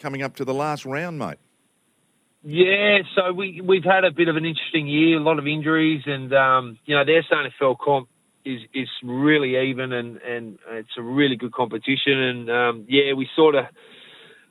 coming 0.00 0.22
up 0.22 0.34
to 0.36 0.44
the 0.44 0.54
last 0.54 0.84
round, 0.84 1.18
mate. 1.18 1.38
Yeah, 2.44 2.98
so 3.16 3.32
we 3.32 3.60
we've 3.60 3.84
had 3.84 4.04
a 4.04 4.12
bit 4.12 4.28
of 4.28 4.36
an 4.36 4.44
interesting 4.44 4.86
year, 4.86 5.18
a 5.18 5.20
lot 5.20 5.40
of 5.40 5.46
injuries, 5.46 6.02
and 6.06 6.32
um, 6.32 6.78
you 6.86 6.94
know 6.94 7.04
their 7.04 7.24
SANFL 7.24 7.76
comp 7.78 8.08
is 8.44 8.60
is 8.72 8.88
really 9.02 9.56
even, 9.70 9.92
and 9.92 10.18
and 10.22 10.58
it's 10.70 10.96
a 10.96 11.02
really 11.02 11.34
good 11.34 11.52
competition. 11.52 12.16
And 12.16 12.50
um, 12.50 12.84
yeah, 12.88 13.12
we 13.14 13.28
sort 13.34 13.56
of 13.56 13.64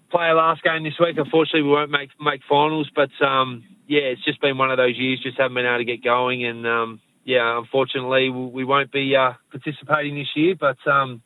play 0.10 0.26
our 0.26 0.36
last 0.36 0.64
game 0.64 0.84
this 0.84 1.00
week. 1.00 1.18
Unfortunately, 1.18 1.64
we 1.64 1.70
won't 1.70 1.92
make 1.92 2.10
make 2.20 2.42
finals, 2.48 2.90
but 2.96 3.10
um, 3.26 3.64
yeah, 3.88 4.02
it's 4.02 4.24
just 4.24 4.42
been 4.42 4.58
one 4.58 4.72
of 4.72 4.78
those 4.78 4.98
years. 4.98 5.22
Just 5.22 5.38
haven't 5.38 5.56
been 5.56 5.66
able 5.66 5.80
to 5.80 5.86
get 5.86 6.04
going, 6.04 6.46
and 6.46 6.66
um, 6.66 7.02
yeah, 7.24 7.58
unfortunately, 7.58 8.30
we, 8.30 8.64
won't 8.64 8.92
be 8.92 9.16
uh, 9.16 9.34
participating 9.52 10.16
this 10.16 10.30
year. 10.36 10.56
But 10.60 10.78
um, 10.90 11.22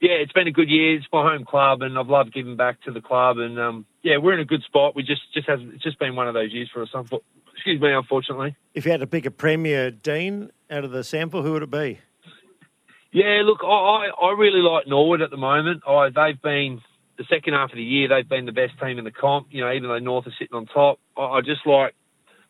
yeah, 0.00 0.12
it's 0.12 0.32
been 0.32 0.48
a 0.48 0.52
good 0.52 0.68
year. 0.68 0.96
It's 0.96 1.06
my 1.12 1.22
home 1.22 1.44
club, 1.44 1.82
and 1.82 1.98
I've 1.98 2.08
loved 2.08 2.32
giving 2.32 2.56
back 2.56 2.82
to 2.82 2.92
the 2.92 3.00
club. 3.00 3.38
And 3.38 3.58
um, 3.58 3.86
yeah, 4.02 4.18
we're 4.18 4.34
in 4.34 4.40
a 4.40 4.44
good 4.44 4.62
spot. 4.62 4.94
We 4.94 5.02
just 5.02 5.22
just 5.32 5.48
hasn't. 5.48 5.74
It's 5.74 5.82
just 5.82 5.98
been 5.98 6.16
one 6.16 6.28
of 6.28 6.34
those 6.34 6.52
years 6.52 6.70
for 6.72 6.82
us. 6.82 6.88
Excuse 7.54 7.80
me, 7.80 7.92
unfortunately. 7.92 8.56
If 8.74 8.84
you 8.84 8.90
had 8.90 9.00
to 9.00 9.06
pick 9.06 9.26
a 9.26 9.30
premier, 9.30 9.90
Dean, 9.90 10.50
out 10.70 10.84
of 10.84 10.90
the 10.90 11.04
sample, 11.04 11.42
who 11.42 11.52
would 11.52 11.62
it 11.62 11.70
be? 11.70 12.00
Yeah, 13.12 13.42
look, 13.44 13.60
I 13.62 13.66
I, 13.66 14.26
I 14.26 14.32
really 14.36 14.60
like 14.60 14.86
Norwood 14.86 15.22
at 15.22 15.30
the 15.30 15.36
moment. 15.36 15.82
I, 15.86 16.08
they've 16.08 16.40
been 16.40 16.80
the 17.16 17.24
second 17.28 17.54
half 17.54 17.70
of 17.70 17.76
the 17.76 17.82
year. 17.82 18.08
They've 18.08 18.28
been 18.28 18.46
the 18.46 18.52
best 18.52 18.72
team 18.80 18.98
in 18.98 19.04
the 19.04 19.10
comp. 19.10 19.48
You 19.50 19.62
know, 19.62 19.72
even 19.72 19.88
though 19.88 19.98
North 19.98 20.26
are 20.26 20.34
sitting 20.38 20.54
on 20.54 20.66
top, 20.66 20.98
I, 21.16 21.22
I 21.22 21.40
just 21.40 21.66
like 21.66 21.94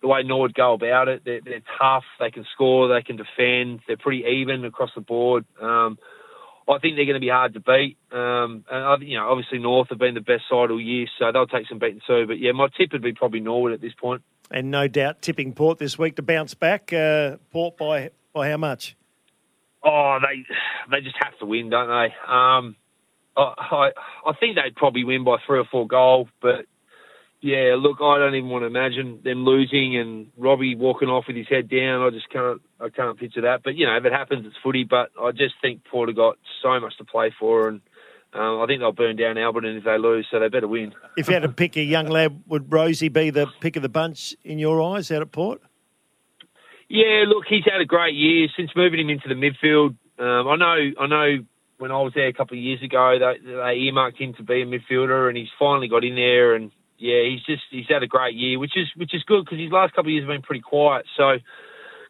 the 0.01 0.09
way 0.09 0.23
Norwood 0.23 0.55
go 0.55 0.75
about 0.75 1.09
it. 1.09 1.23
They're, 1.25 1.41
they're 1.45 1.63
tough. 1.79 2.05
They 2.21 2.31
can 2.31 2.45
score. 2.53 2.89
They 2.89 3.03
can 3.03 3.17
defend. 3.17 3.81
They're 3.87 3.97
pretty 3.97 4.25
even 4.25 4.65
across 4.65 4.91
the 4.95 5.01
board. 5.01 5.45
Um, 5.61 5.99
I 6.69 6.79
think 6.79 6.97
they're 6.97 7.05
going 7.05 7.15
to 7.15 7.21
be 7.21 7.29
hard 7.29 7.55
to 7.55 7.61
beat. 7.61 7.99
Um, 8.11 8.65
and 8.71 8.85
I, 8.85 8.97
you 9.01 9.19
know, 9.19 9.29
obviously 9.29 9.59
North 9.59 9.89
have 9.91 9.99
been 9.99 10.15
the 10.15 10.21
best 10.21 10.45
side 10.49 10.71
all 10.71 10.81
year, 10.81 11.07
so 11.19 11.31
they'll 11.33 11.47
take 11.47 11.69
some 11.69 11.79
beating 11.79 12.01
too. 12.07 12.27
But 12.27 12.39
yeah, 12.39 12.53
my 12.53 12.69
tip 12.77 12.93
would 12.93 13.03
be 13.03 13.13
probably 13.13 13.41
Norwood 13.41 13.73
at 13.73 13.81
this 13.81 13.93
point. 14.01 14.23
And 14.51 14.71
no 14.71 14.89
doubt 14.89 15.23
tipping 15.23 15.53
Port 15.53 15.79
this 15.79 15.99
week 15.99 16.17
to 16.17 16.23
bounce 16.23 16.55
back. 16.55 16.93
Uh, 16.93 17.37
Port 17.51 17.77
by 17.77 18.11
by 18.33 18.51
how 18.51 18.57
much? 18.57 18.97
Oh, 19.83 20.19
they 20.21 20.45
they 20.91 21.03
just 21.03 21.17
have 21.23 21.39
to 21.39 21.47
win, 21.47 21.71
don't 21.71 21.89
they? 21.89 22.15
Um, 22.27 22.77
I, 23.37 23.55
I 23.59 23.91
I 24.27 24.33
think 24.39 24.57
they'd 24.57 24.77
probably 24.77 25.05
win 25.05 25.25
by 25.25 25.37
three 25.47 25.59
or 25.59 25.65
four 25.65 25.87
goals, 25.87 26.29
but 26.41 26.67
yeah, 27.45 27.77
look, 27.79 27.99
I 28.01 28.19
don't 28.19 28.35
even 28.35 28.49
want 28.49 28.63
to 28.63 28.67
imagine 28.67 29.21
them 29.23 29.45
losing 29.45 29.99
and 29.99 30.29
Robbie 30.39 30.77
walking 30.77 31.11
off 31.11 31.25
with 31.27 31.37
his 31.37 31.47
head 31.47 31.69
down. 31.69 32.01
I 32.01 32.09
just 32.09 32.31
can't 32.31 32.63
I 32.81 32.89
can't 32.89 33.19
picture 33.19 33.43
that. 33.43 33.63
But 33.63 33.77
you 33.77 33.85
know, 33.87 33.95
if 33.97 34.05
it 34.07 34.13
happens, 34.13 34.47
it's 34.47 34.57
footy. 34.63 34.85
But 34.85 35.11
I 35.21 35.31
just 35.33 35.55
think 35.61 35.85
Port 35.85 36.09
have 36.09 36.17
got 36.17 36.39
so 36.63 36.81
much 36.81 36.97
to 36.97 37.05
play 37.05 37.35
for, 37.39 37.69
and 37.69 37.83
um, 38.33 38.63
I 38.63 38.67
think 38.67 38.81
they'll 38.81 38.93
burn 38.93 39.17
down 39.17 39.37
Alberton 39.37 39.77
if 39.77 39.85
they 39.85 39.99
lose, 39.99 40.27
so 40.31 40.41
they 40.41 40.49
better 40.49 40.67
win. 40.67 40.95
If 41.19 41.29
you 41.29 41.35
had 41.35 41.43
to 41.43 41.51
pick 41.51 41.77
a 41.77 41.83
young 41.83 42.07
lad, 42.07 42.43
would 42.47 42.71
Rozee 42.71 43.13
be 43.13 43.29
the 43.29 43.47
pick 43.61 43.77
of 43.77 43.83
the 43.83 43.91
bunch 43.91 44.35
in 44.43 44.59
your 44.59 44.81
eyes 44.83 45.11
out 45.13 45.21
at 45.21 45.31
Port? 45.31 45.61
Yeah, 46.89 47.25
look, 47.29 47.45
he's 47.47 47.65
had 47.65 47.81
a 47.83 47.87
great 47.87 48.15
year 48.15 48.49
since 48.57 48.71
moving 48.75 49.01
him 49.01 49.11
into 49.11 49.29
the 49.29 49.35
midfield. 49.35 49.97
Um, 50.19 50.49
I 50.49 50.57
know, 50.57 50.91
I 50.99 51.07
know. 51.07 51.45
When 51.85 51.93
I 51.93 52.01
was 52.01 52.15
there 52.15 52.29
a 52.29 52.33
couple 52.33 52.57
of 52.57 52.65
years 52.65 52.83
ago, 52.83 53.19
they, 53.21 53.45
they 53.45 53.75
earmarked 53.85 54.19
him 54.19 54.33
to 54.39 54.43
be 54.43 54.63
a 54.63 54.65
midfielder, 54.65 55.29
and 55.29 55.37
he's 55.37 55.53
finally 55.59 55.87
got 55.87 56.03
in 56.03 56.15
there. 56.15 56.55
And 56.55 56.73
yeah, 56.97 57.21
he's 57.29 57.45
just 57.45 57.61
he's 57.71 57.85
had 57.91 58.03
a 58.03 58.07
great 58.07 58.35
year, 58.35 58.59
which 58.59 58.73
is 58.75 58.89
which 58.97 59.13
is 59.13 59.23
good 59.25 59.45
because 59.45 59.59
his 59.59 59.71
last 59.71 59.93
couple 59.93 60.09
of 60.09 60.15
years 60.15 60.25
have 60.25 60.33
been 60.33 60.41
pretty 60.41 60.63
quiet. 60.63 61.05
So 61.15 61.37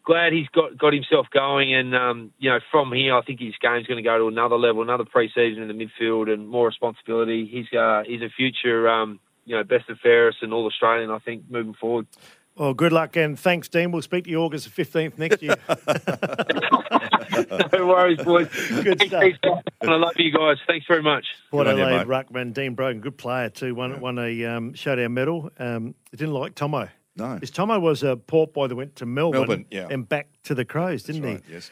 glad 0.04 0.32
he's 0.32 0.46
got 0.54 0.78
got 0.78 0.92
himself 0.92 1.26
going, 1.34 1.74
and 1.74 1.92
um, 1.92 2.30
you 2.38 2.50
know 2.50 2.60
from 2.70 2.92
here, 2.92 3.16
I 3.16 3.22
think 3.22 3.40
his 3.40 3.54
game's 3.60 3.88
going 3.88 3.98
to 3.98 4.08
go 4.08 4.16
to 4.16 4.28
another 4.28 4.54
level, 4.54 4.80
another 4.80 5.04
pre-season 5.04 5.60
in 5.60 5.66
the 5.66 5.74
midfield, 5.74 6.32
and 6.32 6.48
more 6.48 6.68
responsibility. 6.68 7.50
He's 7.50 7.66
uh, 7.76 8.04
he's 8.06 8.22
a 8.22 8.30
future 8.30 8.88
um, 8.88 9.18
you 9.44 9.56
know 9.56 9.64
best 9.64 9.88
and 9.88 9.98
fairest 9.98 10.38
and 10.42 10.52
all 10.52 10.66
Australian, 10.66 11.10
I 11.10 11.18
think, 11.18 11.50
moving 11.50 11.74
forward. 11.74 12.06
Well, 12.56 12.72
good 12.72 12.92
luck 12.92 13.16
and 13.16 13.38
thanks, 13.38 13.68
Dean. 13.68 13.90
We'll 13.90 14.02
speak 14.02 14.24
to 14.24 14.30
you 14.30 14.40
August 14.40 14.70
15th 14.70 15.18
next 15.18 15.42
year. 15.42 15.56
no 17.72 17.86
worries, 17.86 18.22
boys. 18.22 18.48
Good 18.68 19.00
Thanks, 19.00 19.38
stuff. 19.38 19.62
thanks, 19.80 19.82
I 19.82 19.96
love 19.96 20.12
you 20.16 20.30
guys. 20.30 20.58
Thanks 20.66 20.86
very 20.86 21.02
much. 21.02 21.26
Port 21.50 21.66
on 21.66 21.76
you, 21.76 21.82
Adelaide. 21.82 22.06
Ruckman, 22.06 22.54
Dean 22.54 22.74
Brogan, 22.74 23.00
good 23.00 23.18
player 23.18 23.50
too. 23.50 23.74
Won 23.74 24.00
won 24.00 24.18
a 24.20 24.44
um, 24.44 24.72
showdown 24.74 25.14
medal. 25.14 25.50
Um, 25.58 25.96
didn't 26.12 26.34
like 26.34 26.54
Tomo. 26.54 26.88
No. 27.16 27.38
His 27.40 27.50
Tomo 27.50 27.78
was 27.80 28.02
a 28.02 28.16
port 28.16 28.52
boy 28.52 28.68
that 28.68 28.76
went 28.76 28.96
to 28.96 29.06
Melbourne, 29.06 29.40
Melbourne, 29.40 29.66
yeah. 29.70 29.88
and 29.90 30.08
back 30.08 30.28
to 30.44 30.54
the 30.54 30.64
Crows, 30.64 31.04
didn't 31.04 31.22
That's 31.22 31.34
right, 31.34 31.44
he? 31.46 31.54
yes. 31.54 31.70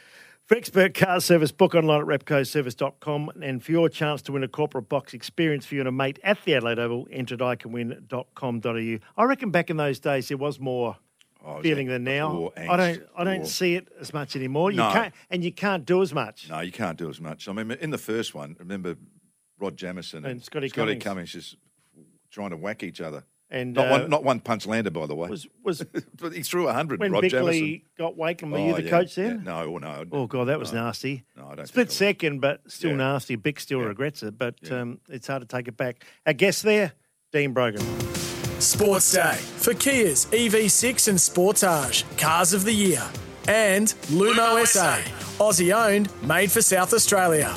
For 0.52 0.58
expert 0.58 0.92
car 0.92 1.18
service, 1.22 1.50
book 1.50 1.74
online 1.74 2.02
at 2.02 2.06
repcoservice.com. 2.06 3.30
And 3.42 3.64
for 3.64 3.72
your 3.72 3.88
chance 3.88 4.20
to 4.20 4.32
win 4.32 4.42
a 4.44 4.48
corporate 4.48 4.86
box 4.86 5.14
experience 5.14 5.64
for 5.64 5.76
you 5.76 5.80
and 5.80 5.88
a 5.88 5.92
mate 5.92 6.18
at 6.22 6.44
the 6.44 6.54
Adelaide 6.56 6.78
Oval, 6.78 7.08
enter 7.10 7.36
at 7.36 7.40
iCanWin.com.au. 7.40 8.98
I 9.16 9.24
reckon 9.24 9.50
back 9.50 9.70
in 9.70 9.78
those 9.78 9.98
days 9.98 10.28
there 10.28 10.36
was 10.36 10.60
more 10.60 10.98
Oh, 11.42 11.62
feeling 11.62 11.86
that 11.86 11.94
than 11.94 12.04
now. 12.04 12.52
I 12.54 12.76
don't 12.76 13.02
I 13.16 13.24
don't 13.24 13.46
see 13.46 13.76
it 13.76 13.88
as 13.98 14.12
much 14.12 14.36
anymore. 14.36 14.70
You 14.70 14.76
No. 14.76 14.92
can't 14.92 15.14
and 15.30 15.42
you 15.42 15.52
can't 15.52 15.86
do 15.86 16.02
as 16.02 16.12
much. 16.12 16.50
No, 16.50 16.60
you 16.60 16.70
can't 16.70 16.98
do 16.98 17.08
as 17.08 17.18
much. 17.18 17.48
I 17.48 17.52
mean, 17.54 17.70
in 17.80 17.88
the 17.88 17.96
first 17.96 18.34
one, 18.34 18.54
remember 18.58 18.96
Rod 19.58 19.78
Jameson 19.78 20.26
And 20.26 20.44
Scotty 20.44 20.68
Scotty 20.68 20.96
Cummings. 20.98 21.02
Cummings 21.02 21.32
just 21.32 21.56
trying 22.30 22.50
to 22.50 22.58
whack 22.58 22.82
each 22.82 23.00
other. 23.00 23.24
And 23.54 23.74
Not 23.74 23.86
uh, 23.86 23.90
one, 23.90 24.10
not 24.10 24.24
one 24.24 24.40
punch 24.40 24.66
landed, 24.66 24.94
by 24.94 25.04
the 25.06 25.14
way. 25.14 25.28
was 25.28 25.46
was 25.62 25.84
but 26.16 26.32
he 26.32 26.42
threw 26.42 26.68
a 26.68 26.72
hundred. 26.72 27.00
when 27.00 27.12
Rod 27.12 27.20
Bickley 27.20 27.60
Jameson. 27.60 27.82
got 27.98 28.16
Wakelin, 28.16 28.50
were 28.50 28.58
Oh, 28.58 28.66
you 28.68 28.74
the 28.76 28.82
yeah, 28.84 28.90
coach 28.90 29.18
yeah. 29.18 29.24
then? 29.28 29.44
No, 29.44 29.76
no. 29.76 30.04
Oh 30.10 30.26
god, 30.26 30.46
that 30.46 30.58
was 30.58 30.72
no. 30.72 30.84
nasty. 30.84 31.24
No, 31.36 31.48
I 31.52 31.54
don't 31.56 31.66
Split 31.66 31.88
think 31.88 31.98
second, 31.98 32.40
but 32.40 32.62
still 32.66 32.90
Yeah. 32.92 32.96
nasty. 32.96 33.36
Bick 33.36 33.60
still 33.60 33.80
Yeah. 33.80 33.88
regrets 33.88 34.22
it, 34.22 34.38
but 34.38 34.54
Yeah. 34.62 34.80
um, 34.80 35.00
it's 35.10 35.26
hard 35.26 35.42
to 35.42 35.46
take 35.48 35.68
it 35.68 35.76
back. 35.76 36.02
Our 36.26 36.32
guest 36.32 36.62
there, 36.62 36.92
Dean 37.30 37.52
Brogan. 37.52 37.82
Sports 38.58 39.12
Day 39.12 39.34
for 39.58 39.74
Kia's 39.74 40.26
EV6 40.32 41.08
and 41.08 41.18
Sportage, 41.18 42.04
Cars 42.16 42.54
of 42.54 42.64
the 42.64 42.72
Year. 42.72 43.02
And 43.48 43.88
Lumo 44.08 44.64
SA, 44.66 44.98
Aussie 45.38 45.74
owned, 45.74 46.08
made 46.22 46.50
for 46.50 46.62
South 46.62 46.94
Australia. 46.94 47.52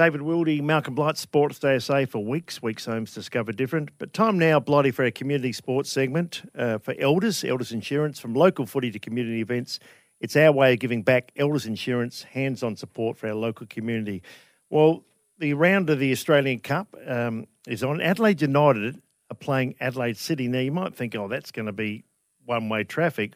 David 0.00 0.22
Wildy, 0.22 0.62
Malcolm 0.62 0.94
Blight, 0.94 1.18
Sports 1.18 1.58
Day 1.58 1.78
SA 1.78 2.06
for 2.06 2.24
weeks. 2.24 2.62
Weeks 2.62 2.86
homes 2.86 3.12
discover 3.12 3.52
different. 3.52 3.90
But 3.98 4.14
time 4.14 4.38
now, 4.38 4.58
Blighty, 4.58 4.92
for 4.92 5.04
our 5.04 5.10
community 5.10 5.52
sports 5.52 5.92
segment 5.92 6.40
uh, 6.56 6.78
for 6.78 6.94
elders, 6.98 7.44
Elders 7.44 7.70
Insurance, 7.70 8.18
from 8.18 8.32
local 8.32 8.64
footy 8.64 8.90
to 8.92 8.98
community 8.98 9.42
events. 9.42 9.78
It's 10.18 10.36
our 10.36 10.52
way 10.52 10.72
of 10.72 10.78
giving 10.78 11.02
back 11.02 11.32
Elders 11.36 11.66
Insurance, 11.66 12.22
hands 12.22 12.62
on 12.62 12.76
support 12.76 13.18
for 13.18 13.28
our 13.28 13.34
local 13.34 13.66
community. 13.66 14.22
Well, 14.70 15.04
the 15.36 15.52
round 15.52 15.90
of 15.90 15.98
the 15.98 16.12
Australian 16.12 16.60
Cup 16.60 16.96
um, 17.06 17.46
is 17.66 17.84
on. 17.84 18.00
Adelaide 18.00 18.40
United 18.40 19.02
are 19.30 19.36
playing 19.36 19.74
Adelaide 19.80 20.16
City. 20.16 20.48
Now, 20.48 20.60
you 20.60 20.72
might 20.72 20.94
think, 20.94 21.14
oh, 21.14 21.28
that's 21.28 21.52
going 21.52 21.66
to 21.66 21.72
be 21.72 22.04
one 22.46 22.70
way 22.70 22.84
traffic. 22.84 23.34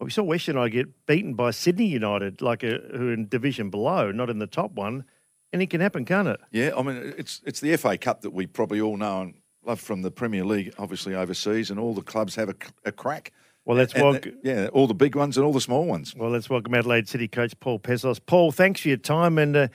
Well, 0.00 0.06
we 0.06 0.10
saw 0.10 0.22
West 0.22 0.48
United 0.48 0.70
get 0.70 1.06
beaten 1.06 1.34
by 1.34 1.50
Sydney 1.50 1.88
United, 1.88 2.40
like 2.40 2.62
a, 2.62 2.80
who 2.96 3.10
are 3.10 3.12
in 3.12 3.28
division 3.28 3.68
below, 3.68 4.10
not 4.10 4.30
in 4.30 4.38
the 4.38 4.46
top 4.46 4.72
one. 4.72 5.04
And 5.52 5.62
it 5.62 5.70
can 5.70 5.80
happen, 5.80 6.04
can't 6.04 6.28
it? 6.28 6.40
Yeah, 6.50 6.72
I 6.76 6.82
mean, 6.82 7.14
it's 7.16 7.40
it's 7.46 7.60
the 7.60 7.76
FA 7.76 7.96
Cup 7.96 8.20
that 8.22 8.30
we 8.30 8.46
probably 8.46 8.80
all 8.80 8.96
know 8.96 9.22
and 9.22 9.34
love 9.64 9.80
from 9.80 10.02
the 10.02 10.10
Premier 10.10 10.44
League, 10.44 10.74
obviously 10.78 11.14
overseas, 11.14 11.70
and 11.70 11.80
all 11.80 11.94
the 11.94 12.02
clubs 12.02 12.34
have 12.34 12.48
a, 12.50 12.54
a 12.84 12.92
crack. 12.92 13.32
Well, 13.64 13.76
let's 13.76 13.94
And 13.94 14.02
welc- 14.02 14.22
the- 14.22 14.36
yeah, 14.42 14.68
all 14.72 14.86
the 14.86 14.94
big 14.94 15.14
ones 15.14 15.36
and 15.36 15.44
all 15.46 15.52
the 15.52 15.60
small 15.60 15.84
ones. 15.86 16.14
well, 16.14 16.30
let's 16.30 16.48
welcome 16.50 16.74
Adelaide 16.74 17.08
City 17.08 17.28
coach 17.28 17.58
Paul 17.60 17.78
Pezos. 17.78 18.20
Paul, 18.24 18.50
thanks 18.52 18.80
for 18.80 18.88
your 18.88 18.96
time. 18.98 19.36
And 19.38 19.56
uh, 19.56 19.68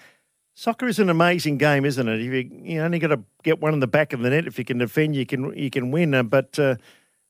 soccer 0.55 0.87
is 0.87 0.99
an 0.99 1.09
amazing 1.09 1.57
game, 1.57 1.85
isn't 1.85 2.07
it? 2.07 2.21
If 2.21 2.31
you, 2.51 2.59
you 2.63 2.81
only 2.81 2.99
got 2.99 3.07
to 3.09 3.21
get 3.43 3.59
one 3.59 3.73
in 3.73 3.79
the 3.79 3.87
back 3.87 4.13
of 4.13 4.21
the 4.21 4.29
net. 4.29 4.45
If 4.47 4.57
you 4.59 4.65
can 4.65 4.77
defend, 4.79 5.15
you 5.15 5.25
can 5.25 5.55
you 5.57 5.69
can 5.71 5.89
win. 5.91 6.13
Uh, 6.13 6.23
but 6.23 6.57
uh, 6.59 6.75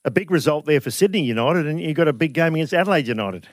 a 0.06 0.12
big 0.12 0.32
result 0.32 0.66
there 0.66 0.82
for 0.82 0.92
Sydney 0.92 1.22
United, 1.24 1.66
and 1.66 1.80
you 1.82 1.94
got 1.94 2.08
a 2.10 2.14
big 2.14 2.34
game 2.34 2.56
against 2.56 2.74
Adelaide 2.74 3.08
United. 3.08 3.48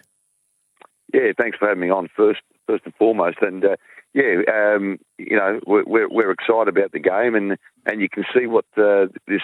Yeah, 1.14 1.33
thanks 1.37 1.59
for 1.59 1.66
having 1.68 1.81
me 1.83 1.90
on 1.90 2.09
first, 2.16 2.40
first 2.66 2.85
and 2.85 2.94
foremost. 2.94 3.38
And 3.40 3.64
uh, 3.64 3.76
yeah, 4.14 4.42
um, 4.53 4.99
you 5.18 5.37
know, 5.37 5.61
we're, 5.66 5.85
we're 5.85 6.09
we're 6.09 6.31
excited 6.33 6.68
about 6.68 6.92
the 6.92 6.99
game, 6.99 7.35
and 7.35 7.57
and 7.87 8.01
you 8.01 8.09
can 8.09 8.25
see 8.35 8.46
what 8.46 8.64
uh, 8.77 9.07
this 9.29 9.42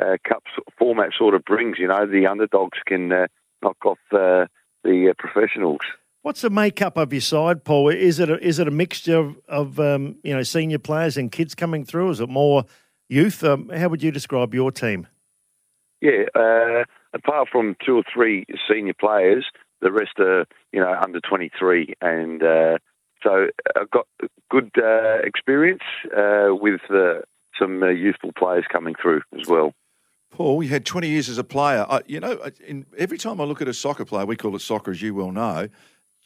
uh, 0.00 0.16
cup 0.26 0.44
format 0.78 1.10
sort 1.18 1.34
of 1.34 1.44
brings. 1.44 1.78
You 1.78 1.88
know, 1.88 2.06
the 2.06 2.26
underdogs 2.26 2.78
can 2.86 3.12
uh, 3.12 3.26
knock 3.62 3.76
off 3.84 3.98
uh, 4.12 4.46
the 4.84 5.10
uh, 5.10 5.14
professionals. 5.18 5.80
What's 6.22 6.40
the 6.42 6.50
makeup 6.50 6.96
of 6.96 7.12
your 7.12 7.20
side, 7.20 7.64
Paul? 7.64 7.90
Is 7.90 8.18
it 8.20 8.30
a, 8.30 8.38
is 8.42 8.58
it 8.58 8.68
a 8.68 8.70
mixture 8.70 9.18
of, 9.18 9.36
of 9.48 9.80
um, 9.80 10.16
you 10.22 10.32
know 10.32 10.42
senior 10.42 10.78
players 10.78 11.16
and 11.16 11.30
kids 11.32 11.54
coming 11.54 11.84
through? 11.84 12.10
Is 12.10 12.20
it 12.20 12.28
more 12.28 12.64
youth? 13.08 13.42
Um, 13.42 13.68
how 13.68 13.88
would 13.88 14.02
you 14.02 14.12
describe 14.12 14.54
your 14.54 14.70
team? 14.70 15.08
Yeah, 16.00 16.24
uh, 16.36 16.84
apart 17.12 17.48
from 17.50 17.76
two 17.84 17.96
or 17.96 18.04
three 18.12 18.46
senior 18.70 18.94
players, 18.98 19.44
the 19.80 19.90
rest 19.90 20.20
are 20.20 20.46
you 20.72 20.80
know 20.80 20.94
under 21.02 21.20
twenty 21.20 21.50
three, 21.58 21.94
and 22.00 22.42
uh, 22.44 22.78
so 23.24 23.46
I've 23.76 23.90
got 23.90 24.06
good 24.50 24.70
uh, 24.78 25.18
experience 25.24 25.82
uh, 26.16 26.48
with 26.50 26.80
uh, 26.90 27.20
some 27.58 27.82
uh, 27.82 27.88
youthful 27.88 28.32
players 28.38 28.64
coming 28.70 28.94
through 29.00 29.22
as 29.40 29.48
well. 29.48 29.72
Paul, 30.30 30.62
you 30.62 30.68
had 30.68 30.84
20 30.84 31.08
years 31.08 31.28
as 31.28 31.38
a 31.38 31.44
player. 31.44 31.86
I, 31.88 32.02
you 32.06 32.20
know, 32.20 32.38
in, 32.66 32.86
every 32.98 33.18
time 33.18 33.40
I 33.40 33.44
look 33.44 33.62
at 33.62 33.68
a 33.68 33.74
soccer 33.74 34.04
player, 34.04 34.26
we 34.26 34.36
call 34.36 34.54
it 34.56 34.60
soccer, 34.60 34.90
as 34.90 35.00
you 35.00 35.14
well 35.14 35.30
know, 35.30 35.68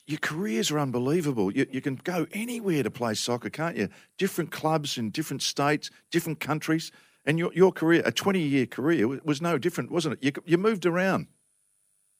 your 0.06 0.18
careers 0.18 0.70
are 0.70 0.78
unbelievable. 0.78 1.52
You, 1.54 1.66
you 1.70 1.82
can 1.82 1.96
go 1.96 2.26
anywhere 2.32 2.82
to 2.82 2.90
play 2.90 3.12
soccer, 3.14 3.50
can't 3.50 3.76
you? 3.76 3.90
Different 4.16 4.50
clubs 4.50 4.96
in 4.96 5.10
different 5.10 5.42
states, 5.42 5.90
different 6.10 6.40
countries. 6.40 6.90
And 7.26 7.38
your, 7.38 7.52
your 7.52 7.72
career, 7.72 8.02
a 8.06 8.10
20 8.10 8.40
year 8.40 8.64
career, 8.64 9.06
was- 9.06 9.20
was 9.22 9.42
no 9.42 9.58
different, 9.58 9.90
wasn't 9.90 10.14
it? 10.14 10.24
You, 10.24 10.32
you 10.46 10.56
moved 10.56 10.86
around. 10.86 11.26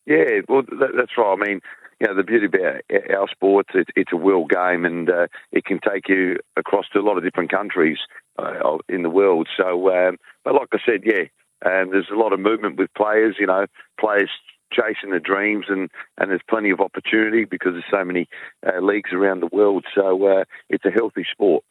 Yeah, 0.05 0.41
well, 0.49 0.63
that, 0.63 0.91
that's 0.97 1.13
right. 1.17 1.37
I 1.39 1.47
mean, 1.47 1.61
you 2.01 2.07
know, 2.07 2.15
the 2.15 2.23
beauty 2.23 2.47
about 2.47 2.83
our 3.11 3.29
sports, 3.29 3.71
it, 3.75 3.89
it's 3.97 4.13
a 4.13 4.17
world 4.17 4.51
game, 4.51 4.85
and 4.85 5.11
uh, 5.11 5.27
it 5.53 5.65
can 5.65 5.81
take 5.81 6.09
you 6.09 6.37
across 6.57 6.87
to 6.93 6.99
a 6.99 7.03
lot 7.03 7.19
of 7.19 7.25
different 7.25 7.51
countries 7.51 7.99
uh, 8.39 8.79
in 8.89 9.03
the 9.03 9.11
world. 9.11 9.49
So, 9.57 9.91
um, 9.91 10.17
but 10.45 10.55
like 10.55 10.69
I 10.73 10.79
said, 10.87 11.03
yeah, 11.05 11.25
um, 11.65 11.91
there's 11.91 12.11
a 12.13 12.17
lot 12.17 12.33
of 12.33 12.41
movement 12.41 12.77
with 12.77 12.93
players. 12.95 13.37
You 13.39 13.47
know, 13.47 13.67
players 13.99 14.31
chasing 14.73 15.11
their 15.11 15.21
dreams, 15.21 15.67
and, 15.69 15.91
and 16.19 16.31
there's 16.31 16.43
plenty 16.49 16.71
of 16.71 16.81
opportunity 16.81 17.45
because 17.45 17.73
there's 17.73 17.85
so 17.91 18.05
many 18.05 18.29
uh, 18.67 18.81
leagues 18.81 19.13
around 19.13 19.41
the 19.41 19.49
world. 19.51 19.85
So 19.95 20.27
uh, 20.27 20.45
it's 20.69 20.85
a 20.85 20.91
healthy 20.91 21.25
sport. 21.31 21.65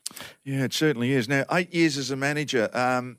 Yeah, 0.44 0.64
it 0.64 0.74
certainly 0.74 1.12
is. 1.12 1.30
Now, 1.30 1.46
eight 1.52 1.74
years 1.74 1.98
as 1.98 2.12
a 2.12 2.16
manager. 2.16 2.70
Um, 2.74 3.18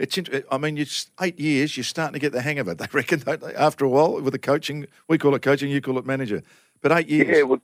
it's. 0.00 0.18
I 0.50 0.58
mean, 0.58 0.76
you 0.76 0.86
eight 1.20 1.38
years. 1.38 1.76
You're 1.76 1.84
starting 1.84 2.14
to 2.14 2.18
get 2.18 2.32
the 2.32 2.40
hang 2.40 2.58
of 2.58 2.68
it. 2.68 2.78
They 2.78 2.86
reckon 2.92 3.20
don't 3.20 3.40
they? 3.40 3.54
after 3.54 3.84
a 3.84 3.88
while 3.88 4.20
with 4.20 4.32
the 4.32 4.38
coaching. 4.38 4.86
We 5.08 5.18
call 5.18 5.34
it 5.34 5.42
coaching. 5.42 5.70
You 5.70 5.80
call 5.80 5.98
it 5.98 6.06
manager. 6.06 6.42
But 6.80 6.92
eight 6.92 7.08
years. 7.08 7.36
Yeah. 7.36 7.42
Well, 7.42 7.60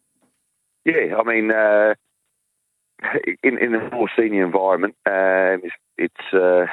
yeah. 0.85 1.17
I 1.17 1.23
mean, 1.25 1.51
uh, 1.51 1.95
in 3.43 3.59
in 3.59 3.75
a 3.75 3.91
more 3.91 4.09
senior 4.19 4.45
environment, 4.45 4.95
um, 5.07 5.63
it's, 5.65 5.75
it's 5.99 6.35
uh, 6.35 6.67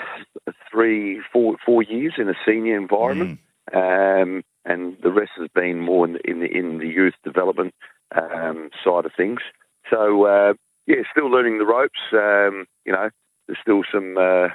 three, 0.72 1.22
four, 1.32 1.56
four 1.66 1.84
years 1.84 2.14
in 2.18 2.30
a 2.30 2.36
senior 2.46 2.78
environment, 2.78 3.40
mm. 3.74 4.22
um, 4.22 4.44
and 4.66 4.98
the 5.02 5.12
rest 5.12 5.32
has 5.38 5.48
been 5.54 5.80
more 5.80 6.06
in 6.06 6.14
the 6.14 6.30
in 6.30 6.40
the, 6.40 6.58
in 6.58 6.78
the 6.80 6.88
youth 6.88 7.16
development 7.24 7.74
um, 8.16 8.70
side 8.84 9.06
of 9.06 9.12
things. 9.16 9.40
So 9.90 10.26
uh, 10.26 10.54
yeah, 10.88 11.04
still 11.12 11.30
learning 11.30 11.58
the 11.58 11.66
ropes. 11.66 12.00
Um, 12.12 12.66
you 12.86 12.92
know, 12.92 13.10
there's 13.48 13.60
still 13.62 13.84
some 13.92 14.18
uh, 14.18 14.50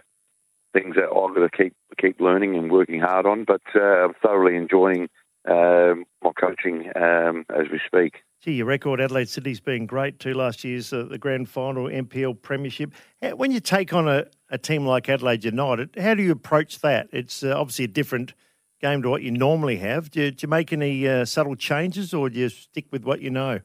things 0.72 0.96
that 0.96 1.04
I've 1.04 1.34
got 1.34 1.50
to 1.50 1.56
keep 1.56 1.74
keep 2.00 2.20
learning 2.20 2.56
and 2.56 2.70
working 2.70 3.00
hard 3.00 3.26
on, 3.26 3.44
but 3.44 3.62
uh, 3.74 3.80
I'm 3.80 4.14
thoroughly 4.22 4.56
enjoying 4.56 5.08
um, 5.48 6.04
my 6.22 6.30
coaching 6.38 6.90
um, 6.94 7.44
as 7.50 7.66
we 7.70 7.80
speak. 7.86 8.22
Gee, 8.40 8.52
your 8.52 8.66
record, 8.66 9.00
Adelaide 9.00 9.28
City's 9.28 9.58
been 9.58 9.86
great 9.86 10.20
too. 10.20 10.32
Last 10.32 10.62
year's 10.62 10.92
uh, 10.92 11.04
the 11.10 11.18
grand 11.18 11.48
final, 11.48 11.86
NPL 11.86 12.40
Premiership. 12.40 12.92
When 13.34 13.50
you 13.50 13.58
take 13.58 13.92
on 13.92 14.06
a, 14.06 14.26
a 14.50 14.58
team 14.58 14.86
like 14.86 15.08
Adelaide 15.08 15.44
United, 15.44 15.96
how 15.98 16.14
do 16.14 16.22
you 16.22 16.30
approach 16.30 16.80
that? 16.80 17.08
It's 17.12 17.42
uh, 17.42 17.58
obviously 17.58 17.86
a 17.86 17.88
different 17.88 18.34
game 18.80 19.02
to 19.02 19.10
what 19.10 19.22
you 19.22 19.32
normally 19.32 19.78
have. 19.78 20.10
Do 20.10 20.22
you, 20.22 20.30
do 20.30 20.44
you 20.44 20.48
make 20.48 20.72
any 20.72 21.08
uh, 21.08 21.24
subtle 21.24 21.56
changes, 21.56 22.14
or 22.14 22.30
do 22.30 22.38
you 22.38 22.48
stick 22.48 22.86
with 22.92 23.04
what 23.04 23.20
you 23.20 23.30
know? 23.30 23.60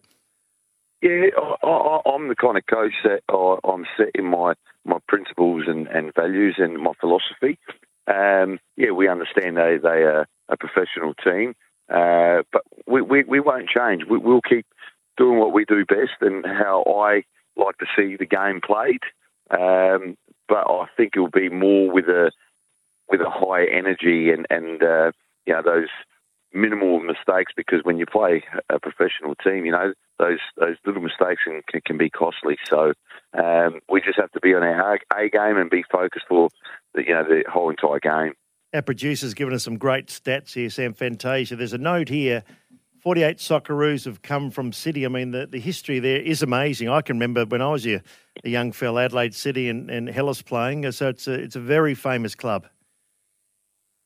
Yeah, 1.04 1.32
I, 1.62 2.00
am 2.16 2.30
the 2.30 2.36
kind 2.36 2.58
of 2.58 2.66
coach 2.66 2.94
that 3.04 3.24
I'm 3.30 3.86
set 3.98 4.12
in 4.16 4.24
my, 4.24 4.54
my 4.86 5.00
principles 5.06 5.66
and, 5.68 5.86
and 5.88 6.16
values 6.16 6.56
and 6.60 6.78
my 6.78 6.94
philosophy. 6.98 7.60
Um, 8.08 8.58
yeah, 8.78 8.92
we 8.92 9.10
understand 9.10 9.58
they 9.58 9.78
they 9.84 10.04
are 10.04 10.26
a 10.48 10.56
professional 10.56 11.14
team. 11.16 11.56
Uh, 11.90 12.44
but 12.54 12.62
we, 12.88 13.02
we, 13.02 13.26
we 13.26 13.42
won't 13.42 13.68
change. 13.68 14.04
We, 14.10 14.18
will 14.18 14.40
keep 14.40 14.66
doing 15.18 15.40
what 15.40 15.52
we 15.52 15.66
do 15.66 15.84
best 15.84 16.22
and 16.22 16.46
how 16.46 16.86
I 16.88 17.24
like 17.58 17.78
to 17.80 17.86
see 17.98 18.16
the 18.16 18.26
game 18.26 18.62
played. 18.66 19.02
Um, 19.52 20.16
but 20.48 20.66
I 20.70 20.86
think 20.96 21.18
it'll 21.18 21.30
be 21.30 21.50
more 21.50 21.92
with 21.92 22.06
a 22.06 22.32
with 23.10 23.20
a 23.20 23.30
high 23.30 23.66
energy 23.66 24.32
and 24.32 24.48
and 24.50 24.82
uh, 24.82 25.12
you 25.46 25.54
know 25.54 25.62
those 25.62 25.90
minimal 26.54 27.00
mistakes 27.00 27.52
because 27.56 27.80
when 27.84 27.98
you 27.98 28.06
play 28.06 28.44
a 28.70 28.80
professional 28.80 29.36
team, 29.36 29.66
you 29.66 29.72
know 29.72 29.94
those 30.20 30.40
those 30.58 30.76
little 30.86 31.02
mistakes 31.02 31.42
can 31.46 31.82
can 31.86 31.98
be 31.98 32.10
costly. 32.10 32.58
So 32.70 32.94
um, 33.34 33.80
we 33.90 34.02
just 34.02 34.20
have 34.20 34.32
to 34.32 34.40
be 34.40 34.54
on 34.54 34.64
our 34.64 35.00
A 35.18 35.30
game 35.30 35.58
and 35.58 35.70
be 35.70 35.84
focused 35.92 36.26
for 36.28 36.50
the, 36.94 37.04
you 37.06 37.14
know 37.14 37.24
the 37.24 37.44
whole 37.52 37.70
entire 37.70 38.00
game. 38.00 38.34
Our 38.74 38.82
producer's 38.82 39.34
given 39.34 39.54
us 39.54 39.64
some 39.64 39.78
great 39.78 40.08
stats 40.08 40.54
here, 40.54 40.70
Sam 40.70 40.94
Fantasia. 40.94 41.56
There's 41.56 41.74
a 41.74 41.78
note 41.78 42.10
here 42.10 42.44
48 43.04 43.38
Socceroos 43.38 44.06
have 44.06 44.22
come 44.22 44.50
from 44.50 44.72
City. 44.72 45.06
I 45.06 45.10
mean, 45.10 45.32
the, 45.32 45.46
the 45.46 45.60
history 45.60 46.00
there 46.00 46.22
is 46.22 46.42
amazing. 46.42 46.88
I 46.88 47.02
can 47.02 47.18
remember 47.18 47.46
when 47.46 47.62
I 47.62 47.68
was 47.68 47.86
a, 47.86 48.02
a 48.46 48.50
young 48.50 48.72
fella, 48.72 49.04
Adelaide 49.04 49.36
City 49.36 49.68
and, 49.68 49.92
and 49.92 50.08
Hellas 50.08 50.42
playing. 50.42 50.90
So 50.94 51.10
it's 51.10 51.28
a, 51.28 51.34
it's 51.34 51.58
a 51.58 51.60
very 51.60 51.96
famous 51.96 52.34
club. 52.34 52.66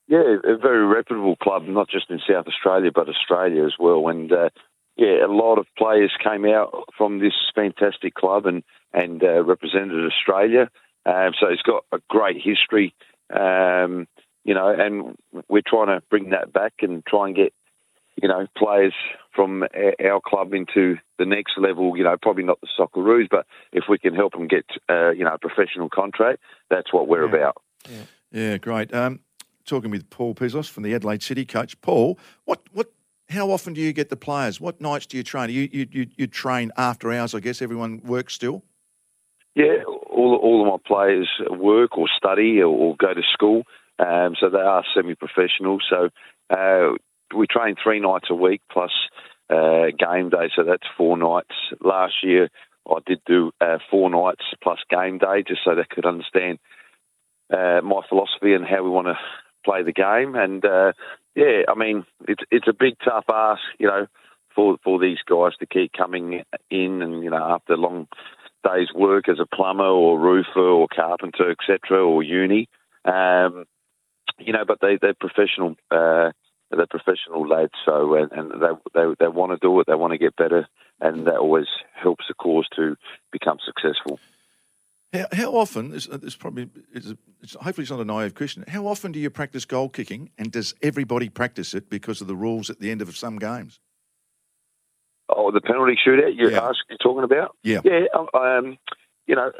Yeah, 0.08 0.38
a 0.44 0.58
very 0.58 0.86
reputable 0.86 1.36
club, 1.36 1.64
not 1.68 1.90
just 1.90 2.10
in 2.10 2.20
South 2.20 2.48
Australia, 2.48 2.92
but 2.94 3.10
Australia 3.10 3.66
as 3.66 3.74
well. 3.78 4.08
And 4.08 4.32
uh, 4.32 4.50
yeah, 4.96 5.26
a 5.26 5.28
lot 5.28 5.60
of 5.60 5.68
players 5.78 6.12
came 6.24 6.46
out 6.46 6.86
from 6.98 7.20
this 7.20 7.34
fantastic 7.54 8.16
club 8.16 8.46
and, 8.46 8.64
and 8.94 9.22
uh, 9.22 9.44
represented 9.44 10.10
Australia. 10.10 10.70
Um, 11.06 11.32
so 11.40 11.48
it's 11.48 11.62
got 11.62 11.84
a 11.92 12.00
great 12.10 12.38
history. 12.42 12.96
Um, 13.34 14.08
you 14.46 14.54
know, 14.54 14.70
and 14.70 15.18
we're 15.50 15.62
trying 15.66 15.88
to 15.88 16.02
bring 16.10 16.30
that 16.30 16.54
back 16.54 16.76
and 16.82 17.06
try 17.06 17.28
and 17.28 17.36
get, 17.36 17.54
you 18.22 18.30
know, 18.30 18.48
players 18.58 18.94
from 19.36 19.64
our 20.04 20.22
club 20.26 20.54
into 20.54 20.96
the 21.20 21.26
next 21.26 21.58
level. 21.58 21.98
You 21.98 22.06
know, 22.06 22.16
probably 22.20 22.44
not 22.44 22.62
the 22.62 22.68
Socceroos, 22.80 23.28
but 23.30 23.46
if 23.74 23.84
we 23.90 23.98
can 23.98 24.16
help 24.16 24.34
them 24.34 24.48
get, 24.48 24.66
uh, 24.90 25.12
you 25.12 25.26
know, 25.26 25.34
a 25.34 25.38
professional 25.38 25.90
contract, 25.90 26.40
that's 26.70 26.94
what 26.94 27.10
we're 27.10 27.28
yeah. 27.28 27.36
about. 27.36 27.58
Yeah, 27.90 28.04
yeah 28.32 28.58
great. 28.58 28.94
Um, 28.94 29.20
talking 29.68 29.92
with 29.92 30.10
Paul 30.10 30.34
Pezos 30.34 30.70
from 30.70 30.84
the 30.84 30.94
Adelaide 30.94 31.22
City 31.22 31.46
coach. 31.46 31.80
Paul, 31.82 32.18
what 32.46 32.62
what? 32.72 32.92
How 33.30 33.52
often 33.52 33.74
do 33.74 33.82
you 33.82 33.92
get 33.92 34.10
the 34.10 34.16
players? 34.16 34.62
What 34.62 34.80
nights 34.80 35.06
do 35.06 35.18
you 35.18 35.24
train? 35.24 35.50
You 35.50 35.70
you 35.72 35.88
you, 35.92 36.08
you 36.16 36.28
train 36.28 36.72
after 36.78 37.12
hours, 37.12 37.36
I 37.36 37.40
guess. 37.40 37.62
Everyone 37.62 38.02
works 38.04 38.34
still. 38.34 38.64
Yeah, 39.54 39.84
all 39.86 40.36
all 40.42 40.62
of 40.62 40.68
my 40.72 40.88
players 40.88 41.30
work 41.50 41.98
or 41.98 42.08
study 42.18 42.60
or, 42.60 42.68
or 42.68 42.96
go 42.96 43.14
to 43.14 43.22
school. 43.34 43.64
Um, 44.00 44.36
so 44.40 44.50
they 44.50 44.60
are 44.60 44.84
semi-professional. 44.96 45.80
So 45.90 46.10
uh, 46.56 46.96
we 47.36 47.48
train 47.48 47.76
three 47.82 48.00
nights 48.00 48.28
a 48.30 48.36
week 48.36 48.62
plus 48.72 48.92
uh, 49.50 49.88
game 49.98 50.30
day. 50.30 50.50
So 50.56 50.64
that's 50.64 50.88
four 50.96 51.18
nights. 51.18 51.56
Last 51.84 52.16
year 52.24 52.50
I 52.88 53.00
did 53.06 53.20
do 53.26 53.52
uh, 53.60 53.80
four 53.90 54.10
nights 54.10 54.44
plus 54.62 54.80
game 54.90 55.18
day, 55.18 55.44
just 55.46 55.62
so 55.66 55.76
they 55.76 55.84
could 55.90 56.06
understand 56.06 56.60
uh, 57.52 57.82
my 57.84 58.02
philosophy 58.08 58.54
and 58.54 58.66
how 58.66 58.84
we 58.84 58.90
want 58.90 59.08
to 59.08 59.18
play 59.68 59.84
the 59.84 59.92
game. 59.92 60.36
And 60.36 60.64
uh, 60.64 60.94
yeah, 61.36 61.64
I 61.68 61.76
mean 61.76 62.06
it's 62.28 62.44
it's 62.52 62.68
a 62.68 62.74
big 62.74 62.96
tough 63.04 63.26
ask, 63.32 63.62
you 63.78 63.88
know, 63.88 64.08
for 64.56 64.78
for 64.84 65.00
these 65.00 65.20
guys 65.30 65.56
to 65.60 65.66
keep 65.66 65.92
coming 65.94 66.44
in 66.72 67.02
and 67.02 67.24
you 67.24 67.30
know 67.30 67.44
after 67.44 67.76
long 67.76 68.08
days 68.64 68.88
work 68.96 69.30
as 69.30 69.40
a 69.40 69.56
plumber 69.56 69.84
or 69.84 70.20
roofer 70.20 70.60
or 70.60 70.88
carpenter, 70.88 71.52
etc., 71.52 72.04
or 72.04 72.24
uni. 72.24 72.68
Um, 73.06 73.66
you 74.40 74.54
know, 74.54 74.66
but 74.66 74.80
they 74.82 74.98
they're 75.02 75.14
professional. 75.14 75.76
Uh, 75.92 76.32
they're 76.70 76.86
professional 76.88 77.48
lads, 77.48 77.72
so 77.86 78.16
and, 78.16 78.32
and 78.32 78.52
they 78.52 78.74
they 78.94 79.06
they 79.20 79.28
want 79.28 79.52
to 79.52 79.58
do 79.62 79.80
it. 79.80 79.88
They 79.88 79.96
want 79.96 80.12
to 80.12 80.18
get 80.18 80.36
better, 80.36 80.68
and 81.00 81.28
that 81.28 81.38
always 81.38 81.68
helps 81.94 82.26
the 82.28 82.34
cause 82.34 82.68
to 82.76 82.98
become 83.32 83.58
successful. 83.66 84.20
How, 85.14 85.26
how 85.32 85.52
often? 85.56 85.90
This, 85.92 86.06
this 86.08 86.36
probably 86.36 86.70
is. 86.94 87.14
It's, 87.42 87.54
hopefully, 87.54 87.84
it's 87.84 87.92
not 87.92 88.00
a 88.02 88.06
naive 88.06 88.36
question. 88.36 88.66
How 88.68 88.88
often 88.88 89.12
do 89.12 89.20
you 89.20 89.30
practice 89.30 89.64
goal 89.64 89.90
kicking, 89.90 90.32
and 90.38 90.52
does 90.52 90.74
everybody 90.82 91.30
practice 91.30 91.74
it 91.74 91.90
because 91.90 92.20
of 92.20 92.28
the 92.28 92.36
rules 92.36 92.70
at 92.70 92.80
the 92.80 92.92
end 92.92 93.02
of 93.02 93.16
some 93.16 93.38
games? 93.40 93.80
Oh, 95.30 95.52
the 95.52 95.62
penalty 95.62 95.96
shootout 96.06 96.36
you're 96.36 96.52
Yeah. 96.52 96.60
asking, 96.60 96.86
you're 96.90 96.98
talking 97.02 97.24
about? 97.24 97.56
Yeah. 97.64 97.82
Yeah, 97.84 98.06
um, 98.14 98.28
um, 98.34 98.78
you 99.28 99.36
know, 99.36 99.52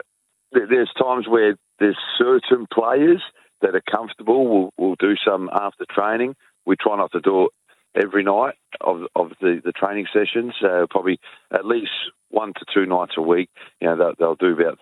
there's 0.52 0.92
times 1.02 1.28
where 1.28 1.58
there's 1.80 1.98
certain 2.18 2.68
players 2.74 3.22
that 3.62 3.76
are 3.76 3.82
comfortable. 3.90 4.48
We'll, 4.48 4.70
we'll 4.78 4.96
do 4.96 5.16
some 5.26 5.50
after 5.54 5.86
training. 5.90 6.36
We 6.66 6.76
try 6.76 6.98
not 6.98 7.12
to 7.14 7.20
do 7.22 7.46
it 7.46 7.52
every 7.96 8.24
night 8.24 8.56
of 8.82 9.02
of 9.16 9.32
the, 9.42 9.62
the 9.64 9.72
training 9.72 10.08
sessions. 10.14 10.54
Uh, 10.64 10.86
probably 10.90 11.20
at 11.54 11.66
least 11.66 11.92
one 12.30 12.54
to 12.54 12.66
two 12.74 12.86
nights 12.86 13.14
a 13.18 13.22
week. 13.22 13.50
You 13.82 13.88
know, 13.88 13.98
they'll, 13.98 14.14
they'll 14.20 14.36
do 14.36 14.54
about 14.54 14.80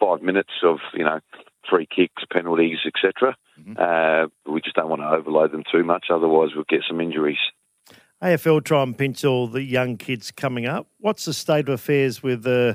five 0.00 0.22
minutes 0.22 0.52
of 0.62 0.78
you 0.94 1.04
know 1.04 1.20
free 1.68 1.86
kicks, 1.86 2.22
penalties, 2.32 2.78
etc. 2.86 3.36
Uh, 3.76 4.28
we 4.50 4.60
just 4.60 4.76
don't 4.76 4.88
want 4.88 5.02
to 5.02 5.08
overload 5.08 5.52
them 5.52 5.64
too 5.70 5.82
much, 5.84 6.06
otherwise 6.10 6.50
we'll 6.54 6.64
get 6.68 6.82
some 6.88 7.00
injuries. 7.00 7.38
AFL 8.22 8.64
try 8.64 8.82
and 8.82 8.96
pinch 8.96 9.24
all 9.24 9.46
the 9.46 9.62
young 9.62 9.96
kids 9.96 10.30
coming 10.30 10.66
up. 10.66 10.88
What's 10.98 11.24
the 11.24 11.34
state 11.34 11.68
of 11.68 11.74
affairs 11.74 12.22
with 12.22 12.46
uh, 12.46 12.74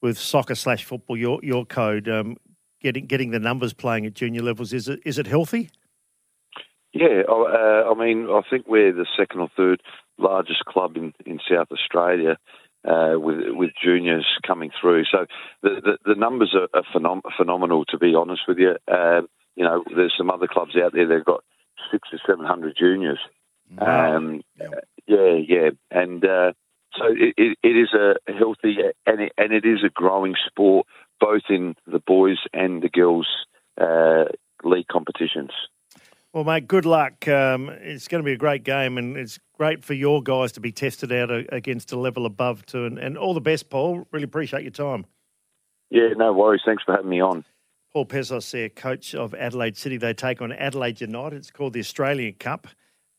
with 0.00 0.18
soccer 0.18 0.54
slash 0.54 0.84
football? 0.84 1.16
Your 1.16 1.40
your 1.42 1.64
code 1.64 2.08
um, 2.08 2.36
getting 2.80 3.06
getting 3.06 3.30
the 3.30 3.38
numbers 3.38 3.72
playing 3.72 4.06
at 4.06 4.14
junior 4.14 4.42
levels 4.42 4.72
is 4.72 4.88
it 4.88 5.00
is 5.04 5.18
it 5.18 5.26
healthy? 5.26 5.70
Yeah, 6.92 7.22
uh, 7.26 7.90
I 7.90 7.94
mean, 7.94 8.28
I 8.28 8.42
think 8.50 8.66
we're 8.68 8.92
the 8.92 9.06
second 9.16 9.40
or 9.40 9.48
third 9.56 9.82
largest 10.18 10.64
club 10.66 10.96
in, 10.96 11.14
in 11.24 11.40
South 11.50 11.68
Australia 11.72 12.36
uh, 12.88 13.14
with 13.14 13.38
with 13.50 13.70
juniors 13.82 14.26
coming 14.46 14.70
through. 14.80 15.04
So 15.10 15.26
the 15.62 15.80
the, 15.82 16.14
the 16.14 16.14
numbers 16.14 16.54
are, 16.54 16.68
are 16.78 16.84
phenom- 16.94 17.22
phenomenal, 17.36 17.84
to 17.86 17.98
be 17.98 18.14
honest 18.14 18.42
with 18.48 18.58
you. 18.58 18.76
Um, 18.92 19.28
you 19.56 19.64
know, 19.64 19.84
there's 19.94 20.14
some 20.16 20.30
other 20.30 20.46
clubs 20.46 20.76
out 20.76 20.92
there 20.92 21.06
that've 21.06 21.24
got 21.24 21.44
six 21.90 22.08
or 22.12 22.18
seven 22.26 22.46
hundred 22.46 22.76
juniors. 22.78 23.20
Um, 23.78 24.42
yeah, 25.06 25.34
yeah, 25.34 25.70
and 25.90 26.24
uh, 26.24 26.52
so 26.96 27.06
it, 27.06 27.34
it, 27.36 27.58
it 27.62 27.76
is 27.76 27.92
a 27.94 28.14
healthy 28.32 28.76
and 29.06 29.20
it, 29.20 29.32
and 29.38 29.52
it 29.52 29.64
is 29.64 29.82
a 29.84 29.88
growing 29.88 30.34
sport, 30.46 30.86
both 31.20 31.42
in 31.48 31.74
the 31.86 32.00
boys 32.00 32.38
and 32.52 32.82
the 32.82 32.88
girls 32.88 33.28
uh, 33.80 34.24
league 34.64 34.88
competitions. 34.88 35.52
Well, 36.32 36.44
mate, 36.44 36.66
good 36.66 36.86
luck. 36.86 37.28
Um, 37.28 37.68
it's 37.68 38.08
going 38.08 38.22
to 38.22 38.24
be 38.24 38.32
a 38.32 38.38
great 38.38 38.64
game, 38.64 38.96
and 38.96 39.16
it's 39.18 39.38
great 39.58 39.84
for 39.84 39.92
your 39.92 40.22
guys 40.22 40.52
to 40.52 40.60
be 40.60 40.72
tested 40.72 41.12
out 41.12 41.30
a- 41.30 41.54
against 41.54 41.92
a 41.92 41.98
level 41.98 42.24
above 42.24 42.64
too. 42.64 42.86
And, 42.86 42.98
and 42.98 43.18
all 43.18 43.34
the 43.34 43.40
best, 43.40 43.68
Paul. 43.68 44.06
Really 44.12 44.24
appreciate 44.24 44.62
your 44.62 44.70
time. 44.70 45.04
Yeah, 45.90 46.08
no 46.16 46.32
worries. 46.32 46.62
Thanks 46.64 46.84
for 46.84 46.92
having 46.92 47.10
me 47.10 47.20
on. 47.20 47.44
Paul 47.92 48.06
Pezos 48.06 48.50
there, 48.50 48.70
coach 48.70 49.14
of 49.14 49.34
Adelaide 49.34 49.76
City. 49.76 49.98
They 49.98 50.14
take 50.14 50.40
on 50.40 50.52
Adelaide 50.52 51.02
United. 51.02 51.36
It's 51.36 51.50
called 51.50 51.74
the 51.74 51.80
Australian 51.80 52.34
Cup. 52.34 52.66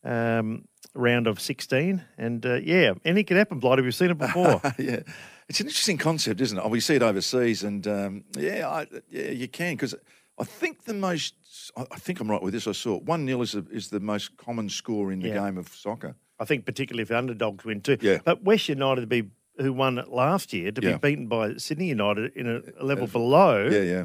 Um, 0.02 0.64
round 0.94 1.26
of 1.26 1.40
16. 1.40 2.04
And 2.18 2.44
uh, 2.44 2.54
yeah, 2.54 2.94
anything 3.04 3.26
can 3.26 3.36
happen, 3.36 3.58
Blighty. 3.58 3.82
We've 3.82 3.94
seen 3.94 4.10
it 4.10 4.18
before. 4.18 4.60
yeah. 4.78 5.00
It's 5.48 5.60
an 5.60 5.66
interesting 5.66 5.98
concept, 5.98 6.40
isn't 6.40 6.56
it? 6.56 6.62
Oh, 6.64 6.68
we 6.68 6.80
see 6.80 6.94
it 6.94 7.02
overseas, 7.02 7.64
and 7.64 7.86
um, 7.86 8.24
yeah, 8.34 8.66
I, 8.66 8.86
yeah, 9.10 9.30
you 9.30 9.46
can 9.46 9.74
because 9.74 9.94
I 10.38 10.44
think 10.44 10.84
the 10.84 10.94
most. 10.94 11.34
I 11.76 11.96
think 11.98 12.20
I'm 12.20 12.30
right 12.30 12.42
with 12.42 12.52
this. 12.54 12.66
I 12.66 12.72
saw 12.72 12.98
one 13.00 13.26
0 13.26 13.40
is, 13.42 13.54
a, 13.54 13.64
is 13.70 13.88
the 13.90 14.00
most 14.00 14.36
common 14.36 14.68
score 14.68 15.12
in 15.12 15.20
the 15.20 15.28
Yeah. 15.28 15.44
game 15.44 15.56
of 15.58 15.68
soccer. 15.68 16.16
I 16.40 16.44
think 16.44 16.66
particularly 16.66 17.02
if 17.02 17.08
the 17.08 17.16
underdogs 17.18 17.64
win 17.64 17.80
too. 17.80 17.96
Yeah. 18.00 18.18
But 18.24 18.42
West 18.42 18.68
United 18.68 19.02
to 19.02 19.06
be 19.06 19.30
who 19.58 19.72
won 19.72 19.98
it 19.98 20.08
last 20.08 20.52
year 20.52 20.72
to 20.72 20.82
Yeah. 20.82 20.96
be 20.96 21.10
beaten 21.10 21.28
by 21.28 21.54
Sydney 21.56 21.88
United 21.88 22.32
in 22.34 22.48
a, 22.48 22.60
a 22.80 22.84
level 22.84 23.04
uh, 23.04 23.06
below. 23.06 23.68
Yeah, 23.70 23.82
yeah, 23.82 24.04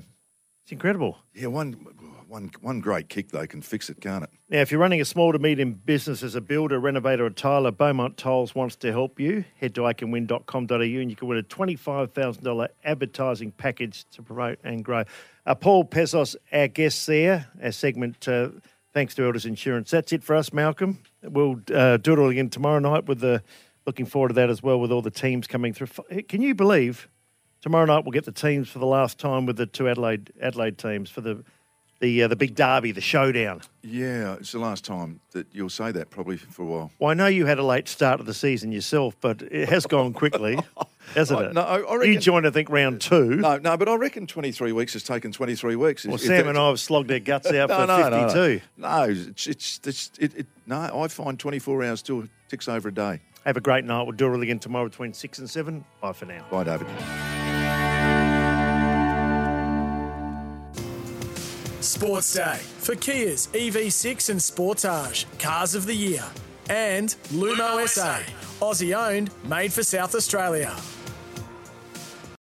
It's 0.63 0.71
incredible. 0.71 1.17
yeah. 1.33 1.47
One, 1.47 1.75
one, 2.29 2.51
one 2.61 2.79
great 2.79 3.09
kick 3.09 3.29
though 3.29 3.47
can 3.47 3.61
fix 3.61 3.89
it, 3.89 3.99
can't 3.99 4.23
it? 4.23 4.29
Now, 4.49 4.59
if 4.59 4.71
you're 4.71 4.79
running 4.79 5.01
a 5.01 5.05
small 5.05 5.33
to 5.33 5.39
medium 5.39 5.73
business 5.73 6.23
as 6.23 6.35
a 6.35 6.41
builder, 6.41 6.79
renovator, 6.79 7.25
or 7.25 7.29
tiler, 7.29 7.71
Beaumont 7.71 8.17
Tiles 8.17 8.53
wants 8.53 8.75
to 8.77 8.91
help 8.91 9.19
you. 9.19 9.43
Head 9.59 9.75
to 9.75 9.81
iCanWin.com.au 9.81 10.75
and 10.75 11.09
you 11.09 11.15
can 11.15 11.27
win 11.27 11.37
a 11.37 11.43
$25,000 11.43 12.67
advertising 12.83 13.51
package 13.51 14.05
to 14.11 14.21
promote 14.21 14.59
and 14.63 14.85
grow. 14.85 15.03
Uh, 15.45 15.55
Paul 15.55 15.85
Pezos, 15.85 16.35
our 16.51 16.67
guest 16.67 17.05
there, 17.07 17.47
our 17.61 17.71
segment, 17.71 18.27
uh, 18.27 18.49
thanks 18.93 19.15
to 19.15 19.25
Elders 19.25 19.45
Insurance. 19.45 19.91
That's 19.91 20.13
it 20.13 20.23
for 20.23 20.35
us, 20.35 20.53
Malcolm. 20.53 20.99
We'll 21.23 21.59
uh, 21.73 21.97
do 21.97 22.13
it 22.13 22.19
all 22.19 22.29
again 22.29 22.49
tomorrow 22.49 22.79
night 22.79 23.07
with 23.07 23.19
the, 23.19 23.43
looking 23.85 24.05
forward 24.05 24.29
to 24.29 24.33
that 24.35 24.49
as 24.49 24.61
well 24.61 24.79
with 24.79 24.91
all 24.91 25.01
the 25.01 25.11
teams 25.11 25.47
coming 25.47 25.73
through. 25.73 25.87
Can 26.27 26.41
you 26.41 26.53
believe 26.53 27.07
tomorrow 27.61 27.85
night 27.85 28.05
we'll 28.05 28.11
get 28.11 28.25
the 28.25 28.31
teams 28.31 28.69
for 28.69 28.79
the 28.79 28.85
last 28.85 29.17
time 29.17 29.45
with 29.45 29.57
the 29.57 29.65
two 29.65 29.89
Adelaide 29.89 30.31
Adelaide 30.41 30.77
teams 30.77 31.09
for 31.09 31.21
the 31.21 31.43
the 31.99 32.23
uh, 32.23 32.27
the 32.27 32.35
big 32.35 32.55
derby, 32.55 32.91
the 32.91 33.01
showdown. 33.01 33.61
Yeah, 33.83 34.33
it's 34.35 34.51
the 34.51 34.59
last 34.59 34.85
time 34.85 35.19
that 35.31 35.47
you'll 35.51 35.69
say 35.69 35.91
that 35.91 36.09
probably 36.09 36.37
for 36.37 36.61
a 36.63 36.65
while. 36.65 36.91
Well, 36.99 37.11
I 37.11 37.13
know 37.13 37.27
you 37.27 37.45
had 37.45 37.59
a 37.59 37.63
late 37.63 37.87
start 37.87 38.19
of 38.19 38.25
the 38.25 38.33
season 38.33 38.71
yourself, 38.71 39.15
but 39.21 39.41
it 39.41 39.69
has 39.69 39.85
gone 39.85 40.13
quickly, 40.13 40.59
hasn't 41.15 41.39
I- 41.39 41.45
it? 41.47 41.53
no, 41.53 41.61
I- 41.61 41.95
I 41.95 42.03
you 42.03 42.19
joined, 42.19 42.47
I 42.47 42.51
think, 42.51 42.69
round 42.69 43.01
two. 43.01 43.35
No, 43.37 43.57
no, 43.57 43.77
but 43.77 43.87
I 43.89 43.95
reckon 43.95 44.27
23 44.27 44.71
weeks 44.71 44.93
has 44.93 45.03
taken 45.03 45.31
23 45.31 45.75
weeks. 45.75 46.05
well, 46.05 46.15
If 46.15 46.21
Sam 46.21 46.47
and 46.47 46.57
I 46.57 46.67
have 46.69 46.79
slogged 46.79 47.11
our 47.11 47.19
guts 47.19 47.47
out 47.51 47.69
no, 47.69 47.75
for 47.81 47.87
no, 47.87 48.09
no, 48.09 48.27
52. 48.29 48.65
No, 48.77 49.05
no 49.05 49.11
it's, 49.11 49.47
it's, 49.47 49.79
it's 49.85 50.11
it, 50.19 50.35
it, 50.39 50.47
no. 50.67 51.01
I 51.01 51.07
find 51.07 51.37
24 51.39 51.83
hours 51.83 51.99
still 51.99 52.23
ticks 52.49 52.67
over 52.67 52.89
a 52.89 52.93
day. 52.93 53.21
Have 53.45 53.57
a 53.57 53.61
great 53.61 53.85
night. 53.85 54.03
We'll 54.03 54.11
do 54.11 54.33
it 54.33 54.41
again 54.41 54.59
tomorrow 54.59 54.89
between 54.89 55.13
6 55.13 55.39
and 55.39 55.49
7. 55.49 55.83
Bye 56.01 56.11
for 56.13 56.25
now. 56.25 56.45
Bye, 56.51 56.65
David. 56.65 56.87
Sports 61.89 62.33
Day 62.35 62.59
for 62.77 62.93
Kia's 62.93 63.47
EV6 63.47 64.29
and 64.29 64.39
Sportage, 64.39 65.25
Cars 65.39 65.73
of 65.73 65.87
the 65.87 65.95
Year. 65.95 66.23
And 66.69 67.09
Lumo 67.29 67.87
SA, 67.87 68.19
Aussie 68.63 68.95
owned, 68.95 69.31
made 69.43 69.73
for 69.73 69.81
South 69.81 70.13
Australia. 70.13 70.75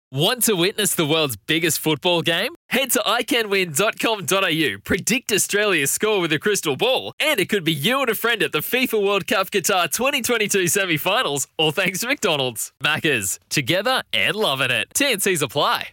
Want 0.10 0.44
to 0.44 0.56
witness 0.56 0.96
the 0.96 1.06
world's 1.06 1.36
biggest 1.36 1.80
football 1.80 2.22
game? 2.22 2.56
Head 2.70 2.92
to 2.92 3.00
iCanWin.com.au, 3.00 4.80
predict 4.86 5.34
Australia's 5.34 5.92
score 5.92 6.22
with 6.22 6.32
a 6.32 6.40
crystal 6.40 6.78
ball, 6.78 7.12
and 7.20 7.38
it 7.38 7.50
could 7.50 7.66
be 7.66 7.74
you 7.74 8.00
and 8.00 8.10
a 8.10 8.16
friend 8.16 8.42
at 8.42 8.54
the 8.54 8.60
FIFA 8.60 9.06
World 9.06 9.28
Cup 9.28 9.52
Qatar 9.52 9.92
2022 9.92 10.70
semi 10.70 10.96
finals, 10.96 11.50
all 11.58 11.72
thanks 11.74 12.00
to 12.00 12.08
McDonald's. 12.08 12.72
Maccas, 12.82 13.40
together 13.50 14.04
and 14.14 14.38
loving 14.38 14.72
it. 14.72 14.88
TNCs 14.94 15.42
apply. 15.42 15.90